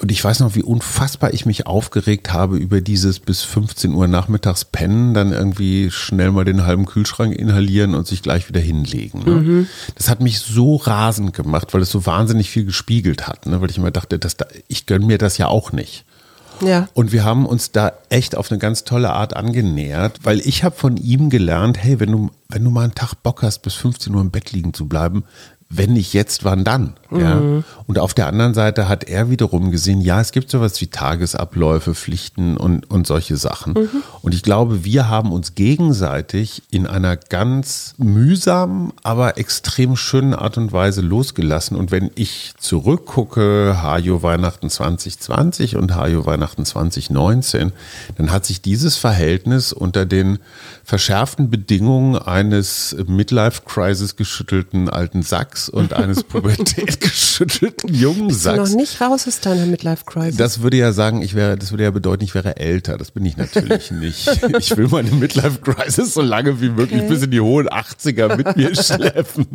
und 0.00 0.12
ich 0.12 0.22
weiß 0.22 0.40
noch, 0.40 0.54
wie 0.54 0.62
unfassbar 0.62 1.34
ich 1.34 1.44
mich 1.44 1.66
aufgeregt 1.66 2.32
habe 2.32 2.56
über 2.56 2.80
dieses 2.80 3.18
bis 3.18 3.42
15 3.42 3.94
Uhr 3.94 4.06
nachmittags 4.06 4.64
pennen, 4.64 5.12
dann 5.12 5.32
irgendwie 5.32 5.90
schnell 5.90 6.30
mal 6.30 6.44
den 6.44 6.64
halben 6.64 6.86
Kühlschrank 6.86 7.34
inhalieren 7.34 7.96
und 7.96 8.06
sich 8.06 8.22
gleich 8.22 8.48
wieder 8.48 8.60
hinlegen. 8.60 9.24
Ne? 9.24 9.30
Mhm. 9.32 9.66
Das 9.96 10.08
hat 10.08 10.20
mich 10.20 10.38
so 10.38 10.76
rasend 10.76 11.34
gemacht, 11.34 11.74
weil 11.74 11.82
es 11.82 11.90
so 11.90 12.06
wahnsinnig 12.06 12.48
viel 12.48 12.64
gespiegelt 12.64 13.26
hat, 13.26 13.46
ne? 13.46 13.60
weil 13.60 13.70
ich 13.70 13.78
immer 13.78 13.90
dachte, 13.90 14.20
dass 14.20 14.36
da, 14.36 14.46
ich 14.68 14.86
gönne 14.86 15.04
mir 15.04 15.18
das 15.18 15.36
ja 15.36 15.48
auch 15.48 15.72
nicht. 15.72 16.04
Ja. 16.60 16.88
Und 16.94 17.12
wir 17.12 17.24
haben 17.24 17.44
uns 17.44 17.72
da 17.72 17.92
echt 18.08 18.36
auf 18.36 18.50
eine 18.50 18.58
ganz 18.58 18.84
tolle 18.84 19.12
Art 19.12 19.34
angenähert, 19.36 20.20
weil 20.22 20.40
ich 20.40 20.62
habe 20.62 20.76
von 20.76 20.96
ihm 20.96 21.28
gelernt, 21.28 21.82
hey, 21.82 21.98
wenn 21.98 22.12
du, 22.12 22.30
wenn 22.48 22.62
du 22.62 22.70
mal 22.70 22.84
einen 22.84 22.94
Tag 22.94 23.14
Bock 23.22 23.42
hast, 23.42 23.58
bis 23.60 23.74
15 23.74 24.14
Uhr 24.14 24.20
im 24.20 24.30
Bett 24.30 24.52
liegen 24.52 24.72
zu 24.72 24.86
bleiben, 24.86 25.24
wenn 25.68 25.94
nicht 25.94 26.12
jetzt, 26.12 26.44
wann 26.44 26.64
dann? 26.64 26.94
Mhm. 27.10 27.20
Ja? 27.20 27.62
Und 27.86 27.98
auf 27.98 28.14
der 28.14 28.26
anderen 28.26 28.54
Seite 28.54 28.88
hat 28.88 29.04
er 29.04 29.30
wiederum 29.30 29.70
gesehen, 29.70 30.00
ja, 30.00 30.20
es 30.20 30.32
gibt 30.32 30.50
sowas 30.50 30.80
wie 30.80 30.88
Tagesabläufe, 30.88 31.94
Pflichten 31.94 32.56
und, 32.56 32.90
und 32.90 33.06
solche 33.06 33.36
Sachen. 33.36 33.74
Mhm. 33.74 34.02
Und 34.22 34.34
ich 34.34 34.42
glaube, 34.42 34.84
wir 34.84 35.08
haben 35.08 35.32
uns 35.32 35.54
gegenseitig 35.54 36.62
in 36.70 36.86
einer 36.86 37.16
ganz 37.16 37.94
mühsamen, 37.98 38.92
aber 39.02 39.38
extrem 39.38 39.96
schönen 39.96 40.34
Art 40.34 40.58
und 40.58 40.72
Weise 40.72 41.00
losgelassen. 41.00 41.76
Und 41.76 41.90
wenn 41.90 42.10
ich 42.14 42.54
zurückgucke, 42.58 43.78
Hajo 43.82 44.22
Weihnachten 44.22 44.70
2020 44.70 45.76
und 45.76 45.94
Hajo 45.94 46.26
Weihnachten 46.26 46.64
2019, 46.64 47.72
dann 48.16 48.32
hat 48.32 48.44
sich 48.44 48.60
dieses 48.60 48.96
Verhältnis 48.96 49.72
unter 49.72 50.06
den 50.06 50.38
verschärften 50.84 51.50
Bedingungen 51.50 52.16
eines 52.16 52.96
Midlife-Crisis 53.06 54.16
geschüttelten 54.16 54.88
alten 54.88 55.22
Sacks 55.22 55.68
und 55.68 55.92
eines 55.92 56.22
Pubertät 56.24 56.95
geschüttelten 57.00 57.94
jungen 57.94 58.30
Sachs. 58.30 58.56
Du 58.56 58.62
noch 58.62 58.80
nicht 58.80 59.00
raus 59.00 59.26
aus 59.26 59.40
deiner 59.40 59.66
Midlife 59.66 60.04
Crisis. 60.04 60.36
Das 60.36 60.62
würde 60.62 60.76
ja 60.76 60.92
sagen, 60.92 61.22
ich 61.22 61.34
wäre, 61.34 61.56
das 61.56 61.70
würde 61.70 61.84
ja 61.84 61.90
bedeuten, 61.90 62.24
ich 62.24 62.34
wäre 62.34 62.56
älter. 62.56 62.98
Das 62.98 63.10
bin 63.10 63.24
ich 63.24 63.36
natürlich 63.36 63.90
nicht. 63.90 64.28
Ich 64.58 64.76
will 64.76 64.88
meine 64.88 65.10
Midlife 65.10 65.60
Crisis 65.60 66.14
so 66.14 66.22
lange 66.22 66.60
wie 66.60 66.68
möglich 66.68 67.02
okay. 67.02 67.08
bis 67.08 67.22
in 67.22 67.30
die 67.30 67.40
hohen 67.40 67.68
80er 67.68 68.36
mit 68.36 68.56
mir 68.56 68.74
schleppen. 68.82 69.46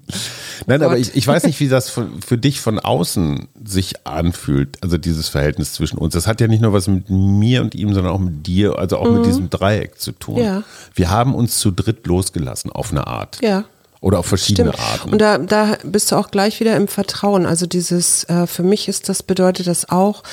Nein, 0.65 0.81
oh 0.81 0.85
aber 0.85 0.97
ich, 0.97 1.15
ich 1.15 1.27
weiß 1.27 1.43
nicht, 1.43 1.59
wie 1.59 1.69
das 1.69 1.89
für, 1.89 2.09
für 2.25 2.37
dich 2.37 2.61
von 2.61 2.79
außen 2.79 3.47
sich 3.63 4.05
anfühlt. 4.05 4.77
Also 4.81 4.97
dieses 4.97 5.29
Verhältnis 5.29 5.73
zwischen 5.73 5.97
uns. 5.97 6.13
Das 6.13 6.27
hat 6.27 6.41
ja 6.41 6.47
nicht 6.47 6.61
nur 6.61 6.73
was 6.73 6.87
mit 6.87 7.09
mir 7.09 7.61
und 7.61 7.75
ihm, 7.75 7.93
sondern 7.93 8.13
auch 8.13 8.19
mit 8.19 8.47
dir, 8.47 8.77
also 8.77 8.97
auch 8.97 9.09
mhm. 9.09 9.17
mit 9.17 9.25
diesem 9.25 9.49
Dreieck 9.49 9.99
zu 9.99 10.11
tun. 10.11 10.37
Ja. 10.37 10.63
Wir 10.93 11.09
haben 11.09 11.35
uns 11.35 11.59
zu 11.59 11.71
dritt 11.71 12.05
losgelassen 12.07 12.71
auf 12.71 12.91
eine 12.91 13.07
Art. 13.07 13.39
Ja. 13.41 13.65
Oder 14.03 14.17
auf 14.17 14.25
verschiedene 14.25 14.73
Stimmt. 14.73 14.83
Arten. 14.83 15.11
Und 15.11 15.21
da, 15.21 15.37
da 15.37 15.77
bist 15.83 16.11
du 16.11 16.15
auch 16.15 16.31
gleich 16.31 16.59
wieder 16.59 16.75
im 16.75 16.87
Vertrauen. 16.87 17.45
Also 17.45 17.67
dieses, 17.67 18.23
äh, 18.23 18.47
für 18.47 18.63
mich 18.63 18.87
ist 18.87 19.09
das, 19.09 19.21
bedeutet 19.21 19.67
das 19.67 19.89
auch, 19.89 20.23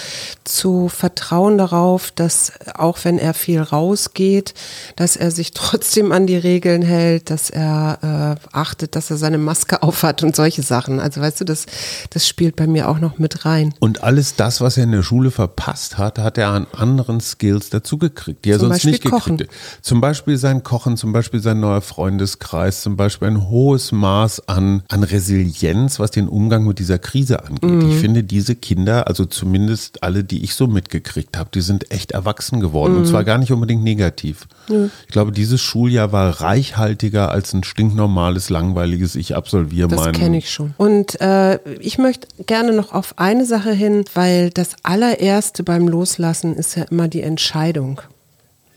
zu 0.45 0.89
vertrauen 0.89 1.59
darauf, 1.59 2.11
dass 2.11 2.51
auch 2.75 2.97
wenn 3.03 3.19
er 3.19 3.35
viel 3.35 3.61
rausgeht, 3.61 4.55
dass 4.97 5.17
er 5.17 5.31
sich 5.31 5.53
trotzdem 5.55 6.13
an 6.13 6.27
die 6.27 6.39
Regeln 6.39 6.81
hält, 6.81 7.29
dass 7.29 7.51
er 7.51 8.39
äh, 8.41 8.49
achtet, 8.57 8.97
dass 8.97 9.11
er 9.11 9.19
seine 9.19 9.37
Maske 9.37 9.83
aufhat 9.83 10.23
und 10.23 10.35
solche 10.35 10.63
Sachen. 10.63 10.99
Also 10.99 11.21
weißt 11.21 11.43
du, 11.43 11.45
das, 11.45 11.67
das 12.09 12.27
spielt 12.27 12.57
bei 12.57 12.67
mir 12.67 12.89
auch 12.89 13.01
noch 13.01 13.19
mit 13.19 13.45
rein. 13.45 13.75
Und 13.81 14.03
alles 14.03 14.35
das, 14.35 14.63
was 14.63 14.79
er 14.79 14.85
in 14.85 14.93
der 14.93 15.03
Schule 15.03 15.31
verpasst 15.31 15.99
hat, 15.99 16.19
hat 16.19 16.39
er 16.39 16.49
an 16.49 16.67
anderen 16.73 17.21
Skills 17.21 17.69
dazugekriegt, 17.69 18.47
die 18.47 18.51
er 18.53 18.59
zum 18.59 18.69
sonst 18.69 18.77
Beispiel 18.77 18.91
nicht 18.93 19.03
gekriegt 19.03 19.41
hat. 19.43 19.49
Zum 19.83 20.01
Beispiel 20.01 20.39
sein 20.39 20.63
Kochen, 20.63 20.97
zum 20.97 21.13
Beispiel 21.13 21.41
sein 21.41 21.61
neuer 21.61 21.83
Freundeskreis, 21.83 22.81
zum 22.81 22.97
Beispiel 22.97 23.29
ein 23.29 23.51
hohes 23.59 23.91
Maß 23.91 24.47
an, 24.49 24.85
an 24.89 25.03
Resilienz, 25.03 25.99
was 25.99 26.13
den 26.13 26.29
Umgang 26.29 26.65
mit 26.65 26.79
dieser 26.79 26.99
Krise 26.99 27.45
angeht. 27.45 27.65
Mhm. 27.65 27.91
Ich 27.91 27.97
finde, 27.97 28.23
diese 28.23 28.55
Kinder, 28.55 29.09
also 29.09 29.25
zumindest 29.25 30.05
alle, 30.05 30.23
die 30.23 30.45
ich 30.45 30.55
so 30.55 30.69
mitgekriegt 30.69 31.37
habe, 31.37 31.51
die 31.53 31.61
sind 31.61 31.91
echt 31.91 32.13
erwachsen 32.13 32.61
geworden. 32.61 32.93
Mhm. 32.93 32.99
Und 33.01 33.07
zwar 33.07 33.25
gar 33.25 33.39
nicht 33.39 33.51
unbedingt 33.51 33.83
negativ. 33.83 34.47
Mhm. 34.69 34.93
Ich 35.07 35.13
glaube, 35.13 35.33
dieses 35.33 35.61
Schuljahr 35.61 36.13
war 36.13 36.41
reichhaltiger 36.41 37.33
als 37.33 37.53
ein 37.53 37.65
stinknormales, 37.65 38.49
langweiliges 38.49 39.17
Ich 39.17 39.35
absolviere 39.35 39.89
Das 39.89 40.13
kenne 40.13 40.39
ich 40.39 40.51
schon. 40.51 40.75
Und 40.77 41.21
äh, 41.21 41.59
ich 41.81 41.99
möchte 41.99 42.29
gerne 42.47 42.73
noch 42.73 42.93
auf 42.93 43.19
eine 43.19 43.45
Sache 43.45 43.73
hin, 43.73 44.05
weil 44.15 44.51
das 44.51 44.77
allererste 44.85 45.65
beim 45.65 45.89
Loslassen 45.89 46.55
ist 46.55 46.77
ja 46.77 46.85
immer 46.85 47.09
die 47.09 47.23
Entscheidung. 47.23 48.01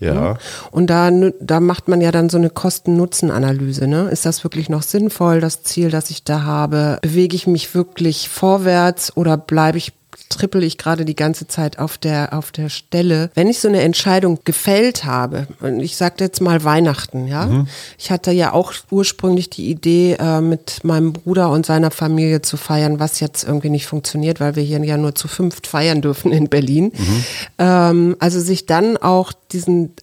Ja. 0.01 0.13
Ne? 0.13 0.37
Und 0.71 0.89
da, 0.89 1.09
da 1.39 1.59
macht 1.59 1.87
man 1.87 2.01
ja 2.01 2.11
dann 2.11 2.29
so 2.29 2.37
eine 2.37 2.49
Kosten-Nutzen-Analyse. 2.49 3.87
Ne? 3.87 4.09
Ist 4.09 4.25
das 4.25 4.43
wirklich 4.43 4.67
noch 4.67 4.81
sinnvoll, 4.81 5.39
das 5.39 5.63
Ziel, 5.63 5.89
das 5.89 6.09
ich 6.09 6.23
da 6.23 6.43
habe? 6.43 6.97
Bewege 7.01 7.35
ich 7.35 7.47
mich 7.47 7.73
wirklich 7.73 8.27
vorwärts 8.27 9.15
oder 9.15 9.37
bleibe 9.37 9.77
ich 9.77 9.93
trippel 10.29 10.63
ich 10.63 10.77
gerade 10.77 11.05
die 11.05 11.15
ganze 11.15 11.47
Zeit 11.47 11.79
auf 11.79 11.97
der, 11.97 12.33
auf 12.33 12.51
der 12.51 12.69
Stelle. 12.69 13.29
Wenn 13.33 13.47
ich 13.47 13.59
so 13.59 13.67
eine 13.67 13.81
Entscheidung 13.81 14.39
gefällt 14.43 15.05
habe, 15.05 15.47
und 15.59 15.79
ich 15.79 15.95
sagte 15.95 16.23
jetzt 16.23 16.41
mal 16.41 16.63
Weihnachten, 16.63 17.27
ja. 17.27 17.45
Mhm. 17.45 17.67
Ich 17.97 18.11
hatte 18.11 18.31
ja 18.31 18.53
auch 18.53 18.73
ursprünglich 18.89 19.49
die 19.49 19.69
Idee, 19.69 20.17
äh, 20.19 20.41
mit 20.41 20.83
meinem 20.83 21.13
Bruder 21.13 21.49
und 21.49 21.65
seiner 21.65 21.91
Familie 21.91 22.41
zu 22.41 22.57
feiern, 22.57 22.99
was 22.99 23.19
jetzt 23.19 23.43
irgendwie 23.43 23.69
nicht 23.69 23.87
funktioniert, 23.87 24.39
weil 24.39 24.55
wir 24.55 24.63
hier 24.63 24.83
ja 24.83 24.97
nur 24.97 25.15
zu 25.15 25.27
fünft 25.27 25.67
feiern 25.67 26.01
dürfen 26.01 26.31
in 26.31 26.49
Berlin. 26.49 26.91
Mhm. 26.95 27.23
Ähm, 27.57 28.15
also 28.19 28.39
sich 28.39 28.65
dann 28.65 28.97
auch 28.97 29.33
diesen 29.51 29.93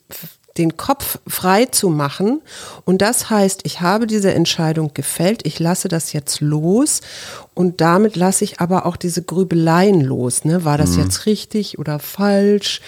den 0.58 0.76
Kopf 0.76 1.18
frei 1.26 1.66
zu 1.66 1.88
machen. 1.88 2.42
Und 2.84 3.00
das 3.00 3.30
heißt, 3.30 3.60
ich 3.64 3.80
habe 3.80 4.06
diese 4.06 4.34
Entscheidung 4.34 4.92
gefällt, 4.92 5.46
ich 5.46 5.58
lasse 5.58 5.88
das 5.88 6.12
jetzt 6.12 6.40
los 6.40 7.00
und 7.58 7.80
damit 7.80 8.14
lasse 8.14 8.44
ich 8.44 8.60
aber 8.60 8.86
auch 8.86 8.94
diese 8.94 9.20
Grübeleien 9.20 10.00
los. 10.00 10.44
Ne? 10.44 10.64
War 10.64 10.78
das 10.78 10.90
mhm. 10.90 11.02
jetzt 11.02 11.26
richtig 11.26 11.80
oder 11.80 11.98
falsch? 11.98 12.80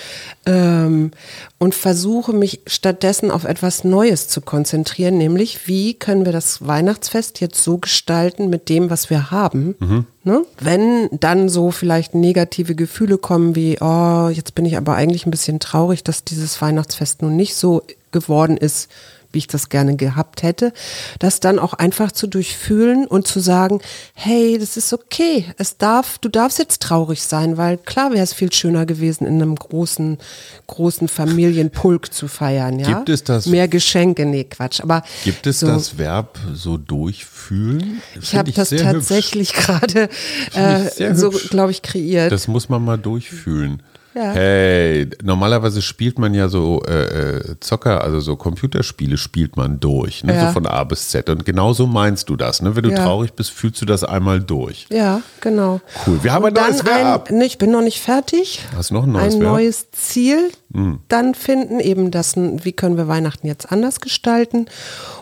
Ähm, 0.47 1.11
und 1.59 1.75
versuche 1.75 2.33
mich 2.33 2.61
stattdessen 2.69 3.33
auf 3.33 3.43
etwas 3.43 3.83
Neues 3.83 4.29
zu 4.29 4.41
konzentrieren, 4.41 5.19
nämlich 5.19 5.67
wie 5.67 5.95
können 5.95 6.25
wir 6.25 6.31
das 6.31 6.65
Weihnachtsfest 6.65 7.41
jetzt 7.41 7.65
so 7.65 7.79
gestalten 7.79 8.49
mit 8.49 8.69
dem, 8.69 8.91
was 8.91 9.11
wir 9.11 9.33
haben. 9.33 9.75
Mhm. 9.81 10.07
Ne? 10.23 10.43
Wenn 10.61 11.09
dann 11.19 11.49
so 11.49 11.73
vielleicht 11.73 12.15
negative 12.15 12.77
Gefühle 12.77 13.19
kommen 13.19 13.57
wie, 13.57 13.77
oh, 13.81 14.29
jetzt 14.29 14.55
bin 14.55 14.67
ich 14.67 14.77
aber 14.77 14.95
eigentlich 14.95 15.27
ein 15.27 15.33
bisschen 15.33 15.59
traurig, 15.59 16.05
dass 16.05 16.23
dieses 16.23 16.63
Weihnachtsfest 16.63 17.23
nun 17.23 17.35
nicht 17.35 17.57
so 17.57 17.83
geworden 18.13 18.57
ist, 18.57 18.89
wie 19.33 19.39
ich 19.39 19.47
das 19.47 19.69
gerne 19.69 19.97
gehabt 19.97 20.43
hätte, 20.43 20.73
das 21.19 21.41
dann 21.41 21.59
auch 21.59 21.75
einfach 21.75 22.13
zu 22.13 22.27
durchfühlen 22.27 23.07
und 23.07 23.27
zu 23.27 23.41
sagen, 23.41 23.81
hey, 24.15 24.59
das 24.59 24.77
ist 24.77 24.93
okay, 24.93 25.47
es 25.57 25.77
darf, 25.77 26.19
du 26.19 26.29
darfst 26.29 26.59
jetzt 26.59 26.83
traurig 26.83 27.23
sein, 27.23 27.57
weil 27.57 27.79
klar 27.79 28.13
wäre 28.13 28.23
es 28.23 28.33
viel 28.33 28.53
schöner 28.53 28.87
gewesen, 28.87 29.27
in 29.27 29.41
einem 29.41 29.55
großen, 29.55 30.19
großen 30.67 31.09
Familienpulk 31.09 32.13
zu 32.13 32.29
feiern, 32.29 32.79
ja. 32.79 32.99
Gibt 32.99 33.09
es 33.09 33.25
das? 33.25 33.47
Mehr 33.47 33.69
Geschenke, 33.69 34.27
nee, 34.27 34.45
Quatsch, 34.45 34.81
aber. 34.81 35.03
Gibt 35.25 35.47
es 35.47 35.61
so, 35.61 35.67
das 35.67 35.97
Verb 35.97 36.39
so 36.55 36.77
durchfühlen? 36.77 38.03
Ich 38.21 38.35
habe 38.35 38.53
das 38.53 38.71
tatsächlich 38.71 39.53
gerade 39.55 40.09
äh, 40.55 41.15
so, 41.15 41.31
glaube 41.31 41.71
ich, 41.71 41.83
kreiert. 41.83 42.33
Das 42.33 42.49
muss 42.49 42.69
man 42.69 42.85
mal 42.85 42.99
durchfühlen. 42.99 43.83
Ja. 44.15 44.33
Hey, 44.33 45.09
normalerweise 45.23 45.83
spielt 45.83 46.19
man 46.19 46.35
ja 46.35 46.49
so 46.49 46.83
äh, 46.89 47.37
äh, 47.37 47.61
Zocker, 47.61 48.03
also 48.03 48.19
so 48.19 48.35
Computerspiele 48.37 49.17
spielt 49.17 49.57
man 49.57 49.79
durch, 49.79 50.25
ne? 50.25 50.35
Ja. 50.35 50.49
so 50.49 50.53
von 50.53 50.67
A 50.67 50.83
bis 50.85 51.11
Z. 51.11 51.29
Und 51.31 51.45
genauso 51.45 51.87
meinst 51.87 52.29
du 52.29 52.37
das, 52.37 52.61
ne? 52.61 52.75
Wenn 52.75 52.83
du 52.83 52.91
ja. 52.91 53.05
traurig 53.05 53.35
bist, 53.35 53.51
fühlst 53.51 53.81
du 53.81 53.87
das 53.87 54.03
einmal 54.03 54.41
durch. 54.41 54.87
Ja, 54.91 55.23
genau. 55.41 55.81
Cool. 56.07 56.23
Wir 56.23 56.33
haben 56.33 56.45
ein 56.45 56.55
neues 56.55 56.85
Verb. 56.85 57.31
Ein, 57.31 57.39
ne, 57.39 57.45
ich 57.45 57.59
bin 57.59 57.71
noch 57.71 57.83
nicht 57.83 58.01
fertig. 58.01 58.61
Hast 58.75 58.91
du 58.91 58.95
noch 58.95 59.05
ein 59.05 59.13
neues 59.13 59.35
Ein 59.35 59.41
Verb? 59.41 59.53
neues 59.53 59.91
Ziel 59.93 60.51
mhm. 60.71 61.01
dann 61.09 61.35
finden, 61.35 61.79
eben 61.79 62.11
das, 62.11 62.35
wie 62.37 62.73
können 62.73 62.97
wir 62.97 63.07
Weihnachten 63.07 63.47
jetzt 63.47 63.71
anders 63.71 64.01
gestalten 64.01 64.67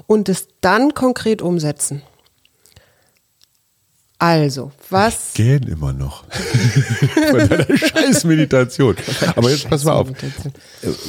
und 0.06 0.30
es 0.30 0.48
dann 0.62 0.94
konkret 0.94 1.42
umsetzen. 1.42 2.02
Also, 4.18 4.72
was. 4.90 5.28
Ich 5.28 5.34
gähn 5.34 5.62
immer 5.64 5.92
noch. 5.92 6.24
Von 7.30 7.48
deiner 7.48 7.76
Scheißmeditation. 7.76 8.96
Aber 9.36 9.50
jetzt 9.50 9.68
pass 9.70 9.84
mal 9.84 9.92
auf. 9.92 10.08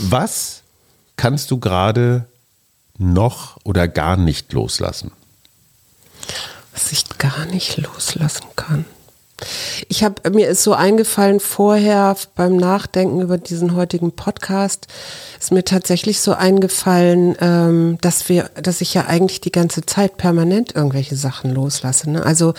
Was 0.02 0.62
kannst 1.16 1.50
du 1.50 1.60
gerade 1.60 2.26
noch 3.00 3.58
oder 3.64 3.88
gar 3.88 4.16
nicht 4.16 4.54
loslassen? 4.54 5.12
Was 6.74 6.92
ich 6.92 7.06
gar 7.18 7.46
nicht 7.46 7.78
loslassen 7.78 8.46
kann. 8.56 8.86
Ich 9.88 10.04
habe 10.04 10.30
mir 10.32 10.48
ist 10.48 10.64
so 10.64 10.74
eingefallen 10.74 11.40
vorher 11.40 12.16
beim 12.36 12.58
Nachdenken 12.58 13.22
über 13.22 13.38
diesen 13.38 13.76
heutigen 13.76 14.12
Podcast 14.12 14.88
ist 15.40 15.52
mir 15.52 15.64
tatsächlich 15.64 16.20
so 16.20 16.34
eingefallen, 16.34 17.36
ähm, 17.40 17.98
dass 18.02 18.30
wir, 18.30 18.50
dass 18.62 18.82
ich 18.82 18.94
ja 18.94 19.06
eigentlich 19.06 19.42
die 19.42 19.52
ganze 19.52 19.86
Zeit 19.86 20.18
permanent 20.18 20.76
irgendwelche 20.76 21.16
Sachen 21.16 21.54
loslasse. 21.54 22.10
Ne? 22.10 22.26
Also 22.26 22.54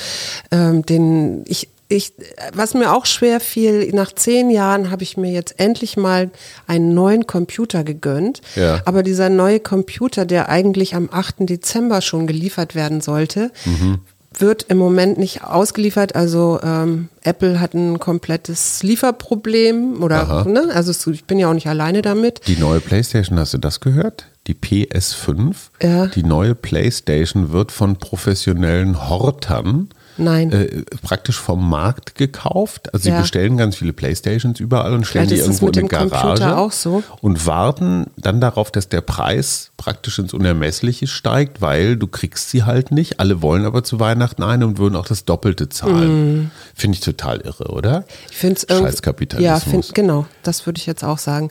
ähm, 0.51 0.85
den 0.85 1.45
ich 1.47 1.69
ich, 1.93 2.13
was 2.55 2.75
mir 2.75 2.95
auch 2.95 3.05
schwer 3.05 3.41
fiel, 3.41 3.91
nach 3.93 4.13
zehn 4.13 4.49
Jahren 4.49 4.93
habe 4.93 5.03
ich 5.03 5.17
mir 5.17 5.33
jetzt 5.33 5.59
endlich 5.59 5.97
mal 5.97 6.31
einen 6.69 6.95
neuen 6.95 7.27
Computer 7.27 7.83
gegönnt. 7.83 8.43
Ja. 8.55 8.81
Aber 8.85 9.03
dieser 9.03 9.29
neue 9.29 9.59
Computer, 9.59 10.25
der 10.25 10.49
eigentlich 10.49 10.95
am 10.95 11.09
8. 11.11 11.51
Dezember 11.51 12.01
schon 12.01 12.29
geliefert 12.29 12.77
werden 12.77 13.01
sollte, 13.01 13.51
mhm 13.65 13.99
wird 14.39 14.65
im 14.69 14.79
Moment 14.79 15.19
nicht 15.19 15.45
ausgeliefert. 15.45 16.15
Also 16.15 16.61
ähm, 16.63 17.09
Apple 17.23 17.61
hat 17.61 17.75
ein 17.75 17.99
komplettes 17.99 18.83
Lieferproblem 18.83 20.03
oder 20.03 20.45
ne? 20.45 20.69
also 20.73 21.11
ich 21.11 21.25
bin 21.25 21.39
ja 21.39 21.49
auch 21.49 21.55
nicht 21.55 21.67
alleine 21.67 22.03
damit. 22.03 22.47
Die 22.47 22.57
neue 22.57 22.81
PlayStation, 22.81 23.39
hast 23.39 23.55
du 23.55 23.59
das 23.59 23.81
gehört? 23.81 24.27
Die 24.47 24.55
PS5, 24.55 25.55
ja. 25.83 26.07
die 26.07 26.23
neue 26.23 26.55
PlayStation 26.55 27.53
wird 27.53 27.73
von 27.73 27.97
professionellen 27.97 29.09
Hortern 29.09 29.91
Nein. 30.21 30.53
Äh, 30.53 30.85
praktisch 31.03 31.39
vom 31.39 31.69
Markt 31.69 32.15
gekauft. 32.15 32.93
Also 32.95 33.09
ja. 33.09 33.17
sie 33.17 33.23
bestellen 33.23 33.57
ganz 33.57 33.77
viele 33.77 33.93
Playstations 33.93 34.61
überall 34.61 34.93
und 34.93 35.07
stellen 35.07 35.29
Vielleicht 35.29 35.43
die 35.43 35.47
irgendwo 35.47 35.69
in 35.69 35.79
eine 35.79 35.89
Garage 35.89 36.57
auch 36.57 36.73
so. 36.73 37.03
und 37.21 37.47
warten 37.47 38.07
dann 38.17 38.41
darauf, 38.41 38.71
dass 38.71 38.89
der 38.89 39.01
Preis 39.01 39.71
praktisch 39.77 40.19
ins 40.19 40.35
Unermessliche 40.35 41.07
steigt, 41.07 41.61
weil 41.61 41.97
du 41.97 42.07
kriegst 42.07 42.51
sie 42.51 42.65
halt 42.65 42.91
nicht. 42.91 43.19
Alle 43.21 43.43
wollen 43.43 43.65
aber 43.65 43.83
zu 43.83 43.99
Weihnachten 43.99 44.43
eine 44.43 44.67
und 44.67 44.79
würden 44.79 44.97
auch 44.97 45.07
das 45.07 45.25
Doppelte 45.25 45.69
zahlen. 45.69 46.45
Mm. 46.45 46.51
Finde 46.75 46.97
ich 46.97 47.01
total 47.01 47.41
irre, 47.41 47.69
oder? 47.69 48.05
Ich 48.31 48.37
finde 48.37 48.61
es 48.67 48.79
Scheiß 48.79 49.03
Kapitalismus. 49.03 49.65
Ja, 49.65 49.71
find, 49.71 49.95
genau. 49.95 50.27
Das 50.43 50.67
würde 50.67 50.79
ich 50.79 50.87
jetzt 50.87 51.05
auch 51.05 51.19
sagen. 51.19 51.51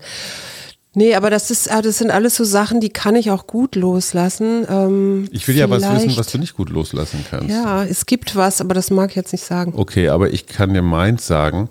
Nee, 0.96 1.14
aber 1.16 1.30
das 1.30 1.52
ist, 1.52 1.72
ah, 1.72 1.82
das 1.82 2.00
sind 2.00 2.10
alles 2.10 2.36
so 2.36 2.44
Sachen, 2.44 2.82
die 2.82 2.90
kann 2.90 3.16
ich 3.16 3.30
auch 3.30 3.46
gut 3.46 3.76
loslassen. 3.76 4.66
Ähm, 4.68 5.28
ich 5.32 5.48
will 5.48 5.56
ja 5.56 5.70
was 5.70 5.84
wissen, 5.84 6.18
was 6.18 6.28
du 6.28 6.40
nicht 6.40 6.56
gut 6.56 6.70
loslassen 6.70 7.24
kannst. 7.30 7.50
Ja, 7.50 7.84
es 7.84 8.08
gibt 8.08 8.36
was, 8.36 8.60
aber 8.60 8.74
das 8.74 8.90
mag 8.90 9.12
ich 9.12 9.16
jetzt 9.16 9.32
nicht 9.32 9.46
sagen. 9.46 9.74
Okay, 9.76 10.10
aber 10.10 10.34
ich 10.34 10.48
kann 10.48 10.74
dir 10.74 10.82
meins 10.82 11.28
sagen, 11.28 11.70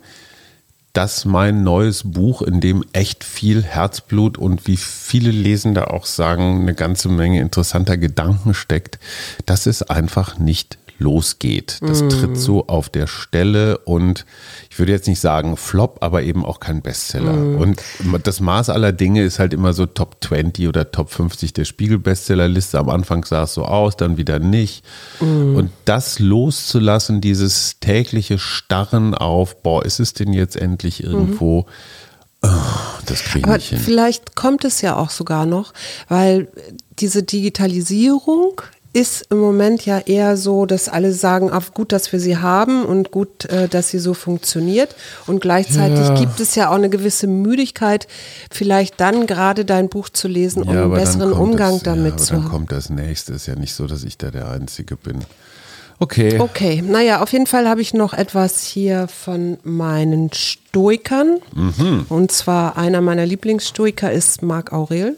dass 0.93 1.25
mein 1.25 1.65
neues 1.65 2.03
Buch, 2.05 2.43
in 2.43 2.61
dem 2.61 2.85
echt 2.93 3.25
viel 3.25 3.63
Herzblut 3.63 4.39
und 4.39 4.67
wie 4.67 4.77
viele 4.77 5.31
Lesende 5.31 5.91
auch 5.91 6.07
sagen, 6.07 6.63
eine 6.63 6.75
ganze 6.75 7.09
Menge 7.09 7.41
interessanter 7.41 7.97
Gedanken 7.97 8.55
steckt, 8.55 8.99
das 9.47 9.67
ist 9.67 9.91
einfach 9.91 10.39
nicht 10.39 10.79
losgeht. 10.99 11.79
Das 11.83 12.03
mm. 12.03 12.09
tritt 12.09 12.37
so 12.37 12.67
auf 12.67 12.89
der 12.89 13.07
Stelle 13.07 13.79
und 13.79 14.27
ich 14.79 14.81
würde 14.81 14.93
jetzt 14.93 15.09
nicht 15.09 15.19
sagen 15.19 15.57
Flop, 15.57 15.99
aber 16.03 16.23
eben 16.23 16.45
auch 16.45 16.61
kein 16.61 16.83
Bestseller. 16.83 17.33
Mm. 17.33 17.59
Und 17.59 17.83
das 18.23 18.39
Maß 18.39 18.71
aller 18.71 18.93
Dinge 18.93 19.25
ist 19.25 19.41
halt 19.41 19.53
immer 19.53 19.73
so 19.73 19.87
Top 19.87 20.19
20 20.21 20.69
oder 20.69 20.93
Top 20.93 21.11
50 21.11 21.53
der 21.53 21.65
Spiegel-Bestsellerliste. 21.65 22.79
Am 22.79 22.89
Anfang 22.89 23.25
sah 23.25 23.43
es 23.43 23.55
so 23.55 23.65
aus, 23.65 23.97
dann 23.97 24.19
wieder 24.19 24.39
nicht. 24.39 24.85
Mm. 25.19 25.57
Und 25.57 25.73
das 25.85 26.21
loszulassen, 26.21 27.21
dieses 27.21 27.81
tägliche 27.81 28.39
Starren 28.39 29.17
auf, 29.17 29.65
boah, 29.65 29.85
ist 29.85 29.99
es 29.99 30.15
denn 30.15 30.33
jetzt 30.33 30.55
endlich 30.55 31.03
irgendwo? 31.03 31.67
Oh, 32.43 32.49
das 33.05 33.25
kriege 33.25 33.57
ich 33.57 33.71
hin. 33.71 33.81
Vielleicht 33.81 34.37
kommt 34.37 34.65
es 34.65 34.81
ja 34.81 34.95
auch 34.95 35.11
sogar 35.11 35.45
noch, 35.45 35.73
weil 36.09 36.47
diese 37.01 37.25
Digitalisierung 37.25 38.63
ist 38.93 39.27
im 39.31 39.39
Moment 39.39 39.85
ja 39.85 39.99
eher 39.99 40.37
so, 40.37 40.67
dass 40.67 40.89
alle 40.89 41.13
sagen, 41.13 41.51
ach, 41.53 41.73
gut, 41.75 41.93
dass 41.93 42.11
wir 42.13 42.21
sie 42.21 42.39
haben 42.39 42.85
und 42.85 43.11
gut, 43.11 43.45
äh, 43.47 43.69
dass 43.69 43.91
sie 43.91 43.99
so 43.99 44.15
funktioniert. 44.15 44.95
Und 45.27 45.41
gleichzeitig 45.41 46.07
ja. 46.09 46.15
gibt 46.15 46.41
es 46.41 46.55
ja 46.55 46.71
auch 46.71 46.75
eine 46.75 46.89
gewisse 46.89 47.27
Müdigkeit, 47.27 48.09
vielleicht 48.51 49.01
dann 49.01 49.27
gerade 49.27 49.65
dein 49.65 49.89
Buch 49.89 50.09
zu 50.09 50.27
lesen, 50.27 50.63
um 50.63 50.75
ja, 50.75 50.85
einen 50.85 50.93
besseren 50.93 51.33
Umgang 51.33 51.75
das, 51.75 51.83
damit 51.83 52.13
ja, 52.13 52.17
zu 52.17 52.35
haben. 52.35 52.43
Dann 52.43 52.51
kommt 52.51 52.73
das 52.73 52.91
nächste. 52.91 53.35
Ist 53.35 53.47
ja 53.47 53.57
nicht 53.57 53.75
so, 53.75 53.87
dass 53.87 54.05
ich 54.05 54.17
da 54.17 54.31
der 54.31 54.51
Einzige 54.51 54.97
bin. 54.97 55.25
Okay. 56.01 56.39
Okay, 56.39 56.81
naja, 56.81 57.21
auf 57.23 57.33
jeden 57.33 57.47
Fall 57.47 57.69
habe 57.69 57.81
ich 57.81 57.93
noch 57.93 58.15
etwas 58.15 58.63
hier 58.63 59.09
von 59.09 59.59
meinen 59.65 60.33
Stoikern. 60.33 61.41
Mhm. 61.55 62.07
Und 62.09 62.31
zwar 62.31 62.77
einer 62.77 63.01
meiner 63.01 63.27
Lieblingsstoiker 63.27 64.11
ist 64.13 64.43
Marc 64.43 64.73
Aurel. 64.73 65.17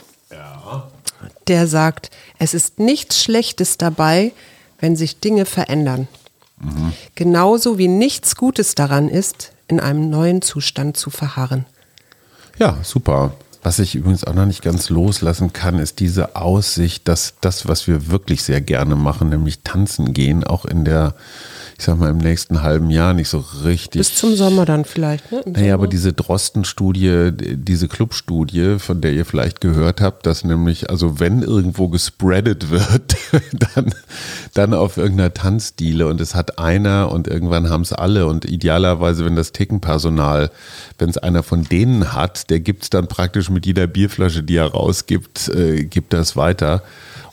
Der 1.49 1.66
sagt, 1.66 2.11
es 2.39 2.55
ist 2.55 2.79
nichts 2.79 3.23
Schlechtes 3.23 3.79
dabei, 3.79 4.33
wenn 4.79 4.97
sich 4.97 5.21
Dinge 5.21 5.45
verändern. 5.45 6.09
Mhm. 6.61 6.93
Genauso 7.14 7.79
wie 7.79 7.89
nichts 7.89 8.37
Gutes 8.37 8.75
daran 8.75 9.09
ist, 9.09 9.53
in 9.68 9.81
einem 9.81 10.11
neuen 10.11 10.43
Zustand 10.43 10.97
zu 10.97 11.11
verharren. 11.11 11.64
Ja, 12.59 12.79
super. 12.83 13.35
Was 13.62 13.79
ich 13.79 13.95
übrigens 13.95 14.25
auch 14.25 14.35
noch 14.35 14.47
nicht 14.47 14.62
ganz 14.62 14.89
loslassen 14.89 15.53
kann, 15.53 15.79
ist 15.79 16.01
diese 16.01 16.35
Aussicht, 16.35 17.07
dass 17.09 17.35
das, 17.41 17.68
was 17.68 17.87
wir 17.87 18.09
wirklich 18.11 18.43
sehr 18.43 18.62
gerne 18.62 18.97
machen, 18.97 19.29
nämlich 19.29 19.61
tanzen 19.62 20.14
gehen, 20.14 20.45
auch 20.45 20.64
in 20.64 20.85
der 20.85 21.14
ich 21.81 21.87
sag 21.87 21.99
mal, 21.99 22.11
im 22.11 22.18
nächsten 22.18 22.62
halben 22.62 22.91
Jahr 22.91 23.14
nicht 23.14 23.31
so 23.31 23.43
richtig. 23.64 24.01
Bis 24.01 24.14
zum 24.14 24.37
Sommer 24.37 24.66
dann 24.66 24.85
vielleicht, 24.85 25.33
ne? 25.33 25.43
naja, 25.47 25.72
aber 25.72 25.87
diese 25.87 26.12
Drosten-Studie, 26.12 27.31
diese 27.33 27.89
Club-Studie, 27.89 28.78
von 28.78 29.01
der 29.01 29.14
ihr 29.14 29.24
vielleicht 29.24 29.62
gehört 29.62 30.03
habt, 30.03 30.26
dass 30.26 30.45
nämlich, 30.45 30.91
also 30.91 31.20
wenn 31.20 31.41
irgendwo 31.41 31.89
gespreadet 31.89 32.68
wird, 32.68 33.16
dann, 33.74 33.95
dann 34.53 34.74
auf 34.74 34.99
irgendeiner 34.99 35.33
Tanzdiele 35.33 36.07
und 36.07 36.20
es 36.20 36.35
hat 36.35 36.59
einer 36.59 37.11
und 37.11 37.28
irgendwann 37.28 37.70
haben 37.70 37.81
es 37.81 37.95
alle 37.95 38.26
und 38.26 38.45
idealerweise, 38.45 39.24
wenn 39.24 39.35
das 39.35 39.53
Tickenpersonal, 39.53 40.51
wenn 40.99 41.09
es 41.09 41.16
einer 41.16 41.43
von 41.43 41.64
denen 41.64 42.12
hat, 42.12 42.51
der 42.51 42.61
gibt 42.61 42.83
es 42.83 42.91
dann 42.91 43.09
praktisch 43.09 43.49
mit 43.49 43.64
jeder 43.64 43.87
Bierflasche, 43.87 44.43
die 44.43 44.57
er 44.57 44.66
rausgibt, 44.66 45.49
äh, 45.49 45.85
gibt 45.85 46.12
das 46.12 46.37
weiter. 46.37 46.83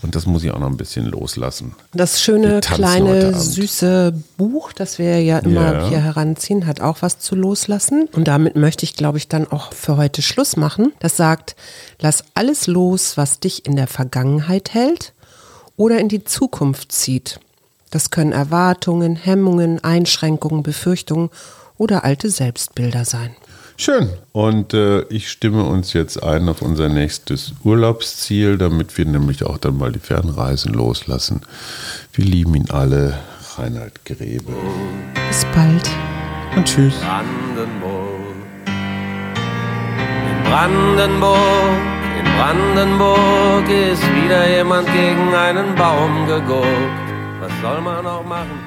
Und 0.01 0.15
das 0.15 0.25
muss 0.25 0.43
ich 0.43 0.51
auch 0.51 0.59
noch 0.59 0.69
ein 0.69 0.77
bisschen 0.77 1.05
loslassen. 1.05 1.75
Das 1.93 2.21
schöne, 2.21 2.59
kleine, 2.61 3.33
süße 3.33 4.13
Buch, 4.37 4.71
das 4.71 4.99
wir 4.99 5.21
ja 5.21 5.39
immer 5.39 5.71
yeah. 5.73 5.89
hier 5.89 5.99
heranziehen, 5.99 6.67
hat 6.67 6.81
auch 6.81 7.01
was 7.01 7.19
zu 7.19 7.35
loslassen. 7.35 8.07
Und 8.13 8.27
damit 8.27 8.55
möchte 8.55 8.83
ich, 8.83 8.95
glaube 8.95 9.17
ich, 9.17 9.27
dann 9.27 9.47
auch 9.47 9.73
für 9.73 9.97
heute 9.97 10.21
Schluss 10.21 10.55
machen. 10.55 10.93
Das 10.99 11.17
sagt, 11.17 11.55
lass 11.99 12.23
alles 12.35 12.67
los, 12.67 13.17
was 13.17 13.39
dich 13.39 13.65
in 13.65 13.75
der 13.75 13.87
Vergangenheit 13.87 14.73
hält 14.73 15.13
oder 15.77 15.99
in 15.99 16.09
die 16.09 16.23
Zukunft 16.23 16.91
zieht. 16.91 17.39
Das 17.89 18.11
können 18.11 18.33
Erwartungen, 18.33 19.15
Hemmungen, 19.15 19.83
Einschränkungen, 19.83 20.61
Befürchtungen 20.61 21.29
oder 21.77 22.03
alte 22.03 22.29
Selbstbilder 22.29 23.05
sein. 23.05 23.35
Schön. 23.79 24.09
Und 24.31 24.73
äh, 24.73 25.01
ich 25.03 25.29
stimme 25.29 25.63
uns 25.63 25.93
jetzt 25.93 26.21
ein 26.23 26.49
auf 26.49 26.63
unser 26.63 26.89
nächstes 26.89 27.53
Urlaubsziel, 27.63 28.57
damit 28.57 28.97
wir 28.97 29.05
nämlich 29.05 29.45
auch 29.45 29.59
dann 29.59 29.77
mal 29.77 29.91
die 29.91 29.99
Fernreisen 29.99 30.73
loslassen. 30.73 31.41
Wir 32.11 32.25
lieben 32.25 32.55
ihn 32.55 32.71
alle. 32.71 33.19
Reinhard 33.55 34.03
Grebe. 34.03 34.51
Bis 35.27 35.45
bald. 35.53 35.89
Und 36.55 36.65
tschüss. 36.65 36.95
Brandenburg. 37.01 38.17
In 40.31 40.43
Brandenburg, 40.43 41.77
in 42.19 42.25
Brandenburg 42.35 43.69
ist 43.69 44.03
wieder 44.15 44.49
jemand 44.57 44.87
gegen 44.87 45.35
einen 45.35 45.75
Baum 45.75 46.25
geguckt. 46.25 46.67
Was 47.39 47.51
soll 47.61 47.81
man 47.81 48.07
auch 48.07 48.25
machen? 48.25 48.66